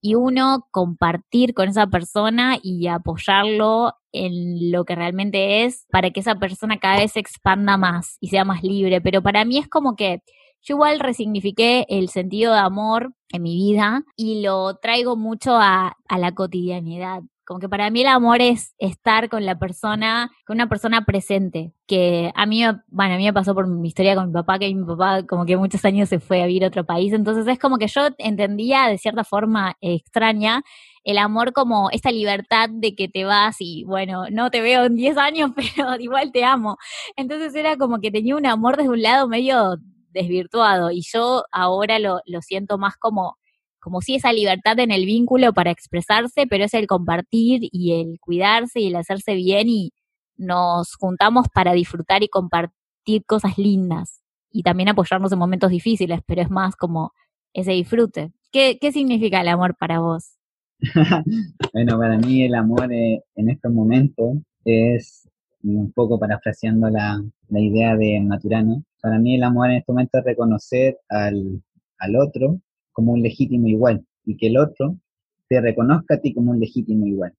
y 0.00 0.14
uno 0.14 0.66
compartir 0.70 1.54
con 1.54 1.68
esa 1.68 1.86
persona 1.88 2.56
y 2.62 2.86
apoyarlo 2.86 3.94
en 4.12 4.70
lo 4.70 4.84
que 4.84 4.94
realmente 4.94 5.64
es 5.64 5.86
para 5.90 6.10
que 6.10 6.20
esa 6.20 6.36
persona 6.36 6.78
cada 6.78 6.98
vez 6.98 7.12
se 7.12 7.20
expanda 7.20 7.76
más 7.76 8.16
y 8.20 8.28
sea 8.28 8.44
más 8.44 8.62
libre. 8.62 9.00
Pero 9.00 9.22
para 9.22 9.44
mí 9.44 9.58
es 9.58 9.68
como 9.68 9.96
que 9.96 10.22
yo 10.62 10.76
igual 10.76 11.00
resignifiqué 11.00 11.86
el 11.88 12.08
sentido 12.08 12.52
de 12.52 12.60
amor 12.60 13.14
en 13.32 13.42
mi 13.42 13.56
vida 13.56 14.04
y 14.16 14.42
lo 14.42 14.76
traigo 14.76 15.16
mucho 15.16 15.56
a, 15.56 15.96
a 16.08 16.18
la 16.18 16.32
cotidianidad. 16.32 17.22
Como 17.44 17.58
que 17.58 17.68
para 17.68 17.90
mí 17.90 18.02
el 18.02 18.06
amor 18.06 18.40
es 18.40 18.72
estar 18.78 19.28
con 19.28 19.44
la 19.44 19.58
persona, 19.58 20.30
con 20.46 20.56
una 20.56 20.68
persona 20.68 21.04
presente. 21.04 21.72
Que 21.88 22.30
a 22.36 22.46
mí, 22.46 22.62
bueno, 22.86 23.14
a 23.14 23.16
mí 23.16 23.24
me 23.24 23.32
pasó 23.32 23.54
por 23.54 23.66
mi 23.66 23.88
historia 23.88 24.14
con 24.14 24.28
mi 24.28 24.32
papá, 24.32 24.60
que 24.60 24.72
mi 24.72 24.84
papá 24.84 25.24
como 25.26 25.44
que 25.44 25.56
muchos 25.56 25.84
años 25.84 26.08
se 26.08 26.20
fue 26.20 26.42
a 26.42 26.46
vivir 26.46 26.64
a 26.64 26.68
otro 26.68 26.84
país. 26.84 27.12
Entonces 27.12 27.46
es 27.48 27.58
como 27.58 27.78
que 27.78 27.88
yo 27.88 28.02
entendía 28.18 28.86
de 28.86 28.98
cierta 28.98 29.24
forma 29.24 29.76
extraña 29.80 30.62
el 31.04 31.18
amor 31.18 31.52
como 31.52 31.90
esta 31.90 32.10
libertad 32.12 32.68
de 32.70 32.94
que 32.94 33.08
te 33.08 33.24
vas 33.24 33.56
y 33.60 33.84
bueno, 33.84 34.26
no 34.30 34.50
te 34.50 34.60
veo 34.60 34.84
en 34.84 34.96
10 34.96 35.16
años, 35.18 35.50
pero 35.56 35.96
igual 35.98 36.32
te 36.32 36.44
amo. 36.44 36.78
Entonces 37.16 37.54
era 37.54 37.76
como 37.76 37.98
que 38.00 38.10
tenía 38.10 38.36
un 38.36 38.46
amor 38.46 38.76
desde 38.76 38.90
un 38.90 39.02
lado 39.02 39.28
medio 39.28 39.76
desvirtuado 40.10 40.90
y 40.90 41.02
yo 41.02 41.44
ahora 41.52 41.98
lo, 41.98 42.20
lo 42.26 42.42
siento 42.42 42.78
más 42.78 42.96
como 42.96 43.38
como 43.80 44.00
si 44.00 44.14
esa 44.14 44.32
libertad 44.32 44.78
en 44.78 44.92
el 44.92 45.04
vínculo 45.06 45.52
para 45.52 45.72
expresarse, 45.72 46.46
pero 46.48 46.64
es 46.64 46.72
el 46.74 46.86
compartir 46.86 47.62
y 47.72 48.00
el 48.00 48.20
cuidarse 48.20 48.78
y 48.78 48.86
el 48.86 48.96
hacerse 48.96 49.34
bien 49.34 49.68
y 49.68 49.90
nos 50.36 50.94
juntamos 50.94 51.48
para 51.52 51.72
disfrutar 51.72 52.22
y 52.22 52.28
compartir 52.28 53.24
cosas 53.26 53.58
lindas 53.58 54.22
y 54.52 54.62
también 54.62 54.88
apoyarnos 54.90 55.32
en 55.32 55.38
momentos 55.40 55.70
difíciles, 55.70 56.20
pero 56.26 56.42
es 56.42 56.50
más 56.50 56.76
como 56.76 57.12
ese 57.54 57.72
disfrute. 57.72 58.32
¿Qué, 58.52 58.78
qué 58.80 58.92
significa 58.92 59.40
el 59.40 59.48
amor 59.48 59.76
para 59.76 59.98
vos? 59.98 60.36
bueno, 61.72 61.98
para 61.98 62.18
mí 62.18 62.42
el 62.42 62.54
amor 62.54 62.92
eh, 62.92 63.22
en 63.36 63.50
estos 63.50 63.72
momentos 63.72 64.38
es, 64.64 65.28
un 65.62 65.92
poco 65.92 66.18
parafraseando 66.18 66.88
la, 66.90 67.22
la 67.48 67.60
idea 67.60 67.96
de 67.96 68.20
Maturano, 68.20 68.82
para 69.00 69.18
mí 69.18 69.36
el 69.36 69.44
amor 69.44 69.70
en 69.70 69.76
estos 69.76 69.94
momentos 69.94 70.18
es 70.18 70.24
reconocer 70.24 70.98
al, 71.08 71.62
al 71.98 72.16
otro 72.16 72.60
como 72.92 73.12
un 73.12 73.22
legítimo 73.22 73.68
igual 73.68 74.04
y 74.24 74.36
que 74.36 74.48
el 74.48 74.58
otro 74.58 74.96
te 75.48 75.60
reconozca 75.60 76.16
a 76.16 76.18
ti 76.18 76.34
como 76.34 76.50
un 76.50 76.60
legítimo 76.60 77.06
igual. 77.06 77.32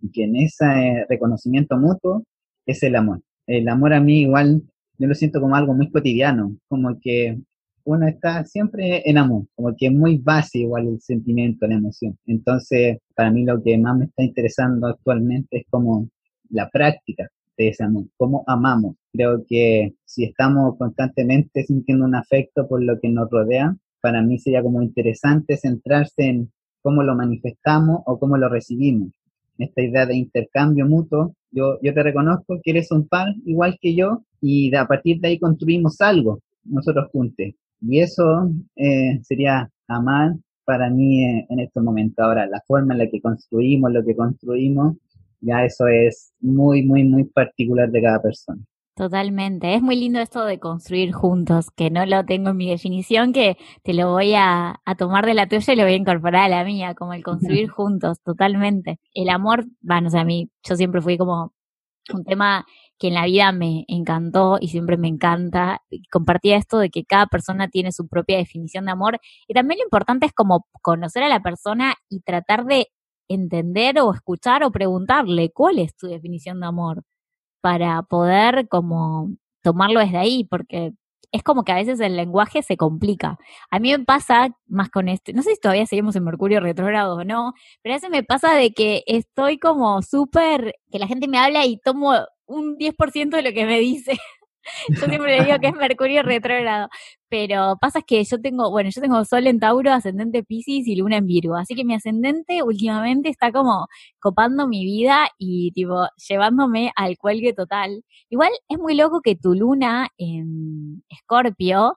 Y 0.00 0.10
que 0.10 0.24
en 0.24 0.36
ese 0.36 0.64
eh, 0.64 1.06
reconocimiento 1.08 1.76
mutuo 1.76 2.24
es 2.66 2.82
el 2.82 2.94
amor. 2.94 3.22
El 3.46 3.68
amor 3.68 3.92
a 3.92 4.00
mí 4.00 4.22
igual 4.22 4.62
yo 4.98 5.08
lo 5.08 5.14
siento 5.14 5.40
como 5.40 5.56
algo 5.56 5.74
muy 5.74 5.90
cotidiano, 5.90 6.56
como 6.68 6.98
que 7.00 7.38
uno 7.84 8.08
está 8.08 8.44
siempre 8.44 9.02
en 9.08 9.18
amor, 9.18 9.44
como 9.54 9.74
que 9.76 9.86
es 9.86 9.92
muy 9.92 10.18
base 10.18 10.60
igual 10.60 10.88
el 10.88 11.00
sentimiento, 11.00 11.66
la 11.66 11.74
emoción. 11.74 12.18
Entonces, 12.26 12.98
para 13.14 13.30
mí 13.30 13.44
lo 13.44 13.62
que 13.62 13.76
más 13.78 13.96
me 13.96 14.06
está 14.06 14.22
interesando 14.22 14.86
actualmente 14.86 15.58
es 15.58 15.66
como 15.70 16.08
la 16.50 16.68
práctica 16.70 17.28
de 17.56 17.68
ese 17.68 17.84
amor, 17.84 18.06
cómo 18.16 18.44
amamos. 18.46 18.96
Creo 19.12 19.44
que 19.46 19.94
si 20.04 20.24
estamos 20.24 20.76
constantemente 20.78 21.62
sintiendo 21.64 22.04
un 22.04 22.14
afecto 22.14 22.66
por 22.66 22.82
lo 22.82 22.98
que 23.00 23.08
nos 23.08 23.30
rodea, 23.30 23.76
para 24.00 24.22
mí 24.22 24.38
sería 24.38 24.62
como 24.62 24.82
interesante 24.82 25.56
centrarse 25.56 26.24
en 26.24 26.52
cómo 26.82 27.02
lo 27.02 27.14
manifestamos 27.14 28.00
o 28.06 28.18
cómo 28.18 28.36
lo 28.36 28.48
recibimos. 28.48 29.10
Esta 29.56 29.82
idea 29.82 30.04
de 30.06 30.16
intercambio 30.16 30.86
mutuo, 30.86 31.34
yo, 31.50 31.78
yo 31.80 31.94
te 31.94 32.02
reconozco 32.02 32.60
que 32.62 32.72
eres 32.72 32.90
un 32.90 33.06
par 33.06 33.28
igual 33.46 33.78
que 33.80 33.94
yo 33.94 34.24
y 34.40 34.74
a 34.74 34.86
partir 34.86 35.20
de 35.20 35.28
ahí 35.28 35.38
construimos 35.38 36.00
algo 36.00 36.40
nosotros 36.64 37.08
juntos. 37.12 37.46
Y 37.86 38.00
eso 38.00 38.50
eh, 38.76 39.20
sería 39.22 39.70
amar 39.88 40.32
para 40.64 40.88
mí 40.90 41.24
eh, 41.24 41.46
en 41.50 41.60
estos 41.60 41.82
momentos. 41.82 42.24
Ahora, 42.24 42.46
la 42.46 42.62
forma 42.66 42.94
en 42.94 42.98
la 42.98 43.10
que 43.10 43.20
construimos 43.20 43.92
lo 43.92 44.04
que 44.04 44.16
construimos, 44.16 44.96
ya 45.40 45.64
eso 45.64 45.86
es 45.88 46.32
muy, 46.40 46.82
muy, 46.82 47.04
muy 47.04 47.24
particular 47.24 47.90
de 47.90 48.02
cada 48.02 48.22
persona. 48.22 48.62
Totalmente. 48.94 49.74
Es 49.74 49.82
muy 49.82 49.96
lindo 49.96 50.20
esto 50.20 50.44
de 50.44 50.60
construir 50.60 51.12
juntos, 51.12 51.70
que 51.72 51.90
no 51.90 52.06
lo 52.06 52.24
tengo 52.24 52.50
en 52.50 52.56
mi 52.56 52.70
definición, 52.70 53.32
que 53.32 53.56
te 53.82 53.92
lo 53.92 54.12
voy 54.12 54.34
a, 54.36 54.80
tomar 54.96 55.26
de 55.26 55.34
la 55.34 55.48
tuya 55.48 55.72
y 55.72 55.76
lo 55.76 55.82
voy 55.82 55.94
a 55.94 55.96
incorporar 55.96 56.44
a 56.44 56.48
la 56.48 56.64
mía, 56.64 56.94
como 56.94 57.12
el 57.12 57.24
construir 57.24 57.68
juntos, 57.70 58.20
totalmente. 58.22 59.00
El 59.12 59.30
amor, 59.30 59.66
bueno, 59.80 60.06
o 60.08 60.10
sea, 60.10 60.20
a 60.20 60.24
mí, 60.24 60.48
yo 60.62 60.76
siempre 60.76 61.00
fui 61.00 61.18
como 61.18 61.52
un 62.12 62.24
tema 62.24 62.66
que 62.98 63.08
en 63.08 63.14
la 63.14 63.26
vida 63.26 63.52
me 63.52 63.84
encantó 63.88 64.58
y 64.60 64.68
siempre 64.68 64.96
me 64.96 65.08
encanta. 65.08 65.82
Compartía 66.10 66.56
esto 66.56 66.78
de 66.78 66.90
que 66.90 67.04
cada 67.04 67.26
persona 67.26 67.68
tiene 67.68 67.92
su 67.92 68.08
propia 68.08 68.38
definición 68.38 68.86
de 68.86 68.92
amor 68.92 69.20
y 69.48 69.54
también 69.54 69.78
lo 69.78 69.84
importante 69.84 70.26
es 70.26 70.32
como 70.32 70.66
conocer 70.82 71.22
a 71.22 71.28
la 71.28 71.40
persona 71.40 71.94
y 72.08 72.20
tratar 72.20 72.64
de 72.66 72.88
entender 73.28 73.98
o 74.00 74.12
escuchar 74.12 74.64
o 74.64 74.70
preguntarle 74.70 75.50
cuál 75.52 75.78
es 75.78 75.96
tu 75.96 76.06
definición 76.08 76.60
de 76.60 76.66
amor 76.66 77.02
para 77.62 78.02
poder 78.02 78.68
como 78.68 79.30
tomarlo 79.62 80.00
desde 80.00 80.18
ahí, 80.18 80.44
porque 80.44 80.92
es 81.32 81.42
como 81.42 81.64
que 81.64 81.72
a 81.72 81.76
veces 81.76 81.98
el 82.00 82.16
lenguaje 82.16 82.62
se 82.62 82.76
complica. 82.76 83.38
A 83.70 83.80
mí 83.80 83.90
me 83.90 84.04
pasa 84.04 84.50
más 84.68 84.90
con 84.90 85.08
este, 85.08 85.32
no 85.32 85.42
sé 85.42 85.54
si 85.54 85.60
todavía 85.60 85.86
seguimos 85.86 86.14
en 86.16 86.24
Mercurio 86.24 86.60
retrógrado 86.60 87.16
o 87.16 87.24
no, 87.24 87.54
pero 87.82 87.94
a 87.94 87.96
veces 87.96 88.10
me 88.10 88.22
pasa 88.22 88.54
de 88.54 88.72
que 88.72 89.02
estoy 89.06 89.58
como 89.58 90.02
súper, 90.02 90.76
que 90.92 90.98
la 91.00 91.08
gente 91.08 91.26
me 91.28 91.38
habla 91.38 91.66
y 91.66 91.78
tomo 91.78 92.12
un 92.46 92.76
10% 92.76 93.36
de 93.36 93.42
lo 93.42 93.52
que 93.52 93.66
me 93.66 93.78
dice. 93.80 94.18
Yo 94.88 95.06
siempre 95.06 95.38
le 95.38 95.44
digo 95.44 95.58
que 95.60 95.68
es 95.68 95.74
Mercurio 95.74 96.22
retrógrado, 96.22 96.88
pero 97.28 97.76
pasa 97.80 98.00
que 98.00 98.24
yo 98.24 98.40
tengo, 98.40 98.70
bueno, 98.70 98.90
yo 98.90 99.02
tengo 99.02 99.22
Sol 99.24 99.46
en 99.46 99.60
Tauro, 99.60 99.92
ascendente 99.92 100.42
Pisces 100.42 100.86
y 100.86 100.96
Luna 100.96 101.18
en 101.18 101.26
Virgo, 101.26 101.56
así 101.56 101.74
que 101.74 101.84
mi 101.84 101.94
ascendente 101.94 102.62
últimamente 102.62 103.28
está 103.28 103.52
como 103.52 103.88
copando 104.20 104.66
mi 104.66 104.84
vida 104.84 105.28
y 105.38 105.72
tipo 105.72 106.06
llevándome 106.28 106.92
al 106.96 107.18
cuelgue 107.18 107.52
total. 107.52 108.04
Igual 108.30 108.50
es 108.68 108.78
muy 108.78 108.94
loco 108.94 109.20
que 109.22 109.36
tu 109.36 109.54
Luna 109.54 110.08
en 110.16 111.02
Escorpio 111.10 111.96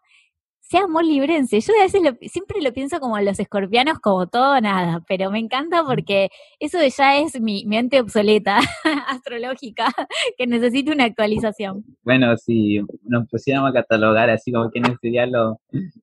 sea 0.69 0.83
amor 0.83 1.05
librense. 1.05 1.59
Yo 1.61 1.73
a 1.79 1.83
veces 1.83 2.01
siempre 2.31 2.61
lo 2.61 2.73
pienso 2.73 2.99
como 2.99 3.17
los 3.19 3.39
escorpianos 3.39 3.99
como 3.99 4.27
todo 4.27 4.59
nada, 4.59 5.01
pero 5.07 5.31
me 5.31 5.39
encanta 5.39 5.83
porque 5.85 6.29
eso 6.59 6.79
ya 6.85 7.19
es 7.19 7.39
mi 7.39 7.65
mente 7.65 8.01
obsoleta 8.01 8.59
astrológica 9.07 9.93
que 10.37 10.45
necesita 10.45 10.91
una 10.91 11.05
actualización. 11.05 11.85
Bueno, 12.03 12.35
si 12.37 12.79
nos 13.03 13.27
pusiéramos 13.29 13.69
a 13.69 13.73
catalogar 13.73 14.29
así 14.29 14.51
como 14.51 14.69
quiénes 14.69 14.97
serían 15.01 15.31
los, 15.31 15.57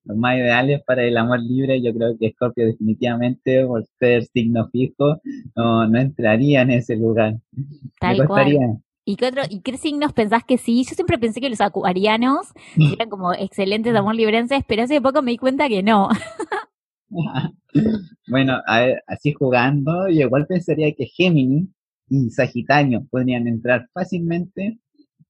más 0.04 0.38
ideales 0.38 0.82
para 0.86 1.04
el 1.04 1.16
amor 1.16 1.40
libre, 1.40 1.82
yo 1.82 1.92
creo 1.92 2.16
que 2.18 2.28
Escorpio 2.28 2.66
definitivamente, 2.66 3.66
por 3.66 3.84
ser 3.98 4.24
signo 4.24 4.68
fijo, 4.70 5.20
no, 5.54 5.86
no 5.86 5.98
entraría 5.98 6.62
en 6.62 6.70
ese 6.70 6.96
lugar. 6.96 7.34
Tal 8.00 8.26
cual. 8.26 8.80
¿Y 9.06 9.16
qué, 9.16 9.26
otro, 9.26 9.42
¿Y 9.50 9.60
qué 9.60 9.76
signos 9.76 10.12
pensás 10.12 10.44
que 10.44 10.56
sí? 10.56 10.84
Yo 10.84 10.94
siempre 10.94 11.18
pensé 11.18 11.40
que 11.40 11.50
los 11.50 11.60
acuarianos 11.60 12.52
eran 12.76 13.10
como 13.10 13.34
excelentes 13.34 13.94
amor 13.94 14.14
librenses, 14.14 14.62
pero 14.66 14.82
hace 14.82 15.00
poco 15.00 15.20
me 15.20 15.32
di 15.32 15.36
cuenta 15.36 15.68
que 15.68 15.82
no. 15.82 16.08
bueno, 18.28 18.60
a 18.66 18.80
ver, 18.80 19.02
así 19.06 19.32
jugando, 19.32 20.08
yo 20.08 20.22
igual 20.22 20.46
pensaría 20.46 20.94
que 20.94 21.06
Géminis 21.06 21.68
y 22.08 22.30
Sagitario 22.30 23.06
podrían 23.10 23.46
entrar 23.46 23.88
fácilmente 23.92 24.78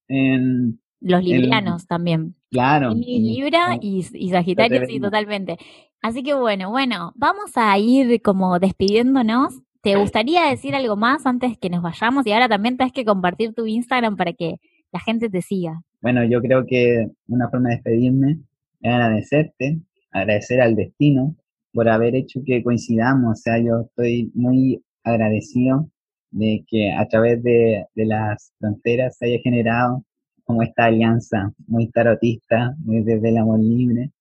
en... 0.09 0.81
Los 1.01 1.23
librianos 1.23 1.87
también. 1.87 2.37
Claro. 2.51 2.93
Y 2.95 3.21
Libra 3.21 3.77
y, 3.81 4.07
y 4.13 4.31
Sagitario, 4.31 4.87
sí, 4.87 5.01
totalmente. 5.01 5.59
Así 6.01 6.23
que 6.23 6.35
bueno, 6.35 6.71
bueno, 6.71 7.13
vamos 7.17 7.51
a 7.57 7.77
ir 7.79 8.23
como 8.23 8.59
despidiéndonos 8.59 9.64
¿Te 9.85 9.97
gustaría 9.97 10.49
decir 10.49 10.75
algo 10.75 10.97
más 10.97 11.27
antes 11.27 11.59
que 11.59 11.69
nos 11.69 11.83
vayamos? 11.83 12.27
Y 12.27 12.33
ahora 12.33 12.49
también 12.49 12.79
tenés 12.79 12.95
que 12.95 13.05
compartir 13.05 13.53
tu 13.53 13.67
Instagram 13.67 14.17
para 14.17 14.33
que 14.33 14.57
la 14.91 14.99
gente 14.99 15.29
te 15.29 15.43
siga. 15.43 15.83
bueno, 16.01 16.25
yo 16.25 16.41
creo 16.41 16.65
que 16.65 17.11
una 17.29 17.51
forma 17.51 17.69
de 17.69 17.75
despedirme 17.75 18.39
es 18.81 18.91
agradecerte, 18.91 19.81
agradecer 20.11 20.63
al 20.63 20.75
destino 20.75 21.37
por 21.75 21.91
haber 21.91 22.15
hecho 22.15 22.41
que 22.47 22.63
coincidamos. 22.63 23.33
O 23.33 23.43
sea, 23.43 23.59
yo 23.59 23.83
estoy 23.83 24.33
muy 24.35 24.83
agradecido 25.03 25.91
de 26.31 26.65
que 26.67 26.91
a 26.91 27.07
través 27.07 27.43
de, 27.43 27.85
de 27.95 28.07
las 28.07 28.55
fronteras 28.59 29.19
se 29.19 29.27
haya 29.27 29.39
generado 29.43 30.03
como 30.45 30.63
esta 30.63 30.87
alianza 30.87 31.53
muy 31.67 31.91
tarotista, 31.91 32.75
muy 32.79 33.03
desde 33.03 33.29
el 33.29 33.37
amor 33.37 33.61
libre, 33.61 34.13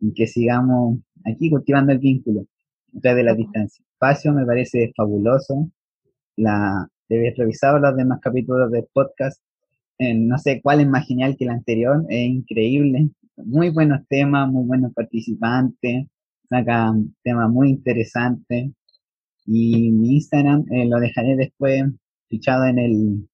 y 0.00 0.14
que 0.14 0.26
sigamos 0.26 0.98
aquí 1.26 1.50
cultivando 1.50 1.92
el 1.92 1.98
vínculo 1.98 2.46
a 2.96 3.00
través 3.00 3.18
de 3.18 3.24
la 3.24 3.34
distancia. 3.34 3.84
Espacio 4.00 4.32
me 4.32 4.46
parece 4.46 4.94
fabuloso. 4.96 5.68
La, 6.36 6.88
debes 7.06 7.36
revisar 7.36 7.78
los 7.78 7.94
demás 7.94 8.18
capítulos 8.22 8.70
del 8.70 8.86
podcast. 8.94 9.42
no 9.98 10.38
sé 10.38 10.62
cuál 10.62 10.80
es 10.80 10.88
más 10.88 11.06
genial 11.06 11.36
que 11.36 11.44
el 11.44 11.50
anterior, 11.50 12.06
es 12.08 12.30
increíble. 12.30 13.10
Muy 13.36 13.68
buenos 13.68 14.00
temas, 14.08 14.50
muy 14.50 14.64
buenos 14.64 14.94
participantes, 14.94 16.06
sacan 16.48 17.14
temas 17.22 17.50
muy 17.50 17.68
interesantes. 17.68 18.70
Y 19.44 19.90
mi 19.90 20.14
Instagram 20.14 20.64
eh, 20.72 20.86
lo 20.86 20.98
dejaré 20.98 21.36
después 21.36 21.84
fichado 22.28 22.64
en 22.64 22.78
el, 22.78 23.28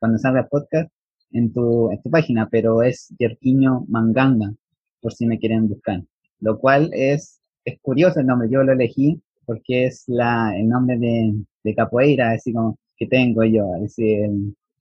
cuando 0.00 0.18
salga 0.18 0.40
el 0.40 0.48
podcast, 0.48 0.90
en 1.30 1.52
tu, 1.52 1.92
en 1.92 2.02
tu 2.02 2.10
página, 2.10 2.48
pero 2.50 2.82
es 2.82 3.14
Yerquiño 3.16 3.84
Manganga, 3.88 4.52
por 5.00 5.12
si 5.12 5.26
me 5.26 5.38
quieren 5.38 5.68
buscar. 5.68 6.02
Lo 6.40 6.58
cual 6.58 6.90
es, 6.94 7.40
es 7.64 7.78
curioso 7.80 8.18
el 8.18 8.26
nombre, 8.26 8.48
yo 8.50 8.64
lo 8.64 8.72
elegí 8.72 9.22
porque 9.44 9.86
es 9.86 10.04
la, 10.06 10.56
el 10.56 10.68
nombre 10.68 10.98
de, 10.98 11.34
de 11.64 11.74
capoeira, 11.74 12.32
así 12.32 12.52
como 12.52 12.78
que 12.96 13.06
tengo 13.06 13.44
yo, 13.44 13.74
es 13.76 13.82
decir, 13.96 14.28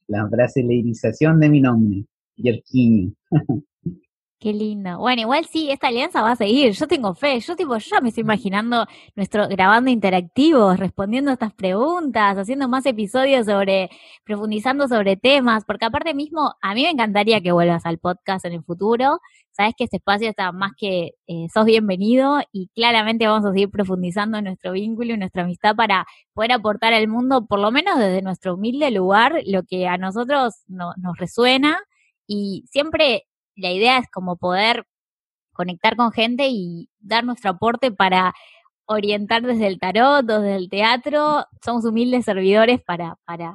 la 0.08 0.26
brasileirización 0.26 1.40
de 1.40 1.50
mi 1.50 1.62
nombre, 1.62 2.06
Yerquiño. 2.36 3.14
Qué 4.42 4.54
lindo. 4.54 4.98
Bueno, 5.00 5.24
igual 5.24 5.46
sí, 5.52 5.70
esta 5.70 5.88
alianza 5.88 6.22
va 6.22 6.32
a 6.32 6.36
seguir. 6.38 6.72
Yo 6.72 6.88
tengo 6.88 7.14
fe. 7.14 7.42
Yo 7.42 7.58
tipo, 7.58 7.78
yo 7.78 7.90
ya 7.92 8.00
me 8.00 8.08
estoy 8.08 8.22
imaginando 8.22 8.86
nuestro 9.18 9.50
grabando 9.50 9.90
interactivos, 9.90 10.80
respondiendo 10.80 11.30
a 11.30 11.34
estas 11.34 11.54
preguntas, 11.54 12.38
haciendo 12.38 12.70
más 12.70 12.86
episodios 12.86 13.48
sobre, 13.48 13.90
profundizando 14.24 14.88
sobre 14.88 15.18
temas, 15.18 15.66
porque 15.66 15.84
aparte 15.84 16.14
mismo, 16.14 16.54
a 16.62 16.74
mí 16.74 16.84
me 16.84 16.90
encantaría 16.92 17.42
que 17.42 17.52
vuelvas 17.52 17.86
al 17.86 17.98
podcast 17.98 18.46
en 18.46 18.54
el 18.54 18.64
futuro. 18.64 19.20
Sabes 19.52 19.74
que 19.78 19.84
este 19.84 19.98
espacio 19.98 20.30
está 20.30 20.54
más 20.54 20.72
que 20.78 21.16
eh, 21.28 21.48
sos 21.54 21.66
bienvenido 21.66 22.40
y 22.54 22.70
claramente 22.74 23.28
vamos 23.28 23.46
a 23.46 23.52
seguir 23.52 23.70
profundizando 23.70 24.38
en 24.38 24.46
nuestro 24.46 24.72
vínculo 24.72 25.16
y 25.16 25.18
nuestra 25.18 25.44
amistad 25.44 25.76
para 25.76 26.06
poder 26.34 26.54
aportar 26.54 26.94
al 26.94 27.10
mundo, 27.10 27.46
por 27.46 27.60
lo 27.60 27.72
menos 27.72 28.00
desde 28.00 28.22
nuestro 28.22 28.54
humilde 28.54 28.90
lugar, 28.90 29.42
lo 29.46 29.64
que 29.64 29.86
a 29.88 29.98
nosotros 29.98 30.64
no, 30.68 30.94
nos 30.98 31.18
resuena 31.18 31.78
y 32.26 32.64
siempre 32.70 33.26
la 33.60 33.72
idea 33.72 33.98
es 34.00 34.08
como 34.12 34.38
poder 34.38 34.86
conectar 35.54 35.96
con 35.96 36.12
gente 36.12 36.48
y 36.50 36.90
dar 37.00 37.24
nuestro 37.26 37.52
aporte 37.52 37.92
para 37.92 38.34
orientar 38.86 39.44
desde 39.44 39.68
el 39.68 39.80
tarot, 39.80 40.26
desde 40.26 40.56
el 40.56 40.70
teatro. 40.70 41.46
Somos 41.64 41.86
humildes 41.86 42.26
servidores 42.26 42.82
para, 42.82 43.18
para 43.26 43.54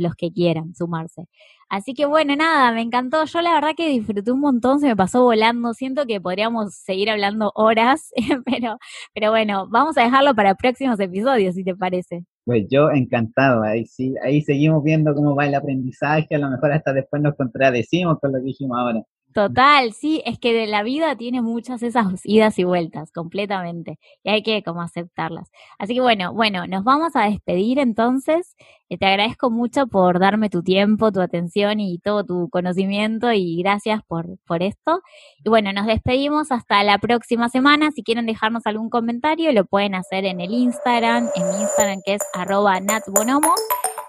los 0.00 0.14
que 0.14 0.32
quieran 0.32 0.74
sumarse. 0.74 1.26
Así 1.68 1.94
que 1.94 2.04
bueno, 2.04 2.34
nada, 2.34 2.72
me 2.72 2.82
encantó. 2.82 3.24
Yo 3.24 3.40
la 3.42 3.54
verdad 3.54 3.74
que 3.76 3.88
disfruté 3.88 4.32
un 4.32 4.40
montón, 4.40 4.80
se 4.80 4.88
me 4.88 4.96
pasó 4.96 5.22
volando. 5.22 5.72
Siento 5.72 6.04
que 6.06 6.20
podríamos 6.20 6.74
seguir 6.74 7.10
hablando 7.10 7.52
horas, 7.54 8.10
pero, 8.44 8.78
pero 9.14 9.30
bueno, 9.30 9.68
vamos 9.70 9.96
a 9.96 10.02
dejarlo 10.02 10.34
para 10.34 10.54
próximos 10.56 10.98
episodios, 10.98 11.54
si 11.54 11.62
te 11.62 11.76
parece. 11.76 12.24
Pues 12.44 12.66
yo 12.68 12.90
encantado, 12.90 13.62
ahí 13.62 13.86
sí, 13.86 14.14
ahí 14.24 14.42
seguimos 14.42 14.82
viendo 14.82 15.14
cómo 15.14 15.36
va 15.36 15.46
el 15.46 15.54
aprendizaje, 15.54 16.34
a 16.34 16.38
lo 16.38 16.50
mejor 16.50 16.72
hasta 16.72 16.92
después 16.92 17.22
nos 17.22 17.36
contradecimos 17.36 18.18
con 18.20 18.32
lo 18.32 18.38
que 18.38 18.46
dijimos 18.46 18.76
ahora. 18.78 19.02
Total, 19.32 19.92
sí, 19.92 20.22
es 20.26 20.40
que 20.40 20.52
de 20.52 20.66
la 20.66 20.82
vida 20.82 21.14
tiene 21.14 21.40
muchas 21.40 21.84
esas 21.84 22.20
idas 22.24 22.58
y 22.58 22.64
vueltas, 22.64 23.12
completamente, 23.12 24.00
y 24.24 24.30
hay 24.30 24.42
que 24.42 24.62
como 24.64 24.82
aceptarlas. 24.82 25.50
Así 25.78 25.94
que 25.94 26.00
bueno, 26.00 26.32
bueno, 26.32 26.66
nos 26.66 26.82
vamos 26.82 27.14
a 27.14 27.26
despedir 27.26 27.78
entonces. 27.78 28.56
Eh, 28.88 28.98
te 28.98 29.06
agradezco 29.06 29.48
mucho 29.48 29.86
por 29.86 30.18
darme 30.18 30.50
tu 30.50 30.64
tiempo, 30.64 31.12
tu 31.12 31.20
atención 31.20 31.78
y 31.78 31.98
todo 31.98 32.24
tu 32.24 32.48
conocimiento 32.50 33.32
y 33.32 33.62
gracias 33.62 34.02
por, 34.04 34.26
por 34.46 34.64
esto. 34.64 35.00
Y 35.44 35.48
bueno, 35.48 35.72
nos 35.72 35.86
despedimos 35.86 36.50
hasta 36.50 36.82
la 36.82 36.98
próxima 36.98 37.48
semana. 37.48 37.92
Si 37.92 38.02
quieren 38.02 38.26
dejarnos 38.26 38.66
algún 38.66 38.90
comentario, 38.90 39.52
lo 39.52 39.64
pueden 39.64 39.94
hacer 39.94 40.24
en 40.24 40.40
el 40.40 40.52
Instagram, 40.52 41.28
en 41.36 41.48
mi 41.50 41.62
Instagram 41.62 42.00
que 42.04 42.14
es 42.14 42.22
arroba 42.34 42.80
natbonomo 42.80 43.54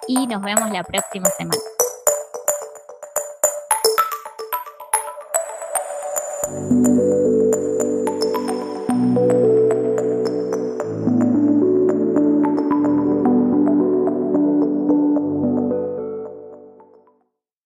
y 0.07 0.25
nos 0.25 0.41
vemos 0.41 0.71
la 0.71 0.83
próxima 0.83 1.27
semana. 1.37 1.61
thank 6.51 6.71
you 6.71 6.80